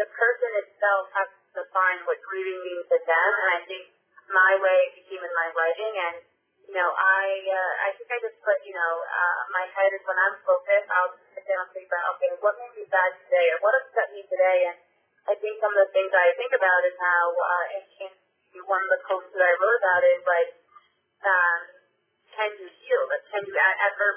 the 0.05 0.09
person 0.11 0.51
itself 0.67 1.09
has 1.15 1.29
to 1.31 1.65
define 1.65 2.03
what 2.05 2.19
grieving 2.27 2.61
means 2.61 2.87
to 2.91 2.99
them, 2.99 3.31
and 3.41 3.51
I 3.57 3.61
think 3.65 3.85
my 4.27 4.59
way 4.59 4.81
became 4.99 5.23
in 5.23 5.33
my 5.33 5.49
writing 5.55 5.95
and 5.95 6.17
you 6.65 6.75
know, 6.75 6.91
I 6.91 7.25
uh, 7.45 7.73
I 7.87 7.89
think 7.97 8.09
I 8.09 8.19
just 8.25 8.39
put, 8.41 8.59
you 8.65 8.75
know, 8.75 8.93
uh, 9.05 9.41
my 9.53 9.65
head 9.69 9.91
is 9.93 10.03
when 10.09 10.17
I'm 10.17 10.37
focused, 10.43 10.89
I'll 10.89 11.15
sit 11.37 11.45
down 11.45 11.69
and 11.69 11.73
think 11.77 11.87
about, 11.89 12.17
okay, 12.17 12.33
what 12.41 12.57
made 12.57 12.75
me 12.75 12.85
sad 12.89 13.11
today, 13.29 13.47
or 13.53 13.59
what 13.61 13.77
upset 13.79 14.09
me 14.13 14.25
today, 14.25 14.73
and 14.73 14.79
I 15.29 15.35
think 15.37 15.61
some 15.61 15.73
of 15.73 15.81
the 15.85 15.91
things 15.93 16.13
I 16.13 16.33
think 16.37 16.53
about 16.53 16.81
is 16.85 16.97
how, 17.01 17.25
uh, 17.33 17.67
and, 18.05 18.15
one 18.65 18.81
of 18.81 18.91
the 18.97 19.03
quotes 19.05 19.29
that 19.35 19.45
I 19.45 19.53
wrote 19.61 19.77
about 19.83 20.03
is 20.07 20.23
like, 20.25 20.51
um, 21.27 21.61
can 22.33 22.49
you 22.55 22.71
heal? 22.71 23.03
Like, 23.11 23.27
can 23.29 23.43
you 23.45 23.53
ever 23.53 24.09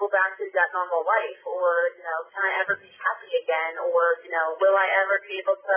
go 0.00 0.10
back 0.10 0.34
to 0.40 0.44
that 0.50 0.72
normal 0.74 1.06
life, 1.06 1.42
or 1.46 1.94
you 1.94 2.02
know, 2.02 2.18
can 2.32 2.42
I 2.42 2.52
ever 2.64 2.74
be 2.80 2.90
happy 2.90 3.30
again, 3.38 3.78
or 3.78 4.18
you 4.24 4.32
know, 4.34 4.58
will 4.58 4.74
I 4.74 4.88
ever 5.04 5.22
be 5.22 5.38
able 5.38 5.54
to 5.54 5.76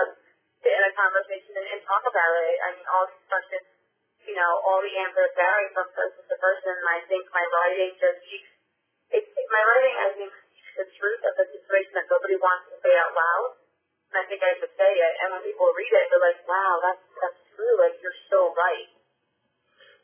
sit 0.62 0.74
in 0.74 0.82
a 0.82 0.92
conversation 0.98 1.54
and, 1.54 1.68
and 1.78 1.80
talk 1.86 2.02
about 2.02 2.32
it. 2.42 2.56
I 2.58 2.68
mean, 2.74 2.86
all 2.90 3.06
these 3.06 3.26
questions, 3.30 3.66
you 4.28 4.36
know, 4.36 4.52
all 4.68 4.84
the 4.84 4.92
answers 4.92 5.32
vary 5.32 5.66
from 5.72 5.88
person 5.96 6.20
to 6.20 6.36
person. 6.36 6.72
And 6.76 6.88
I 6.92 7.00
think 7.08 7.24
my 7.32 7.44
writing 7.48 7.96
just 7.96 8.20
speaks, 8.28 8.50
it, 9.16 9.24
it, 9.24 9.46
my 9.48 9.62
writing, 9.64 9.96
I 9.96 10.08
think, 10.20 10.30
speaks 10.36 10.72
the 10.76 10.88
truth 11.00 11.22
of 11.24 11.32
the 11.40 11.46
situation 11.48 11.92
that 11.96 12.06
nobody 12.12 12.36
wants 12.36 12.68
to 12.68 12.76
say 12.84 12.92
out 12.92 13.16
loud. 13.16 13.48
And 14.12 14.16
I 14.20 14.24
think 14.28 14.44
I 14.44 14.52
should 14.60 14.74
say 14.76 14.92
it. 14.92 15.14
And 15.24 15.32
when 15.32 15.42
people 15.48 15.68
read 15.72 15.92
it, 15.96 16.04
they're 16.12 16.20
like, 16.20 16.40
wow, 16.44 16.72
that's, 16.84 17.04
that's 17.24 17.40
true. 17.56 17.74
Like, 17.80 17.96
you're 18.04 18.20
so 18.28 18.52
right. 18.52 18.88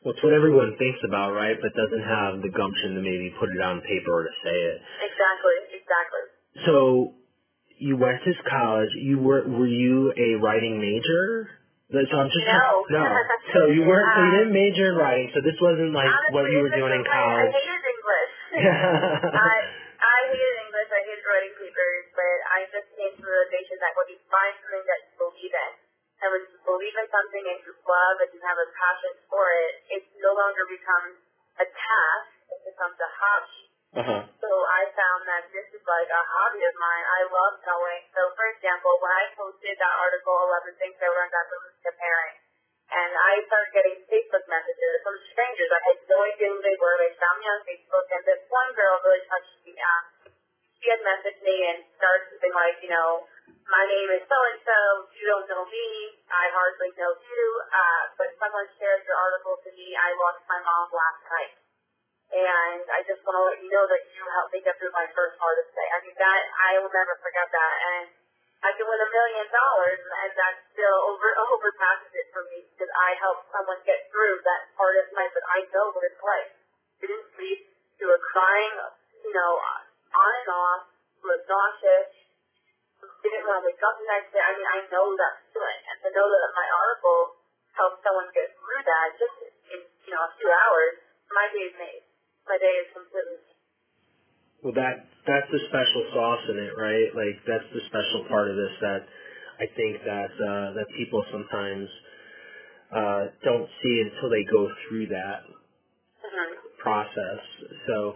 Well, 0.01 0.13
it's 0.13 0.21
what 0.21 0.37
everyone 0.37 0.77
thinks 0.77 1.01
about, 1.01 1.33
right? 1.33 1.57
But 1.57 1.73
doesn't 1.73 2.05
have 2.05 2.41
the 2.41 2.53
gumption 2.53 2.93
to 2.97 3.01
maybe 3.01 3.33
put 3.41 3.49
it 3.49 3.61
on 3.61 3.81
paper 3.81 4.21
or 4.21 4.23
to 4.25 4.35
say 4.45 4.53
it. 4.53 4.77
Exactly, 5.01 5.57
exactly. 5.81 6.23
So 6.69 6.75
you 7.81 7.97
went 7.97 8.21
to 8.21 8.31
college. 8.45 8.93
You 9.01 9.17
were 9.17 9.43
were 9.49 9.67
you 9.67 10.13
a 10.13 10.37
writing 10.37 10.77
major? 10.77 11.49
So 11.85 12.17
I'm 12.17 12.33
just 12.33 12.49
no. 12.49 12.81
no. 12.89 13.05
So 13.53 13.59
you 13.69 13.85
weren't. 13.85 14.09
So 14.09 14.19
you 14.25 14.31
didn't 14.41 14.53
um, 14.53 14.57
major 14.57 14.89
in 14.89 14.95
writing. 14.97 15.29
So 15.37 15.39
this 15.45 15.53
wasn't 15.61 15.93
like 15.93 16.09
Honestly, 16.09 16.33
what 16.33 16.49
you 16.49 16.65
were 16.65 16.73
doing 16.73 16.97
in 16.97 17.05
college. 17.05 17.53
I 17.53 17.61
hated 17.61 17.83
English. 17.85 18.33
I 19.37 19.53
I 20.01 20.17
hated 20.33 20.55
English. 20.65 20.89
I 20.89 21.01
hated 21.05 21.25
writing 21.29 21.53
papers. 21.61 22.03
But 22.17 22.37
I 22.49 22.59
just 22.73 22.89
came 22.97 23.13
to 23.13 23.21
the 23.21 23.29
realization 23.29 23.77
that 23.85 23.93
when 23.93 24.07
you 24.09 24.19
find 24.33 24.53
something 24.65 24.81
that 24.81 24.99
you 25.05 25.13
believe 25.13 25.53
in, 25.53 25.71
and 26.25 26.27
when 26.33 26.41
you 26.49 26.57
believe 26.65 26.95
in 26.97 27.07
something 27.13 27.43
and 27.53 27.59
you 27.69 27.73
love 27.85 28.17
and 28.17 28.29
you 28.33 28.41
have 28.41 28.57
a 28.57 28.67
passion 28.73 29.13
for 29.29 29.45
it, 29.45 29.73
it 29.93 30.03
no 30.25 30.33
longer 30.33 30.65
becomes 30.65 31.21
a 31.61 31.69
task. 31.69 32.27
It 32.49 32.61
becomes 32.65 32.97
a 32.97 33.09
hobby. 33.13 33.74
Uh-huh. 33.95 34.27
So 34.27 34.49
I 34.51 34.81
found 34.91 35.21
that 35.23 35.47
this 35.55 35.67
is 35.71 35.83
like 35.87 36.09
a 36.11 36.23
hobby 36.35 36.59
of 36.67 36.75
mine. 36.75 37.05
I 37.07 37.21
love 37.31 37.55
knowing. 37.63 38.03
So 38.11 38.27
for 38.35 38.45
example, 38.51 38.91
when 38.99 39.13
I 39.15 39.23
posted 39.39 39.75
that 39.79 39.95
article, 39.95 40.35
11 40.51 40.75
Things 40.83 40.99
I 40.99 41.07
Learned 41.07 41.31
After 41.31 41.55
Losing 41.63 41.87
a 41.87 41.95
Parent, 41.95 42.37
and 42.91 43.11
I 43.15 43.33
started 43.47 43.71
getting 43.71 43.97
Facebook 44.11 44.45
messages 44.51 44.99
from 44.99 45.15
strangers. 45.31 45.71
I 45.71 45.81
had 45.89 45.99
no 46.11 46.19
idea 46.27 46.47
who 46.51 46.59
they 46.59 46.75
were. 46.75 46.95
They 46.99 47.15
found 47.17 47.39
me 47.39 47.47
on 47.47 47.61
Facebook, 47.63 48.07
and 48.19 48.21
this 48.27 48.43
one 48.51 48.69
girl 48.75 48.99
really 48.99 49.23
touched 49.31 49.57
me. 49.63 49.73
Um, 49.79 50.03
she 50.75 50.91
had 50.91 51.01
messaged 51.01 51.41
me 51.41 51.55
and 51.71 51.79
started 51.95 52.35
something 52.35 52.53
like, 52.53 52.77
you 52.83 52.91
know, 52.91 53.25
my 53.65 53.83
name 53.89 54.09
is 54.11 54.27
so 54.27 54.37
and 54.37 54.59
so. 54.61 54.79
You 55.17 55.23
don't 55.23 55.47
know 55.49 55.63
me. 55.65 55.87
I 56.29 56.45
hardly 56.51 56.91
know 56.99 57.15
you. 57.15 57.43
Uh, 57.73 58.03
but 58.19 58.29
someone 58.37 58.67
shared 58.77 59.01
your 59.07 59.17
article 59.17 59.55
to 59.65 59.69
me. 59.73 59.95
I 59.97 60.13
lost 60.19 60.45
my 60.45 60.59
mom 60.61 60.91
last 60.93 61.23
night 61.31 61.64
and 62.33 62.81
I 62.89 63.05
just 63.05 63.21
want 63.21 63.37
to 63.37 63.43
let 63.53 63.57
you 63.61 63.69
know 63.69 63.85
that 63.85 64.03
you 64.09 64.23
helped 64.25 64.53
me 64.55 64.59
get 64.65 64.73
through 64.81 64.93
my 64.97 65.05
first 65.13 65.37
hardest 65.37 65.69
day. 65.77 65.87
I 65.93 65.97
mean, 66.01 66.17
that, 66.17 66.41
I 66.57 66.71
will 66.81 66.89
never 66.89 67.13
forget 67.21 67.47
that, 67.53 67.75
and 67.95 68.05
I 68.65 68.73
can 68.73 68.85
win 68.89 68.97
a 68.97 69.09
million 69.13 69.45
dollars, 69.53 70.01
and 70.01 70.31
that 70.33 70.53
still 70.73 70.99
over 71.13 71.27
overpasses 71.53 72.13
it 72.17 72.27
for 72.33 72.41
me, 72.49 72.65
because 72.73 72.89
I 72.97 73.13
helped 73.21 73.45
someone 73.53 73.77
get 73.85 74.09
through 74.09 74.41
that 74.41 74.73
hardest 74.73 75.13
night 75.13 75.29
that 75.37 75.45
I 75.53 75.59
know 75.69 75.93
what 75.93 76.01
it's 76.01 76.23
like. 76.23 76.49
Didn't 76.97 77.25
sleep, 77.37 77.61
you 78.01 78.09
were 78.09 78.21
crying, 78.33 78.73
you 79.21 79.33
know, 79.35 79.51
on 79.61 80.31
and 80.41 80.49
off, 80.49 80.81
was 81.21 81.41
nauseous, 81.45 82.09
didn't 83.21 83.45
want 83.45 83.61
to 83.61 83.65
wake 83.69 83.81
up 83.85 83.95
the 84.01 84.07
next 84.09 84.33
day. 84.33 84.41
I 84.41 84.51
mean, 84.57 84.65
I 84.65 84.79
know 84.89 85.13
that 85.13 85.33
feeling, 85.53 85.81
and 85.93 85.97
to 86.01 86.09
know 86.09 86.25
that 86.25 86.41
my 86.57 86.67
article 86.73 87.19
helped 87.77 88.01
someone 88.01 88.29
get 88.33 88.49
through 88.57 88.81
that 88.81 89.07
just 89.21 89.35
in, 89.77 89.81
you 90.09 90.11
know, 90.15 90.23
a 90.25 90.31
few 90.41 90.49
hours, 90.49 91.05
my 91.29 91.45
day 91.53 91.69
is 91.69 91.75
made 91.77 92.05
my 92.47 92.57
day 92.61 92.75
is 92.85 92.89
completely. 92.93 93.39
Well, 94.63 94.73
that 94.73 95.05
that's 95.25 95.49
the 95.51 95.61
special 95.69 96.03
sauce 96.13 96.45
in 96.49 96.57
it, 96.57 96.73
right? 96.77 97.09
Like 97.13 97.37
that's 97.45 97.69
the 97.73 97.81
special 97.89 98.25
part 98.29 98.49
of 98.49 98.55
this 98.57 98.75
that 98.81 99.01
I 99.61 99.65
think 99.75 100.01
that 100.05 100.31
uh, 100.37 100.67
that 100.77 100.87
people 100.97 101.23
sometimes 101.31 101.89
uh, 102.93 103.23
don't 103.43 103.69
see 103.81 103.95
until 104.05 104.29
they 104.29 104.45
go 104.51 104.69
through 104.87 105.07
that 105.07 105.41
mm-hmm. 105.45 106.53
process. 106.81 107.41
So, 107.87 108.13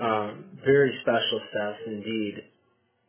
um, 0.00 0.44
very 0.64 0.92
special 1.02 1.40
stuff 1.50 1.76
indeed 1.86 2.34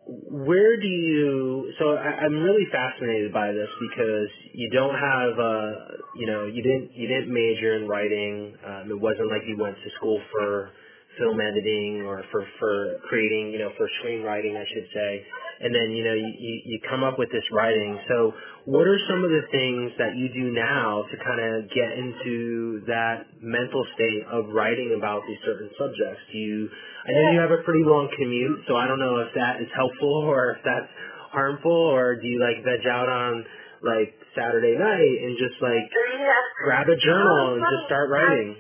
where 0.08 0.80
do 0.80 0.88
you 0.88 1.74
so 1.80 1.96
I, 1.96 2.24
i'm 2.24 2.40
really 2.40 2.66
fascinated 2.72 3.34
by 3.34 3.52
this 3.52 3.68
because 3.80 4.30
you 4.54 4.70
don't 4.72 4.96
have 4.96 5.32
uh 5.36 5.72
you 6.16 6.28
know 6.28 6.46
you 6.46 6.64
didn't 6.64 6.96
you 6.96 7.08
didn't 7.08 7.28
major 7.32 7.76
in 7.76 7.88
writing. 7.88 8.56
Um 8.66 8.90
it 8.90 9.00
wasn't 9.00 9.28
like 9.30 9.44
you 9.48 9.58
went 9.60 9.76
to 9.76 9.90
school 9.98 10.22
for 10.32 10.72
film 11.20 11.40
editing 11.42 12.04
or 12.06 12.24
for 12.32 12.46
for 12.60 13.00
creating 13.10 13.52
you 13.52 13.60
know 13.60 13.72
for 13.76 13.90
screenwriting 14.00 14.56
i 14.56 14.66
should 14.74 14.88
say 14.94 15.26
and 15.62 15.74
then 15.74 15.92
you 15.92 16.04
know 16.04 16.14
you 16.14 16.54
you 16.66 16.78
come 16.90 17.04
up 17.04 17.18
with 17.18 17.32
this 17.32 17.44
writing. 17.52 18.00
So 18.08 18.34
what 18.66 18.86
are 18.86 19.00
some 19.10 19.24
of 19.24 19.32
the 19.32 19.46
things 19.52 19.96
that 19.98 20.16
you 20.16 20.30
do 20.30 20.52
now 20.52 21.06
to 21.08 21.16
kind 21.24 21.42
of 21.42 21.70
get 21.72 21.90
into 21.96 22.84
that 22.88 23.26
mental 23.42 23.86
state 23.96 24.24
of 24.30 24.52
writing 24.54 24.96
about 24.98 25.24
these 25.28 25.40
certain 25.46 25.70
subjects? 25.80 26.22
Do 26.32 26.38
you 26.38 26.70
i 27.08 27.12
know 27.12 27.32
you 27.32 27.40
have 27.40 27.56
a 27.56 27.64
pretty 27.64 27.88
long 27.88 28.12
commute 28.20 28.68
so 28.68 28.76
i 28.76 28.84
don't 28.84 29.00
know 29.00 29.24
if 29.24 29.32
that 29.32 29.64
is 29.64 29.72
helpful 29.72 30.28
or 30.28 30.60
if 30.60 30.62
that's 30.68 30.92
harmful 31.32 31.72
or 31.72 32.20
do 32.20 32.28
you 32.28 32.36
like 32.44 32.60
veg 32.68 32.84
out 32.88 33.08
on 33.08 33.46
like 33.80 34.12
saturday 34.38 34.78
night 34.78 35.18
and 35.26 35.34
just 35.38 35.58
like 35.62 35.86
yeah. 35.90 36.42
grab 36.66 36.88
a 36.90 36.98
journal 37.02 37.58
and 37.58 37.62
just 37.66 37.84
start 37.90 38.10
writing? 38.14 38.58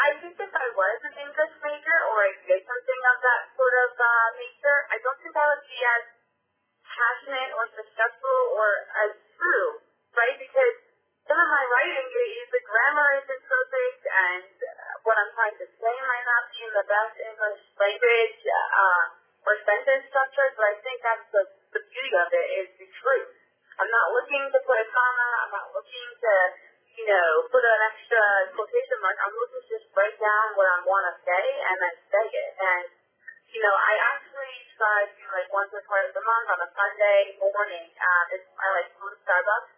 I 0.00 0.16
think 0.16 0.32
if 0.36 0.52
I 0.52 0.68
was 0.72 0.98
an 1.12 1.14
English 1.28 1.54
major 1.60 1.98
or 2.08 2.16
I 2.24 2.32
did 2.48 2.60
something 2.64 3.00
of 3.12 3.16
that 3.20 3.42
sort 3.52 3.74
of 3.84 3.90
uh, 4.00 4.28
nature, 4.70 4.86
I 4.94 4.96
don't 5.02 5.18
think 5.18 5.34
I 5.34 5.44
would 5.50 5.66
be 5.66 5.80
as 5.82 6.04
passionate 6.86 7.50
or 7.58 7.64
successful 7.74 8.38
or 8.54 8.68
as 9.06 9.12
true, 9.34 9.68
right? 10.14 10.36
Because 10.38 10.74
some 11.26 11.38
of 11.38 11.48
my 11.50 11.64
writing, 11.74 12.06
the 12.50 12.62
grammar 12.66 13.08
isn't 13.22 13.42
perfect, 13.46 14.02
and 14.06 14.50
what 15.06 15.14
I'm 15.18 15.30
trying 15.34 15.58
to 15.58 15.66
say 15.66 15.94
might 16.06 16.26
not 16.26 16.42
be 16.50 16.58
in 16.66 16.72
the 16.74 16.86
best 16.86 17.14
English 17.18 17.62
language 17.78 18.40
uh, 18.46 19.04
or 19.46 19.54
sentence 19.62 20.06
structure, 20.10 20.48
but 20.58 20.66
I 20.66 20.76
think 20.82 20.98
that's 21.02 21.26
the, 21.30 21.42
the 21.78 21.82
beauty 21.86 22.14
of 22.18 22.28
it 22.34 22.46
is 22.62 22.68
the 22.78 22.88
truth. 22.90 23.30
I'm 23.78 23.90
not 23.90 24.06
looking 24.12 24.44
to 24.50 24.58
put 24.66 24.76
a 24.76 24.86
comma. 24.90 25.28
I'm 25.46 25.52
not 25.56 25.68
looking 25.72 26.08
to, 26.12 26.34
you 27.00 27.06
know, 27.08 27.28
put 27.48 27.64
an 27.64 27.80
extra 27.88 28.22
quotation 28.52 28.98
mark. 29.00 29.16
I'm 29.24 29.32
looking 29.32 29.62
to 29.62 29.68
just 29.70 29.88
break 29.96 30.12
down 30.20 30.52
what 30.58 30.68
I 30.68 30.84
want 30.84 31.04
to 31.08 31.14
say 31.24 31.44
and 31.64 31.76
then 31.80 31.94
say 32.12 32.26
it. 32.28 32.52
And, 32.60 32.84
you 33.50 33.60
know, 33.64 33.72
I 33.72 33.94
actually 34.14 34.56
try 34.78 35.00
to, 35.08 35.22
like, 35.34 35.48
once 35.50 35.72
or 35.74 35.82
twice 35.82 36.12
a 36.12 36.22
month 36.22 36.39
on 36.50 36.58
a 36.66 36.70
Sunday 36.74 37.38
morning, 37.38 37.86
uh, 37.94 38.24
it's, 38.34 38.48
I 38.58 38.66
like 38.74 38.90
to 38.90 39.06
Starbucks. 39.22 39.70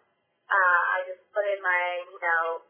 Uh, 0.49 0.81
I 0.97 0.97
just 1.05 1.21
put 1.29 1.45
in 1.45 1.61
my, 1.61 1.85
you 2.01 2.17
know, 2.17 2.65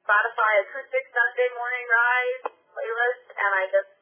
Spotify 0.00 0.64
acoustic 0.64 1.04
Sunday 1.12 1.48
morning 1.52 1.84
rise 1.84 2.44
playlist, 2.72 3.26
and 3.36 3.50
I 3.52 3.64
just 3.68 3.92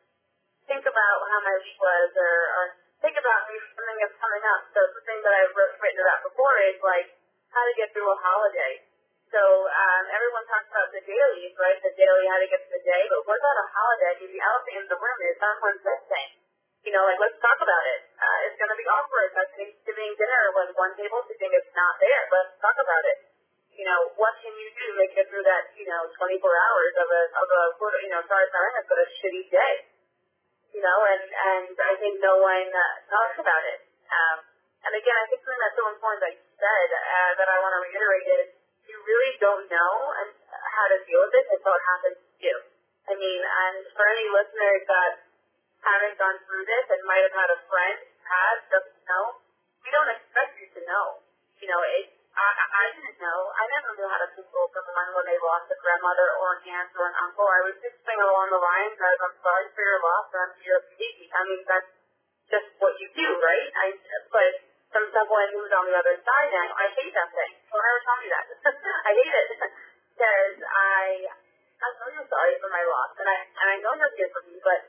think 0.71 0.87
about 0.87 1.19
how 1.27 1.41
my 1.43 1.59
week 1.59 1.75
was, 1.75 2.11
or, 2.15 2.35
or 2.55 2.63
think 3.03 3.19
about 3.19 3.51
maybe 3.51 3.67
something 3.75 3.99
that's 3.99 4.15
coming 4.23 4.45
up. 4.47 4.63
So 4.71 4.79
the 4.79 5.03
thing 5.11 5.19
that 5.27 5.35
I've 5.35 5.55
written 5.59 6.01
about 6.07 6.23
before 6.23 6.57
is 6.63 6.79
like 6.79 7.11
how 7.51 7.67
to 7.67 7.75
get 7.75 7.91
through 7.91 8.15
a 8.15 8.19
holiday. 8.23 8.79
So 9.27 9.43
um, 9.43 10.05
everyone 10.07 10.47
talks 10.47 10.71
about 10.71 10.95
the 10.95 11.03
dailies, 11.03 11.55
right? 11.59 11.83
The 11.83 11.91
daily, 11.99 12.31
how 12.31 12.39
to 12.39 12.47
get 12.47 12.63
through 12.63 12.79
the 12.79 12.87
day. 12.87 13.03
But 13.11 13.27
what 13.27 13.43
about 13.43 13.59
a 13.59 13.67
holiday? 13.75 14.23
The 14.23 14.39
elephant 14.39 14.77
in 14.77 14.87
the 14.87 14.99
room 15.03 15.19
is 15.27 15.35
someone's 15.43 15.83
missing. 15.83 16.31
You 16.83 16.91
know, 16.91 17.07
like 17.07 17.19
let's 17.23 17.39
talk 17.39 17.59
about 17.63 17.85
it. 17.95 18.12
Going 18.63 18.79
to 18.79 18.79
be 18.79 18.87
awkward. 18.87 19.29
That's 19.35 19.51
Thanksgiving 19.59 20.15
dinner 20.15 20.45
when 20.55 20.71
one 20.79 20.95
table 20.95 21.19
sitting 21.27 21.51
is 21.51 21.67
not 21.75 21.99
there. 21.99 22.23
Let's 22.31 22.55
talk 22.63 22.79
about 22.79 23.05
it. 23.11 23.19
You 23.75 23.91
know, 23.91 24.15
what 24.15 24.39
can 24.39 24.55
you 24.55 24.69
do 24.71 24.85
to 24.87 24.95
make 25.03 25.19
it 25.19 25.27
through 25.27 25.43
that, 25.43 25.75
you 25.75 25.91
know, 25.91 26.07
24 26.15 26.39
hours 26.39 26.93
of 27.03 27.09
a, 27.11 27.23
of 27.43 27.49
a, 27.51 27.63
you 28.07 28.11
know, 28.15 28.23
sorry, 28.31 28.47
sorry, 28.55 28.71
but 28.87 29.03
a 29.03 29.07
shitty 29.19 29.51
day? 29.51 29.75
you 30.73 30.81
know, 30.81 30.99
and, 31.05 31.25
and 31.29 31.69
I 31.77 31.95
think 32.01 32.19
no 32.25 32.41
one 32.41 32.69
uh, 32.73 32.97
talks 33.13 33.37
about 33.37 33.63
it. 33.69 33.81
Um, 34.09 34.39
and 34.89 34.93
again, 34.97 35.15
I 35.15 35.25
think 35.29 35.45
something 35.45 35.63
that's 35.63 35.79
so 35.79 35.87
important, 35.93 36.21
like 36.25 36.39
you 36.41 36.53
said, 36.57 36.89
uh, 36.91 37.33
that 37.39 37.49
I 37.49 37.57
want 37.61 37.73
to 37.77 37.81
reiterate 37.85 38.29
is 38.41 38.47
you 38.89 38.97
really 39.05 39.33
don't 39.39 39.69
know 39.69 39.93
how 40.51 40.87
to 40.91 40.97
deal 41.07 41.21
with 41.23 41.35
it 41.39 41.47
until 41.55 41.77
it 41.77 41.85
happens 41.87 42.19
to 42.19 42.35
you. 42.41 42.57
I 43.07 43.15
mean, 43.15 43.41
and 43.45 43.79
for 43.95 44.05
any 44.09 44.27
listeners 44.33 44.83
that 44.89 45.13
haven't 45.85 46.17
gone 46.19 46.39
through 46.49 46.65
this 46.67 46.85
and 46.89 47.01
might 47.07 47.23
have 47.31 47.37
had 47.37 47.51
a 47.53 47.59
friend 47.69 47.99
has 48.25 48.57
doesn't 48.71 49.03
know, 49.07 49.25
we 49.83 49.89
don't 49.91 50.11
expect 50.15 50.59
you 50.63 50.69
to 50.79 50.81
know. 50.87 51.07
You 51.59 51.69
know, 51.71 51.81
it, 51.83 52.07
I, 52.33 52.49
I 52.49 52.85
didn't 52.97 53.21
know. 53.21 53.39
I 53.53 53.65
never 53.69 53.91
knew 53.99 54.09
how 54.09 54.21
to 54.25 54.29
console 54.33 54.69
someone 54.73 55.09
when 55.13 55.27
they 55.29 55.39
lost 55.43 55.69
a 55.69 55.77
grandmother 55.77 56.29
or 56.41 56.49
an 56.57 56.63
aunt 56.65 56.91
or 56.97 57.05
an 57.13 57.17
uncle. 57.21 57.45
I 57.45 57.61
was 57.69 57.77
just 57.85 58.01
saying 58.03 58.23
along 58.23 58.49
the 58.49 58.63
lines 58.63 58.97
of, 58.97 59.15
I'm 59.21 59.37
sorry 59.45 59.67
for 59.77 59.83
your 59.85 60.01
loss 60.01 60.27
I'm 60.33 60.53
here 60.65 60.81
to 60.81 60.95
you. 60.97 61.29
I 61.29 61.41
mean, 61.45 61.63
that's 61.69 61.91
just 62.49 62.69
what 62.81 62.97
you 62.97 63.09
do, 63.13 63.29
right? 63.37 63.69
I, 63.77 63.87
but 64.33 64.53
from 64.93 65.05
someone 65.13 65.49
who's 65.53 65.73
on 65.77 65.85
the 65.89 65.97
other 65.97 66.17
side 66.25 66.51
now, 66.53 66.69
I 66.73 66.87
hate 66.97 67.13
that 67.13 67.31
thing. 67.37 67.53
Don't 67.69 67.85
ever 67.85 68.01
tell 68.01 68.19
me 68.21 68.29
that. 68.33 68.45
I 69.09 69.11
hate 69.13 69.35
it 69.37 69.49
because 70.17 70.57
I, 70.65 71.05
I 71.85 71.87
know 72.01 72.09
you're 72.17 72.29
sorry 72.33 72.55
for 72.61 72.71
my 72.73 72.85
loss 72.85 73.13
and 73.21 73.29
I, 73.29 73.37
and 73.45 73.69
I 73.73 73.77
know 73.85 73.93
you're 73.97 74.15
here 74.17 74.31
for 74.33 74.43
me, 74.49 74.57
but 74.65 74.81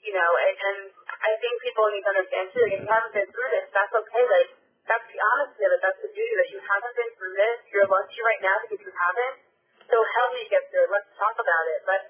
you 0.00 0.16
know, 0.16 0.30
and, 0.32 0.56
and 0.56 0.78
I 1.20 1.30
think 1.36 1.54
people 1.60 1.84
need 1.92 2.04
to 2.04 2.10
understand 2.16 2.46
too, 2.52 2.64
you 2.64 2.80
haven't 2.84 3.12
been 3.12 3.28
through 3.28 3.50
this, 3.52 3.68
that's 3.76 3.92
okay. 3.92 4.24
Like, 4.24 4.50
that's 4.90 5.06
the 5.06 5.20
honesty 5.22 5.62
of 5.62 5.70
it. 5.70 5.80
That's 5.86 6.02
the 6.02 6.10
beauty 6.10 6.34
that 6.34 6.50
you 6.50 6.58
haven't 6.66 6.94
been 6.98 7.12
through 7.14 7.34
this. 7.38 7.58
You're 7.70 7.86
lucky 7.86 8.18
right 8.26 8.42
now 8.42 8.56
because 8.66 8.82
you 8.82 8.90
haven't. 8.90 9.36
So 9.86 9.96
help 10.02 10.30
me 10.34 10.42
get 10.50 10.66
through 10.66 10.88
it. 10.88 10.90
Let's 10.90 11.10
talk 11.14 11.36
about 11.38 11.64
it. 11.70 11.80
But 11.86 12.00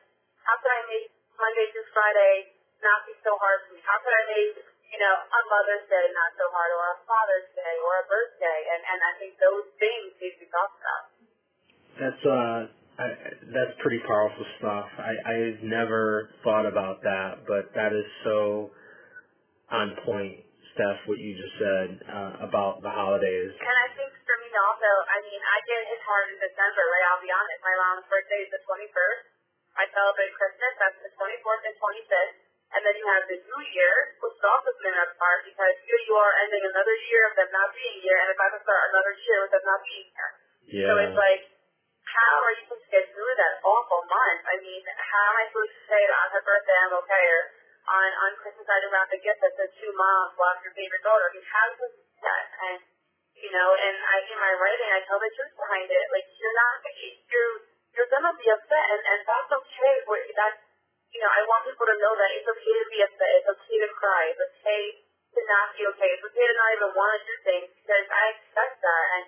how 0.49 0.57
can 0.65 0.73
I 0.73 0.83
make 0.89 1.13
Monday 1.37 1.67
through 1.77 1.89
Friday 1.93 2.57
not 2.81 3.05
be 3.05 3.13
so 3.21 3.37
hard 3.37 3.69
for 3.69 3.77
me? 3.77 3.85
How 3.85 4.01
can 4.01 4.13
I 4.17 4.25
make, 4.33 4.65
you 4.65 5.01
know, 5.01 5.13
a 5.13 5.41
Mother's 5.53 5.85
Day 5.93 6.05
not 6.17 6.31
so 6.41 6.47
hard 6.57 6.71
or 6.73 6.85
a 6.89 6.99
Father's 7.05 7.49
Day 7.53 7.75
or 7.85 7.93
a 8.01 8.05
birthday? 8.09 8.59
And, 8.73 8.81
and 8.81 8.99
I 9.05 9.13
think 9.21 9.33
those 9.37 9.67
things 9.77 10.17
need 10.17 10.33
to 10.37 10.41
be 10.41 10.49
talked 10.49 10.77
about. 10.81 11.05
That's, 12.01 12.23
uh, 12.25 12.59
I, 12.97 13.07
that's 13.45 13.75
pretty 13.85 14.01
powerful 14.09 14.47
stuff. 14.57 14.89
I, 14.97 15.13
I've 15.21 15.61
never 15.69 16.33
thought 16.41 16.65
about 16.65 17.05
that, 17.05 17.45
but 17.45 17.77
that 17.77 17.93
is 17.93 18.09
so 18.25 18.73
on 19.71 19.95
point 20.03 20.43
Steph, 20.75 21.03
what 21.11 21.19
you 21.19 21.35
just 21.35 21.57
said 21.59 21.89
uh, 22.07 22.47
about 22.47 22.79
the 22.79 22.91
holidays. 22.91 23.51
And 23.59 23.77
I 23.83 23.89
think 23.99 24.11
for 24.23 24.37
me 24.39 24.51
also, 24.55 24.91
I 25.11 25.19
mean, 25.27 25.41
I 25.43 25.57
get 25.67 25.83
hit 25.83 26.03
hard 26.07 26.31
in 26.31 26.39
December, 26.39 26.83
right? 26.87 27.07
I'll 27.11 27.23
be 27.23 27.33
honest. 27.33 27.59
My 27.63 27.75
mom's 27.75 28.07
birthday 28.07 28.39
is 28.47 28.51
the 28.55 28.63
21st. 28.63 29.23
I 29.75 29.85
celebrate 29.91 30.31
Christmas. 30.39 30.73
That's 30.79 30.99
the 31.03 31.11
24th 31.19 31.63
and 31.67 31.75
25th. 31.75 32.35
And 32.71 32.81
then 32.87 32.95
you 33.03 33.07
have 33.11 33.27
the 33.27 33.35
New 33.35 33.63
Year, 33.75 33.95
which 34.23 34.35
is 34.39 34.47
also 34.47 34.71
coming 34.79 34.95
up 34.95 35.11
hard 35.19 35.43
because 35.43 35.75
here 35.83 36.01
you 36.07 36.15
are 36.15 36.33
ending 36.47 36.63
another 36.71 36.95
year 37.11 37.27
of 37.27 37.35
them 37.35 37.51
not 37.51 37.75
being 37.75 37.99
here, 37.99 38.15
and 38.15 38.31
about 38.31 38.55
to 38.55 38.63
start 38.63 38.83
another 38.95 39.15
year 39.27 39.39
with 39.43 39.51
them 39.51 39.65
not 39.67 39.83
being 39.83 40.07
here. 40.07 40.33
Yeah. 40.71 40.87
So 40.87 40.93
it's 41.03 41.19
like, 41.19 41.43
how 42.07 42.35
are 42.47 42.55
you 42.55 42.63
supposed 42.71 42.87
to 42.87 42.91
get 42.95 43.05
through 43.11 43.35
that 43.43 43.59
awful 43.67 44.07
month? 44.07 44.43
I 44.47 44.57
mean, 44.63 44.83
how 44.87 45.25
am 45.35 45.37
I 45.43 45.45
supposed 45.51 45.75
to 45.75 45.83
say 45.91 45.99
that 45.99 46.15
on 46.15 46.29
her 46.31 46.43
birthday 46.47 46.79
I'm 46.79 46.95
okay, 47.03 47.27
or 47.27 47.43
on, 47.91 48.09
on 48.27 48.31
Christmas 48.39 48.67
I 48.71 48.79
didn't 48.79 48.95
wrap 48.95 49.11
a 49.11 49.19
gift 49.19 49.41
that 49.43 49.53
says 49.59 49.71
two 49.83 49.91
moms 49.91 50.39
lost 50.39 50.63
your 50.63 50.75
favorite 50.79 51.03
daughter. 51.03 51.27
Mean, 51.35 51.47
how 51.51 51.67
does 51.75 51.95
that? 52.23 52.45
And, 52.71 52.79
you 53.35 53.51
know, 53.51 53.69
and 53.75 53.97
I, 53.99 54.17
in 54.31 54.39
my 54.39 54.53
writing, 54.55 54.91
I 54.95 55.01
tell 55.11 55.19
the 55.19 55.31
truth 55.35 55.55
behind 55.59 55.91
it. 55.91 56.05
Like, 56.15 56.27
you're 56.39 56.57
not, 56.57 56.75
you're, 56.87 57.55
you're 57.99 58.11
gonna 58.15 58.35
be 58.39 58.47
upset, 58.47 58.85
and, 58.95 59.03
and 59.03 59.21
that's 59.27 59.51
okay. 59.51 59.95
That's, 60.39 60.61
you 61.11 61.21
know, 61.21 61.31
I 61.35 61.43
want 61.51 61.67
people 61.67 61.89
to 61.91 61.97
know 61.99 62.15
that 62.15 62.31
it's 62.39 62.47
okay 62.47 62.75
to 62.79 62.87
be 62.95 63.01
upset. 63.03 63.31
It's 63.43 63.51
okay 63.51 63.79
to 63.83 63.91
cry. 63.99 64.23
It's 64.31 64.45
okay 64.45 64.83
to 65.35 65.41
not 65.51 65.67
be 65.75 65.83
okay. 65.95 66.11
It's 66.15 66.27
okay 66.27 66.47
to 66.47 66.55
not 66.55 66.71
even 66.79 66.91
want 66.95 67.11
to 67.19 67.21
do 67.27 67.35
things 67.43 67.69
because 67.75 68.07
I 68.07 68.25
expect 68.39 68.75
that. 68.87 69.05
And 69.19 69.25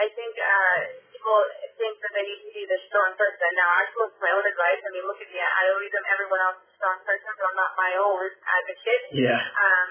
I 0.00 0.06
think, 0.16 0.32
uh, 0.40 0.76
people 1.20 1.44
think 1.76 2.00
that 2.00 2.12
they 2.16 2.24
need 2.24 2.40
to 2.48 2.52
be 2.56 2.64
this 2.64 2.80
strong 2.88 3.12
person. 3.12 3.48
Now, 3.60 3.68
I 3.76 3.84
suppose 3.92 4.16
my 4.24 4.32
own 4.32 4.40
advice. 4.40 4.80
I 4.80 4.88
mean, 4.88 5.04
look 5.04 5.20
at 5.20 5.28
me. 5.28 5.36
I 5.36 5.68
always 5.68 5.92
am 5.92 6.04
everyone 6.16 6.40
else's 6.48 6.72
strong 6.80 6.96
person, 7.04 7.28
but 7.36 7.44
I'm 7.44 7.58
not 7.60 7.72
my 7.76 7.92
own 8.00 8.24
advocate. 8.40 9.04
Yeah. 9.12 9.36
Um, 9.36 9.88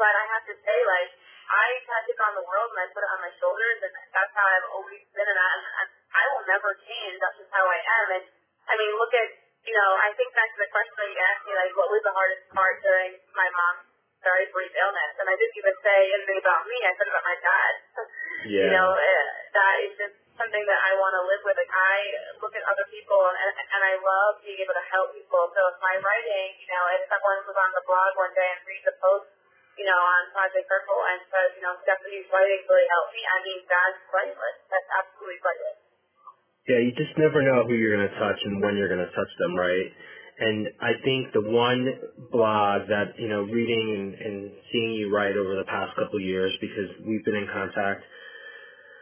but 0.00 0.14
I 0.16 0.24
have 0.32 0.44
to 0.48 0.56
say, 0.56 0.78
like, 0.88 1.10
I 1.52 1.66
take 2.08 2.20
on 2.24 2.32
the 2.40 2.46
world 2.48 2.72
and 2.72 2.80
I 2.80 2.86
put 2.88 3.04
it 3.04 3.10
on 3.12 3.20
my 3.20 3.32
shoulders, 3.36 3.78
and 3.84 3.92
that's 4.16 4.32
how 4.32 4.46
I've 4.48 4.68
always 4.80 5.04
been, 5.12 5.28
and 5.28 5.40
I, 5.44 5.84
I 6.08 6.24
will 6.32 6.44
never 6.48 6.72
change. 6.88 7.20
That's 7.20 7.36
just 7.36 7.52
how 7.52 7.68
I 7.68 7.80
am. 7.84 8.06
And 8.16 8.24
I 8.64 8.74
mean, 8.80 8.96
look 8.96 9.12
at, 9.12 9.28
you 9.68 9.76
know, 9.76 9.90
I 10.00 10.08
think 10.16 10.32
back 10.32 10.48
to 10.56 10.58
the 10.64 10.72
question 10.72 10.96
that 10.96 11.08
you 11.12 11.20
asked 11.20 11.44
me, 11.44 11.52
like, 11.52 11.76
what 11.76 11.92
was 11.92 12.00
the 12.00 12.16
hardest 12.16 12.48
part 12.56 12.80
during 12.80 13.12
my 13.36 13.48
mom's 13.52 13.92
very 14.24 14.48
brief 14.52 14.72
illness, 14.72 15.12
and 15.20 15.28
I 15.28 15.36
didn't 15.36 15.56
even 15.60 15.76
say 15.84 15.98
anything 16.16 16.40
about 16.40 16.64
me. 16.64 16.76
I 16.80 16.92
said 16.96 17.08
about 17.12 17.28
my 17.28 17.36
dad. 17.44 17.74
Yeah. 18.40 18.64
you 18.64 18.72
know, 18.72 18.88
uh, 18.96 19.28
that 19.52 19.74
is 19.84 19.92
just 20.00 20.16
something 20.40 20.64
that 20.64 20.80
I 20.80 20.96
want 20.96 21.12
to 21.12 21.22
live 21.28 21.42
with. 21.44 21.60
Like 21.60 21.68
I 21.68 21.96
look 22.40 22.56
at 22.56 22.64
other 22.64 22.86
people 22.88 23.20
and, 23.28 23.54
and 23.60 23.82
I 23.84 23.94
love 24.00 24.40
being 24.40 24.56
able 24.64 24.72
to 24.72 24.86
help 24.88 25.12
people. 25.12 25.52
So 25.52 25.60
if 25.68 25.76
my 25.84 26.00
writing, 26.00 26.48
you 26.56 26.68
know, 26.72 26.84
if 26.96 27.04
someone 27.12 27.44
was 27.44 27.58
on 27.60 27.70
the 27.76 27.84
blog 27.84 28.10
one 28.16 28.32
day 28.32 28.48
and 28.48 28.60
reads 28.64 28.88
a 28.88 28.96
post, 28.96 29.28
you 29.76 29.84
know, 29.84 30.00
on 30.00 30.22
Project 30.32 30.64
Purple 30.64 31.00
and 31.12 31.20
says, 31.28 31.48
you 31.60 31.62
know, 31.62 31.76
Stephanie's 31.84 32.28
writing 32.32 32.60
really 32.64 32.88
helped 32.88 33.12
me, 33.12 33.22
I 33.22 33.38
mean, 33.44 33.60
that's 33.68 33.98
priceless. 34.08 34.56
That's 34.72 34.88
absolutely 34.96 35.40
priceless. 35.44 35.78
Yeah, 36.68 36.80
you 36.84 36.92
just 36.96 37.16
never 37.16 37.40
know 37.40 37.64
who 37.64 37.76
you're 37.76 37.96
going 37.96 38.08
to 38.08 38.16
touch 38.20 38.40
and 38.44 38.60
when 38.60 38.76
you're 38.76 38.92
going 38.92 39.04
to 39.04 39.12
touch 39.12 39.32
them, 39.40 39.52
right? 39.56 39.88
And 40.40 40.72
I 40.80 40.92
think 41.04 41.36
the 41.36 41.44
one 41.44 41.84
blog 42.32 42.88
that, 42.88 43.12
you 43.20 43.28
know, 43.28 43.44
reading 43.44 43.86
and, 43.92 44.08
and 44.16 44.36
seeing 44.72 44.96
you 44.96 45.12
write 45.12 45.36
over 45.36 45.52
the 45.56 45.68
past 45.68 45.92
couple 46.00 46.16
of 46.16 46.24
years, 46.24 46.52
because 46.64 46.88
we've 47.04 47.24
been 47.28 47.36
in 47.36 47.48
contact, 47.52 48.04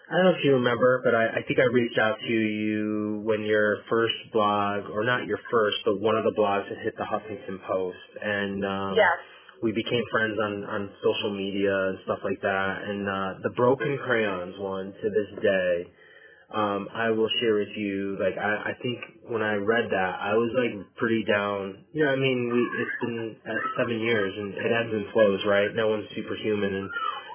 I 0.09 0.17
don't 0.17 0.25
know 0.25 0.39
if 0.39 0.45
you 0.45 0.55
remember, 0.55 1.03
but 1.05 1.15
I, 1.15 1.41
I 1.41 1.43
think 1.47 1.61
I 1.61 1.69
reached 1.71 1.99
out 1.99 2.17
to 2.19 2.33
you 2.33 3.21
when 3.25 3.43
your 3.43 3.85
first 3.91 4.15
blog, 4.33 4.89
or 4.91 5.05
not 5.05 5.27
your 5.27 5.39
first, 5.51 5.77
but 5.85 6.01
one 6.01 6.17
of 6.17 6.25
the 6.25 6.33
blogs 6.33 6.69
that 6.71 6.79
hit 6.83 6.97
the 6.97 7.05
Huffington 7.05 7.61
Post, 7.69 8.09
and 8.23 8.65
um, 8.65 8.95
yes. 8.97 9.21
we 9.63 9.73
became 9.73 10.03
friends 10.11 10.39
on 10.41 10.65
on 10.65 10.91
social 11.05 11.37
media 11.37 11.75
and 11.93 11.99
stuff 12.05 12.21
like 12.25 12.41
that. 12.41 12.73
And 12.89 13.09
uh, 13.09 13.31
the 13.43 13.51
Broken 13.51 13.99
Crayons 14.03 14.55
one 14.59 14.95
to 14.97 15.07
this 15.11 15.43
day 15.43 15.93
um, 16.55 16.89
I 16.95 17.11
will 17.11 17.29
share 17.41 17.61
with 17.61 17.77
you, 17.77 18.17
like, 18.17 18.39
I, 18.41 18.73
I 18.73 18.75
think 18.81 19.29
when 19.29 19.43
I 19.43 19.61
read 19.61 19.85
that, 19.91 20.13
I 20.17 20.33
was, 20.33 20.49
like, 20.57 20.73
pretty 20.97 21.23
down. 21.29 21.85
You 21.93 22.05
know, 22.05 22.11
I 22.11 22.17
mean, 22.17 22.49
we, 22.49 22.61
it's 22.81 22.99
been 23.05 23.37
uh, 23.45 23.53
seven 23.77 24.01
years, 24.01 24.33
and 24.33 24.55
it 24.55 24.73
ebbs 24.73 24.89
and 24.89 25.13
flows, 25.13 25.41
right? 25.45 25.69
No 25.77 25.89
one's 25.89 26.09
superhuman, 26.17 26.73
and 26.73 26.91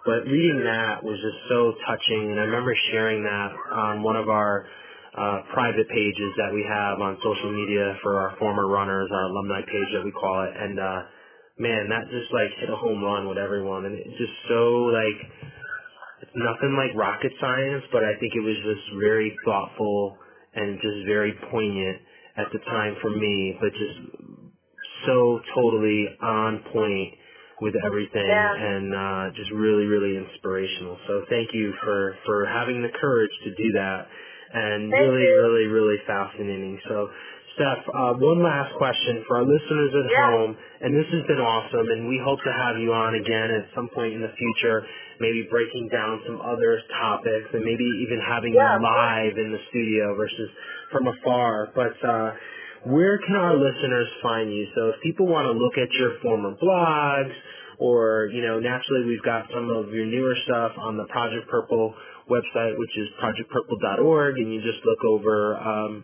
but 0.06 0.28
reading 0.28 0.64
that 0.68 1.04
was 1.04 1.16
just 1.16 1.39
so 1.47 1.74
touching, 1.88 2.32
and 2.32 2.39
I 2.39 2.43
remember 2.43 2.76
sharing 2.91 3.24
that 3.24 3.51
on 3.72 4.04
one 4.04 4.16
of 4.16 4.28
our 4.28 4.68
uh, 5.16 5.39
private 5.54 5.88
pages 5.88 6.32
that 6.38 6.51
we 6.51 6.66
have 6.68 6.99
on 6.99 7.18
social 7.24 7.51
media 7.54 7.95
for 8.04 8.20
our 8.20 8.36
former 8.38 8.68
runners, 8.68 9.08
our 9.14 9.26
alumni 9.32 9.62
page 9.62 9.89
that 9.95 10.04
we 10.04 10.12
call 10.12 10.43
it, 10.43 10.54
and 10.60 10.80
uh, 10.80 10.99
man, 11.60 11.88
that 11.88 12.10
just 12.12 12.34
like 12.34 12.51
hit 12.60 12.70
a 12.70 12.76
home 12.76 13.04
run 13.04 13.30
with 13.30 13.38
everyone, 13.38 13.86
and 13.86 13.95
it's 13.95 14.18
just 14.18 14.36
so 14.49 14.91
like 14.91 15.20
it's 16.22 16.36
nothing 16.36 16.76
like 16.76 16.91
rocket 16.99 17.32
science, 17.39 17.84
but 17.91 18.04
I 18.04 18.20
think 18.20 18.36
it 18.36 18.43
was 18.43 18.58
just 18.60 18.86
very 18.99 19.32
thoughtful 19.45 20.18
and 20.56 20.80
just 20.82 21.06
very 21.08 21.34
poignant 21.51 21.99
at 22.38 22.47
the 22.51 22.60
time 22.60 22.95
for 23.01 23.12
me, 23.12 23.56
but 23.62 23.72
just 23.72 23.97
so 25.06 25.39
totally 25.56 26.08
on 26.22 26.64
point 26.74 27.22
with 27.62 27.76
everything 27.86 28.26
Yeah. 28.28 28.56
and 28.56 28.95
uh, 28.95 29.24
just 29.36 29.51
really, 29.51 29.86
really 29.86 30.18
inspirational. 30.18 30.97
So 31.08 31.26
thank 31.30 31.54
you 31.54 31.74
for, 31.84 32.16
for 32.26 32.45
having 32.45 32.82
the 32.82 32.89
courage 32.89 33.32
to 33.43 33.49
do 33.56 33.72
that 33.74 34.08
and 34.54 34.91
Thank 34.91 35.01
really, 35.01 35.26
you. 35.26 35.41
really, 35.41 35.66
really 35.68 35.97
fascinating. 36.06 36.80
So 36.88 37.10
Steph, 37.56 37.86
uh, 37.86 38.14
one 38.18 38.41
last 38.41 38.74
question 38.82 39.24
for 39.28 39.38
our 39.38 39.45
listeners 39.45 39.93
at 39.93 40.10
Yeah. 40.10 40.26
home, 40.26 40.58
and 40.82 40.95
this 40.95 41.06
has 41.14 41.24
been 41.28 41.39
awesome, 41.39 41.88
and 41.88 42.08
we 42.10 42.18
hope 42.18 42.41
to 42.41 42.51
have 42.51 42.78
you 42.80 42.91
on 42.93 43.14
again 43.14 43.51
at 43.51 43.70
some 43.76 43.89
point 43.89 44.14
in 44.14 44.22
the 44.22 44.30
future, 44.34 44.86
maybe 45.20 45.43
breaking 45.49 45.88
down 45.89 46.22
some 46.26 46.41
other 46.41 46.82
topics, 46.89 47.54
and 47.54 47.64
maybe 47.64 47.86
even 47.86 48.20
having 48.22 48.56
Yeah, 48.56 48.78
you 48.78 48.82
live 48.82 49.38
in 49.38 49.51
the 49.51 49.62
studio 49.70 50.16
versus 50.16 50.49
from 50.91 51.08
afar. 51.08 51.70
But 51.76 51.93
uh, 52.04 52.34
where 52.86 53.17
can 53.25 53.36
our 53.36 53.55
listeners 53.55 54.07
find 54.21 54.51
you? 54.53 54.67
So 54.75 54.89
if 54.89 54.95
people 55.01 55.27
want 55.27 55.45
to 55.45 55.53
look 55.53 55.77
at 55.77 55.91
your 55.99 56.19
former 56.21 56.55
blogs, 56.61 57.34
or 57.79 58.29
you 58.31 58.41
know, 58.41 58.59
naturally 58.59 59.05
we've 59.07 59.23
got 59.23 59.45
some 59.53 59.69
of 59.69 59.91
your 59.93 60.05
newer 60.05 60.36
stuff 60.45 60.73
on 60.77 60.97
the 60.97 61.05
Project 61.05 61.49
Purple 61.49 61.93
website, 62.29 62.77
which 62.77 62.97
is 62.97 63.07
projectpurple.org, 63.21 64.38
and 64.38 64.53
you 64.53 64.61
just 64.61 64.84
look 64.86 64.99
over. 65.05 65.57
Um, 65.57 66.03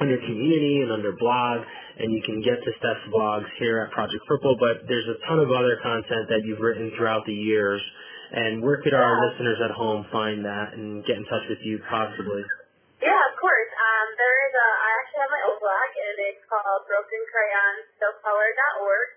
under 0.00 0.16
community 0.24 0.80
and 0.80 0.90
under 0.90 1.12
blog, 1.12 1.60
and 2.00 2.08
you 2.12 2.22
can 2.24 2.40
get 2.40 2.56
to 2.64 2.70
Steph's 2.80 3.04
blogs 3.12 3.44
here 3.60 3.84
at 3.84 3.92
Project 3.92 4.24
Purple, 4.26 4.56
but 4.56 4.88
there's 4.88 5.04
a 5.04 5.20
ton 5.28 5.38
of 5.38 5.52
other 5.52 5.76
content 5.82 6.32
that 6.32 6.40
you've 6.48 6.60
written 6.60 6.90
throughout 6.96 7.26
the 7.26 7.34
years. 7.36 7.82
And 8.32 8.62
where 8.64 8.80
could 8.80 8.94
our 8.94 9.04
Yeah. 9.04 9.28
listeners 9.28 9.60
at 9.60 9.70
home 9.72 10.04
find 10.10 10.44
that 10.46 10.72
and 10.72 11.04
get 11.04 11.18
in 11.18 11.24
touch 11.26 11.46
with 11.50 11.60
you 11.60 11.78
possibly? 11.90 12.42
Yeah, 13.04 13.20
of 13.28 13.36
course. 13.36 13.68
Um, 13.76 14.06
there 14.16 14.36
is 14.48 14.54
a, 14.56 14.68
I 14.72 14.88
actually 15.04 15.20
have 15.20 15.30
my 15.36 15.42
own 15.52 15.58
blog, 15.60 15.88
called 16.52 16.84
brokencrayonsstillcolor.org. 16.84 19.08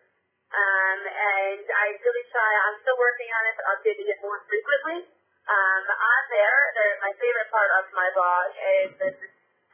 Um, 0.56 1.04
and 1.04 1.68
I 1.68 2.00
really 2.00 2.26
try, 2.32 2.48
I'm 2.72 2.80
still 2.80 2.96
working 2.96 3.28
on 3.28 3.44
it, 3.52 3.60
but 3.60 3.76
updating 3.76 4.08
it 4.08 4.24
more 4.24 4.40
frequently. 4.48 5.04
Um, 5.46 5.84
on 5.84 6.22
there, 6.32 6.60
there, 6.80 6.96
my 7.04 7.12
favorite 7.20 7.52
part 7.52 7.68
of 7.76 7.92
my 7.92 8.08
blog 8.16 8.56
is 8.56 8.96
this 8.98 9.20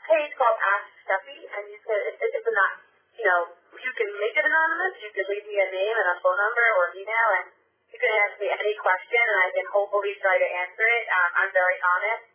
page 0.10 0.34
called 0.36 0.58
Ask 0.58 0.90
Steffi, 1.06 1.38
and 1.38 1.70
you 1.70 1.78
can, 1.86 2.02
it, 2.10 2.18
it, 2.18 2.34
it's 2.34 2.50
not, 2.50 2.82
you 3.16 3.30
know, 3.30 3.54
you 3.78 3.94
can 3.94 4.10
make 4.18 4.34
it 4.36 4.44
anonymous, 4.44 4.98
you 5.00 5.14
can 5.14 5.24
leave 5.30 5.46
me 5.46 5.62
a 5.62 5.70
name 5.70 5.96
and 6.02 6.10
a 6.12 6.18
phone 6.20 6.36
number 6.36 6.66
or 6.82 6.90
email, 6.98 7.30
and 7.40 7.54
you 7.94 8.02
can 8.02 8.10
ask 8.26 8.42
me 8.42 8.50
any 8.50 8.74
question, 8.82 9.22
and 9.22 9.38
I 9.46 9.54
can 9.54 9.70
hopefully 9.70 10.18
try 10.20 10.42
to 10.42 10.50
answer 10.66 10.84
it. 10.84 11.06
Um, 11.08 11.32
I'm 11.46 11.54
very 11.54 11.78
honest. 11.78 12.26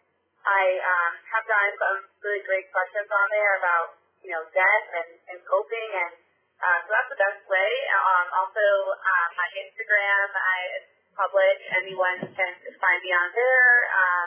I 0.47 0.79
um, 0.79 1.18
have 1.35 1.43
gotten 1.51 1.74
some 1.77 2.07
really 2.22 2.47
great 2.47 2.70
questions 2.70 3.11
on 3.11 3.27
there 3.35 3.59
about, 3.59 4.06
you 4.27 4.35
know, 4.35 4.43
death 4.51 4.87
and, 4.91 5.11
and 5.31 5.39
coping, 5.47 5.91
and 5.95 6.12
uh, 6.59 6.79
so 6.83 6.89
that's 6.91 7.11
the 7.14 7.20
best 7.22 7.41
way. 7.47 7.70
Um, 7.95 8.27
also, 8.43 8.66
um, 8.91 9.29
my 9.39 9.49
Instagram, 9.55 10.27
I 10.35 10.59
it's 10.83 10.91
public. 11.14 11.57
Anyone 11.79 12.18
can 12.35 12.53
find 12.83 13.01
me 13.07 13.11
on 13.14 13.31
there. 13.31 13.72
Um, 13.95 14.27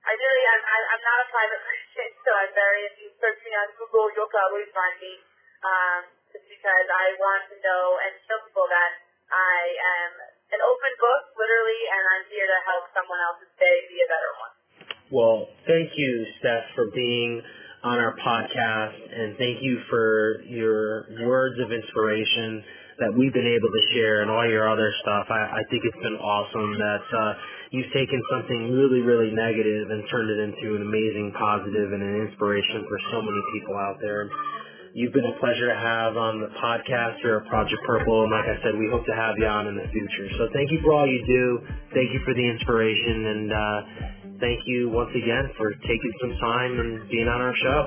I 0.00 0.14
really, 0.14 0.44
I'm, 0.54 0.62
I'm 0.64 1.02
not 1.02 1.18
a 1.18 1.28
private 1.28 1.62
person, 1.68 2.08
so 2.24 2.30
I'm 2.32 2.52
very, 2.54 2.80
if 2.88 2.94
you 3.02 3.08
search 3.18 3.42
me 3.42 3.52
on 3.58 3.68
Google, 3.76 4.08
you'll 4.14 4.32
probably 4.32 4.70
find 4.72 4.96
me, 5.02 5.14
um, 5.66 6.00
just 6.30 6.46
because 6.46 6.86
I 6.88 7.12
want 7.18 7.42
to 7.52 7.56
know 7.60 7.84
and 8.06 8.12
show 8.24 8.38
people 8.46 8.70
that 8.70 8.92
I 9.28 9.60
am 9.76 10.10
an 10.56 10.60
open 10.62 10.92
book, 10.96 11.22
literally, 11.36 11.82
and 11.90 12.02
I'm 12.16 12.24
here 12.32 12.48
to 12.48 12.58
help 12.70 12.84
someone 12.96 13.20
else's 13.28 13.52
day 13.60 13.76
be 13.90 13.98
a 13.98 14.08
better 14.08 14.32
one. 14.40 14.54
Well, 15.10 15.38
thank 15.66 15.90
you, 15.98 16.10
Steph, 16.38 16.70
for 16.78 16.86
being 16.94 17.42
on 17.82 17.96
our 17.96 18.14
podcast, 18.20 18.98
and 19.08 19.36
thank 19.38 19.62
you 19.62 19.80
for 19.88 20.42
your 20.44 21.06
words 21.24 21.56
of 21.60 21.72
inspiration 21.72 22.62
that 23.00 23.08
we've 23.16 23.32
been 23.32 23.48
able 23.48 23.72
to 23.72 23.82
share 23.96 24.20
and 24.20 24.30
all 24.30 24.44
your 24.44 24.68
other 24.68 24.92
stuff. 25.00 25.24
I, 25.32 25.60
I 25.60 25.62
think 25.72 25.88
it's 25.88 26.02
been 26.04 26.20
awesome 26.20 26.76
that 26.76 27.04
uh, 27.08 27.32
you've 27.72 27.88
taken 27.96 28.20
something 28.28 28.76
really, 28.76 29.00
really 29.00 29.32
negative 29.32 29.88
and 29.88 30.04
turned 30.12 30.28
it 30.28 30.38
into 30.44 30.76
an 30.76 30.82
amazing 30.84 31.32
positive 31.40 31.96
and 31.96 32.02
an 32.04 32.28
inspiration 32.28 32.84
for 32.84 33.00
so 33.10 33.24
many 33.24 33.40
people 33.56 33.72
out 33.80 33.96
there. 34.04 34.28
You've 34.92 35.14
been 35.14 35.24
a 35.24 35.38
pleasure 35.40 35.72
to 35.72 35.78
have 35.78 36.18
on 36.20 36.40
the 36.44 36.52
podcast 36.60 37.22
here 37.22 37.40
at 37.40 37.48
Project 37.48 37.80
Purple, 37.86 38.28
and 38.28 38.32
like 38.34 38.44
I 38.44 38.60
said, 38.60 38.76
we 38.76 38.90
hope 38.92 39.06
to 39.06 39.16
have 39.16 39.38
you 39.38 39.46
on 39.46 39.68
in 39.72 39.80
the 39.80 39.88
future. 39.88 40.28
So 40.36 40.52
thank 40.52 40.68
you 40.68 40.84
for 40.84 40.92
all 40.92 41.06
you 41.06 41.24
do. 41.24 41.64
Thank 41.94 42.12
you 42.12 42.20
for 42.26 42.34
the 42.34 42.44
inspiration, 42.44 43.24
and 43.24 43.48
uh, 43.48 43.80
thank 44.40 44.60
you 44.66 44.88
once 44.90 45.12
again 45.14 45.52
for 45.56 45.70
taking 45.84 46.12
some 46.20 46.34
time 46.40 46.72
and 46.80 47.08
being 47.08 47.28
on 47.28 47.40
our 47.40 47.54
show. 47.56 47.78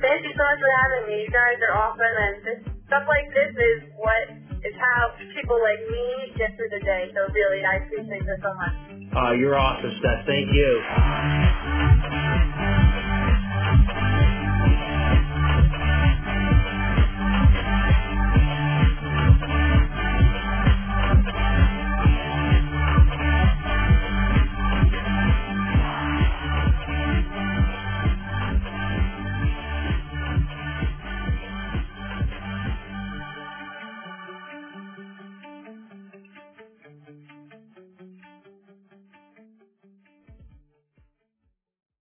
Thank 0.00 0.24
you 0.24 0.32
so 0.34 0.42
much 0.42 0.60
for 0.60 0.72
having 0.82 1.04
me. 1.10 1.16
You 1.26 1.30
guys 1.30 1.58
are 1.68 1.74
awesome, 1.76 2.00
and 2.02 2.34
this, 2.42 2.60
stuff 2.86 3.04
like 3.06 3.26
this 3.34 3.52
is 3.52 3.78
what 3.98 4.24
is 4.64 4.74
how 4.78 5.14
people 5.34 5.58
like 5.58 5.82
me 5.90 6.34
get 6.38 6.54
through 6.56 6.70
the 6.70 6.82
day. 6.82 7.10
So 7.14 7.26
really, 7.30 7.62
I 7.62 7.84
appreciate 7.84 8.24
this 8.24 8.40
so 8.42 8.52
much. 8.54 8.76
Uh, 9.14 9.32
you're 9.34 9.58
awesome, 9.58 9.92
Steph. 9.98 10.26
Thank 10.26 10.54
you. 10.54 12.04